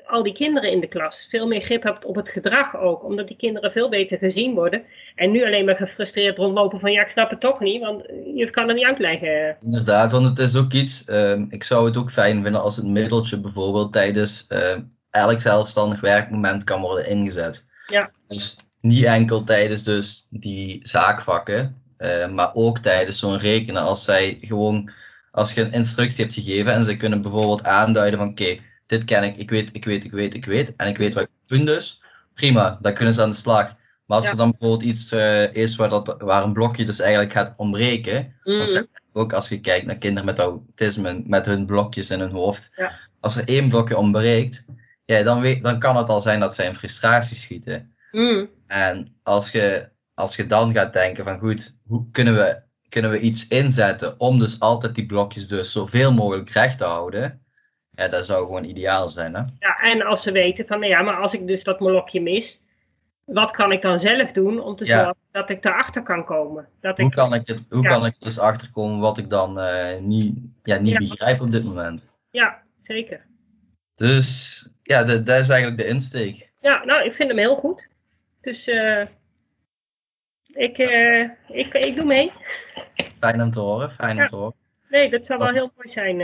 al 0.07 0.23
die 0.23 0.33
kinderen 0.33 0.71
in 0.71 0.81
de 0.81 0.89
klas. 0.89 1.27
Veel 1.31 1.47
meer 1.47 1.61
grip 1.61 1.83
hebt 1.83 2.05
op 2.05 2.15
het 2.15 2.29
gedrag 2.29 2.77
ook, 2.77 3.05
omdat 3.05 3.29
die 3.29 3.37
kinderen 3.37 3.73
veel 3.73 3.89
beter 3.89 4.19
gezien 4.19 4.55
worden. 4.55 4.83
En 5.15 5.31
nu 5.31 5.45
alleen 5.45 5.65
maar 5.65 5.77
gefrustreerd 5.77 6.37
rondlopen 6.37 6.81
van 6.81 6.93
ja, 6.93 7.03
ik 7.03 7.09
snap 7.09 7.31
het 7.31 7.41
toch 7.41 7.61
niet, 7.61 7.81
want 7.81 8.03
je 8.35 8.51
kan 8.51 8.69
het 8.69 8.77
niet 8.77 8.87
uitleggen. 8.87 9.57
Inderdaad, 9.61 10.13
want 10.13 10.29
het 10.29 10.39
is 10.39 10.57
ook 10.57 10.73
iets. 10.73 11.05
ehm, 11.05 11.47
ik 11.49 11.65
zou 11.65 11.87
het 11.87 11.97
ook 11.97 12.11
fijn 12.11 12.43
vinden 12.43 12.61
als 12.61 12.77
het 12.77 12.87
middeltje 12.87 13.41
bijvoorbeeld 13.41 13.93
tijdens 13.93 14.47
ehm, 14.49 14.83
elk 15.11 15.41
zelfstandig 15.41 16.01
werkmoment 16.01 16.65
kan 16.65 16.81
worden 16.81 17.09
ingezet. 17.09 17.69
Ja. 17.87 18.11
Dus 18.29 18.57
niet 18.81 19.05
enkel 19.05 19.45
tijdens 19.45 19.83
dus 19.83 20.27
die 20.31 20.81
zaakvakken, 20.83 21.83
eh, 21.97 22.29
maar 22.29 22.51
ook 22.55 22.79
tijdens 22.79 23.19
zo'n 23.19 23.39
rekenen. 23.39 23.83
Als 23.83 24.05
zij 24.05 24.39
gewoon, 24.41 24.91
als 25.31 25.55
je 25.55 25.61
een 25.61 25.73
instructie 25.73 26.25
hebt 26.25 26.35
gegeven 26.35 26.73
en 26.73 26.85
ze 26.85 26.97
kunnen 26.97 27.23
bijvoorbeeld 27.23 27.65
aanduiden 27.65 28.19
van 28.19 28.29
oké, 28.29 28.59
dit 28.91 29.05
ken 29.05 29.23
ik, 29.25 29.37
ik 29.37 29.51
weet, 29.51 29.75
ik 29.75 29.85
weet, 29.85 30.05
ik 30.05 30.11
weet, 30.13 30.35
ik 30.35 30.45
weet, 30.45 30.77
en 30.77 30.87
ik 30.87 30.97
weet 30.97 31.15
wat 31.15 31.23
ik 31.23 31.31
moet 31.41 31.49
doen 31.59 31.67
dus, 31.67 32.03
prima, 32.35 32.79
dan 32.83 32.95
kunnen 32.95 33.15
ze 33.15 33.23
aan 33.23 33.31
de 33.31 33.37
slag. 33.37 33.77
Maar 34.07 34.17
als 34.17 34.27
Ja. 34.27 34.31
er 34.33 34.37
dan 34.39 34.51
bijvoorbeeld 34.51 34.83
iets 34.83 35.13
eh, 35.13 35.55
is 35.55 35.77
waar, 35.77 35.89
dat, 35.89 36.15
waar 36.19 36.43
een 36.45 36.53
blokje 36.53 36.85
dus 36.85 37.01
eigenlijk 37.01 37.33
gaat 37.33 37.55
ontbreken, 37.57 38.35
Mm, 38.45 38.65
ze- 38.65 38.89
ook 39.13 39.33
als 39.33 39.49
je 39.49 39.61
kijkt 39.61 39.87
naar 39.87 39.99
kinderen 39.99 40.25
met 40.27 40.39
autisme, 40.39 41.23
met 41.27 41.47
hun 41.47 41.67
blokjes 41.67 42.11
in 42.11 42.21
hun 42.21 42.31
hoofd. 42.31 42.71
Ja. 42.77 42.93
Als 43.21 43.37
er 43.37 43.49
één 43.49 43.69
blokje 43.69 43.97
ontbreekt, 43.97 44.65
ja, 45.05 45.23
dan, 45.23 45.41
weet, 45.41 45.63
dan 45.63 45.79
kan 45.79 45.97
het 45.97 46.09
al 46.09 46.21
zijn 46.21 46.41
dat 46.41 46.55
zij 46.55 46.67
in 46.67 46.75
frustratie 46.75 47.37
schieten. 47.37 47.95
mm, 48.11 48.49
En 48.67 49.07
als 49.23 49.51
je, 49.51 49.89
als 50.15 50.37
je 50.37 50.47
dan 50.47 50.73
gaat 50.73 50.93
denken 50.93 51.25
van 51.25 51.39
goed, 51.39 51.77
hoe 51.87 52.07
kunnen 52.11 52.35
we, 52.35 52.61
kunnen 52.89 53.11
we 53.11 53.21
iets 53.21 53.49
inzetten 53.49 54.21
om 54.21 54.39
dus 54.39 54.61
altijd 54.61 54.95
die 54.95 55.07
blokjes 55.07 55.49
dus 55.49 55.73
zoveel 55.73 56.13
mogelijk 56.13 56.51
recht 56.51 56.79
te 56.79 56.85
houden. 56.85 57.43
Ja, 58.01 58.09
dat 58.09 58.27
zou 58.27 58.45
gewoon 58.45 58.65
ideaal 58.65 59.09
zijn. 59.09 59.35
Hè? 59.35 59.43
ja, 59.59 59.79
en 59.81 60.03
als 60.03 60.23
ze 60.23 60.33
weten 60.33 60.67
van, 60.67 60.79
nou 60.81 60.91
ja, 60.93 61.03
maar 61.03 61.17
als 61.17 61.33
ik 61.35 61.47
dus 61.47 61.65
dat 61.65 61.81
molokje 61.81 62.21
mis, 62.21 62.61
wat 63.25 63.51
kan 63.51 63.73
ik 63.73 63.83
dan 63.83 63.99
zelf 63.99 64.33
doen 64.33 64.61
om 64.61 64.77
te 64.77 64.85
Ja. 64.85 64.97
zorgen 64.97 65.17
dat 65.31 65.51
ik 65.51 65.63
daarachter 65.63 66.03
kan 66.03 66.25
komen? 66.25 66.69
Dat 66.81 66.97
Hoe 66.99 67.07
ik, 67.07 67.13
kan 67.13 67.35
ik, 67.35 67.47
het, 67.47 67.61
hoe 67.69 67.83
Ja. 67.83 67.89
kan 67.89 68.07
ik 68.07 68.15
dus 68.21 68.39
achterkomen 68.39 68.99
wat 68.99 69.19
ik 69.19 69.31
dan 69.31 69.59
eh, 69.61 69.99
niet, 70.01 70.39
ja, 70.63 70.79
niet 70.79 70.93
Ja. 70.93 70.99
begrijp 70.99 71.41
op 71.41 71.51
dit 71.51 71.65
moment? 71.65 72.15
Ja, 72.31 72.63
zeker. 72.79 73.27
Dus 73.95 74.69
ja, 74.83 75.03
dat 75.05 75.27
dat 75.27 75.41
is 75.41 75.49
eigenlijk 75.49 75.81
de 75.81 75.87
insteek. 75.89 76.53
Ja, 76.61 76.85
nou, 76.85 77.05
ik 77.05 77.15
vind 77.15 77.29
hem 77.29 77.39
heel 77.39 77.57
goed. 77.57 77.89
Dus 78.41 78.67
eh, 78.69 79.07
ik, 80.53 80.79
eh, 80.79 81.21
ik, 81.49 81.75
ik 81.75 81.97
doe 81.97 82.05
mee. 82.05 82.33
Fijn 83.19 83.43
om 83.43 83.51
te 83.51 83.61
horen, 83.61 83.91
fijn 83.91 84.19
om 84.21 84.27
te 84.27 84.37
horen. 84.37 84.55
Nee, 84.89 85.11
dat 85.11 85.27
zou 85.27 85.39
wel 85.39 85.53
heel 85.53 85.73
mooi 85.77 85.89
zijn. 85.89 86.21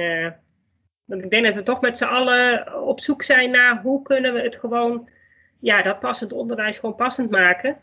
Want 1.07 1.23
ik 1.25 1.31
denk 1.31 1.45
dat 1.45 1.55
we 1.57 1.63
toch 1.63 1.81
met 1.81 1.97
z'n 1.97 2.05
allen 2.05 2.73
op 2.83 3.01
zoek 3.01 3.23
zijn 3.23 3.51
naar 3.51 3.81
hoe 3.83 4.03
kunnen 4.03 4.35
we 4.35 4.41
het 4.41 4.57
gewoon, 4.57 5.09
ja, 5.61 5.83
dat 5.83 6.01
passend 6.01 6.33
onderwijs 6.33 6.79
gewoon 6.79 6.95
passend 6.97 7.31
maken. 7.31 7.77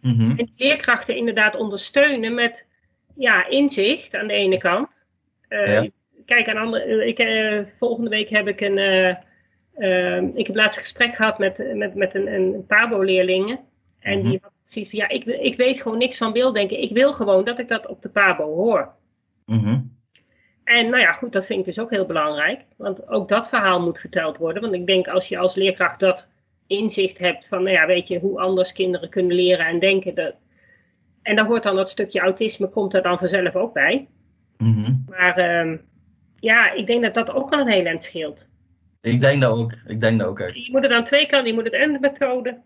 Mhm. 0.00 0.30
En 0.30 0.36
die 0.36 0.52
leerkrachten 0.56 1.16
inderdaad 1.16 1.56
ondersteunen 1.56 2.34
met 2.34 2.68
ja, 3.16 3.46
inzicht 3.48 4.14
aan 4.14 4.26
de 4.26 4.32
ene 4.32 4.58
kant. 4.58 5.06
Eh, 5.48 5.72
Ja. 5.82 5.88
Kijk, 6.26 6.48
aan 6.48 6.56
andere, 6.56 7.06
ik, 7.06 7.18
eh, 7.18 7.66
volgende 7.78 8.10
week 8.10 8.28
heb 8.28 8.46
ik 8.48 8.60
een. 8.60 8.78
eh, 8.78 9.08
eh, 9.74 10.22
ik 10.34 10.46
heb 10.46 10.56
laatst 10.56 10.76
een 10.76 10.82
gesprek 10.84 11.14
gehad 11.14 11.38
met, 11.38 11.70
met, 11.74 11.94
met 11.94 12.14
een, 12.14 12.26
een 12.34 12.66
Pabo-leerlingen. 12.66 13.58
En 14.00 14.18
Mhm. 14.18 14.28
die 14.28 14.38
had 14.42 14.52
precies 14.64 14.90
van 14.90 14.98
ja, 14.98 15.08
ik, 15.08 15.24
ik 15.24 15.56
weet 15.56 15.82
gewoon 15.82 15.98
niks 15.98 16.16
van 16.16 16.32
beelddenken. 16.32 16.82
Ik 16.82 16.92
wil 16.92 17.12
gewoon 17.12 17.44
dat 17.44 17.58
ik 17.58 17.68
dat 17.68 17.86
op 17.86 18.02
de 18.02 18.10
Pabo 18.10 18.44
hoor. 18.54 18.92
Mhm. 19.46 19.78
En 20.70 20.90
nou 20.90 21.00
ja, 21.00 21.12
goed, 21.12 21.32
dat 21.32 21.46
vind 21.46 21.58
ik 21.58 21.64
dus 21.64 21.78
ook 21.78 21.90
heel 21.90 22.06
belangrijk. 22.06 22.60
Want 22.76 23.08
ook 23.08 23.28
dat 23.28 23.48
verhaal 23.48 23.80
moet 23.80 24.00
verteld 24.00 24.36
worden. 24.36 24.62
Want 24.62 24.74
ik 24.74 24.86
denk 24.86 25.08
als 25.08 25.28
je 25.28 25.38
als 25.38 25.54
leerkracht 25.54 26.00
dat 26.00 26.30
inzicht 26.66 27.18
hebt 27.18 27.48
van, 27.48 27.62
nou 27.62 27.76
ja, 27.76 27.86
weet 27.86 28.08
je, 28.08 28.18
hoe 28.18 28.40
anders 28.40 28.72
kinderen 28.72 29.08
kunnen 29.08 29.36
leren 29.36 29.66
en 29.66 29.78
denken. 29.78 30.14
Dat, 30.14 30.34
en 31.22 31.36
daar 31.36 31.46
hoort 31.46 31.62
dan 31.62 31.76
dat 31.76 31.90
stukje 31.90 32.20
autisme, 32.20 32.68
komt 32.68 32.94
er 32.94 33.02
dan 33.02 33.18
vanzelf 33.18 33.54
ook 33.54 33.72
bij. 33.72 34.08
Mhm. 34.58 34.94
Maar 35.08 35.36
ehm, 35.36 35.76
ja, 36.36 36.72
ik 36.72 36.86
denk 36.86 37.02
dat 37.02 37.14
dat 37.14 37.32
ook 37.32 37.52
al 37.52 37.60
een 37.60 37.68
heel 37.68 37.86
eind 37.86 38.02
scheelt. 38.02 38.48
Ik 39.00 39.20
denk 39.20 39.42
dat 39.42 39.58
ook. 39.58 39.72
Ik 39.86 40.00
denk 40.00 40.18
dat 40.18 40.28
ook 40.28 40.38
echt. 40.38 40.66
Je 40.66 40.72
moet 40.72 40.82
er 40.82 40.88
dan 40.88 41.04
twee 41.04 41.26
kanten, 41.26 41.48
je 41.48 41.54
moet 41.54 41.64
het 41.64 41.72
en 41.72 41.92
de 41.92 41.98
methode 42.00 42.60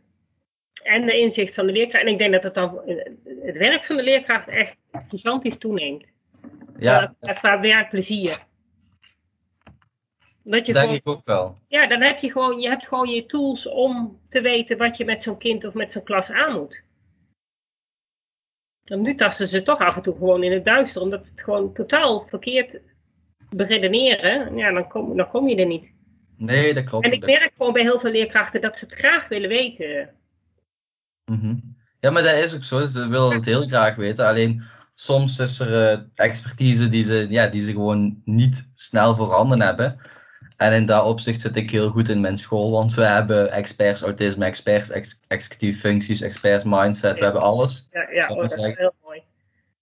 en 0.83 1.07
de 1.07 1.19
inzicht 1.19 1.55
van 1.55 1.67
de 1.67 1.73
leerkracht. 1.73 2.05
En 2.05 2.13
ik 2.13 2.19
denk 2.19 2.33
dat 2.33 2.43
het 2.43 2.55
dan 2.55 2.81
eh, 2.87 2.97
het 3.45 3.57
werk 3.57 3.85
van 3.85 3.97
de 3.97 4.03
leerkracht 4.03 4.49
echt 4.49 4.77
gigantisch 5.09 5.59
toeneemt. 5.59 6.14
Ja, 6.79 7.15
Qua, 7.19 7.33
qua 7.33 7.61
werkplezier. 7.61 8.39
Dat 10.43 10.67
je 10.67 10.73
denk 10.73 10.85
gewoon 10.85 10.99
ik 10.99 11.09
ook 11.09 11.25
wel. 11.25 11.59
Ja, 11.69 11.87
dan 11.87 12.03
heb 12.03 12.19
je 12.19 12.33
gewoon, 12.33 12.61
je 12.61 12.69
hebt 12.69 12.89
gewoon 12.89 13.09
je 13.09 13.25
tools 13.25 13.69
om 13.69 14.21
te 14.29 14.41
weten 14.41 14.79
wat 14.79 14.97
je 14.97 15.05
met 15.05 15.23
zo'n 15.23 15.39
kind 15.39 15.65
of 15.65 15.75
met 15.75 15.93
zo'n 15.93 16.03
klas 16.03 16.31
aan 16.31 16.53
moet. 16.53 16.83
En 18.85 19.01
nu 19.01 19.15
tasten 19.15 19.47
ze 19.47 19.63
toch 19.63 19.79
af 19.79 19.97
en 19.97 20.03
toe 20.03 20.15
gewoon 20.15 20.43
in 20.43 20.53
het 20.53 20.65
duister, 20.65 21.03
omdat 21.03 21.29
het 21.29 21.41
gewoon 21.41 21.73
totaal 21.73 22.21
verkeerd 22.21 22.81
beredeneren. 23.51 24.57
Ja, 24.57 24.73
dan 24.73 24.89
kom, 24.89 25.17
dan 25.17 25.29
kom 25.29 25.49
je 25.49 25.57
er 25.57 25.67
niet. 25.67 25.93
Nee, 26.37 26.75
dat 26.75 26.85
klopt. 26.85 27.05
En 27.05 27.13
ik 27.13 27.27
merk 27.27 27.53
gewoon 27.57 27.73
bij 27.73 27.83
heel 27.83 28.01
veel 28.01 28.11
leerkrachten 28.11 28.61
dat 28.61 28.79
ze 28.79 28.85
het 28.85 28.95
graag 28.95 29.29
willen 29.29 29.49
weten. 29.49 30.15
Mhm. 31.25 31.57
Ja, 32.01 32.11
maar 32.11 32.23
dat 32.23 32.35
is 32.35 32.55
ook 32.55 32.65
zo. 32.65 32.87
Ze 32.87 33.09
willen 33.09 33.33
het 33.33 33.45
heel 33.45 33.67
graag 33.67 33.97
weten. 33.97 34.27
Alleen 34.27 34.63
soms 34.95 35.39
is 35.39 35.59
er 35.59 35.93
eh, 35.93 35.99
expertise 36.15 36.89
die 36.89 37.03
ze, 37.03 37.27
ja, 37.31 37.47
die 37.47 37.61
ze 37.61 37.71
gewoon 37.71 38.23
niet 38.25 38.71
snel 38.75 39.15
voorhanden 39.15 39.61
hebben. 39.61 40.01
En 40.57 40.73
in 40.73 40.85
dat 40.85 41.05
opzicht 41.05 41.41
zit 41.41 41.57
ik 41.57 41.71
heel 41.71 41.91
goed 41.91 42.09
in 42.09 42.21
mijn 42.21 42.37
school, 42.37 42.71
want 42.71 42.95
we 42.95 43.05
hebben 43.05 43.53
experts 43.53 44.03
autisme, 44.03 44.45
experts 44.45 44.91
ex 44.91 45.21
executieve 45.29 45.79
functies, 45.79 46.21
experts 46.21 46.65
mindset, 46.65 47.19
we 47.19 47.25
hebben 47.25 47.43
alles. 47.43 47.89
Ja, 47.91 48.11
ja 48.11 48.27
oh, 48.27 48.37
dat 48.37 48.53
is 48.53 48.63
heel 48.77 48.95
mooi. 49.03 49.23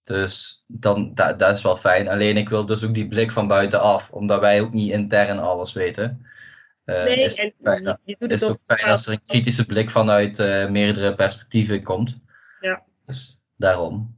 Dus 0.03 0.63
dan, 0.67 1.13
dat, 1.13 1.39
dat 1.39 1.55
is 1.55 1.61
wel 1.61 1.75
fijn. 1.75 2.07
Alleen 2.07 2.37
ik 2.37 2.49
wil 2.49 2.65
dus 2.65 2.83
ook 2.83 2.93
die 2.93 3.07
blik 3.07 3.31
van 3.31 3.47
buitenaf, 3.47 4.09
omdat 4.11 4.39
wij 4.39 4.61
ook 4.61 4.73
niet 4.73 4.91
intern 4.91 5.39
alles 5.39 5.73
weten. 5.73 6.25
Eh, 6.83 7.03
Nee, 7.03 7.23
is 7.23 7.37
het 7.37 7.59
fijn, 7.61 7.83
je, 7.83 7.97
je 8.03 8.15
doet 8.19 8.31
is 8.31 8.41
het 8.41 8.49
ook 8.49 8.59
fijn 8.61 8.91
als 8.91 9.05
er 9.05 9.11
een 9.11 9.23
kritische 9.23 9.65
blik 9.65 9.89
vanuit 9.89 10.39
eh, 10.39 10.69
meerdere 10.69 11.13
perspectieven 11.13 11.83
komt. 11.83 12.21
Ja. 12.59 12.83
Dus 13.05 13.41
daarom. 13.55 14.17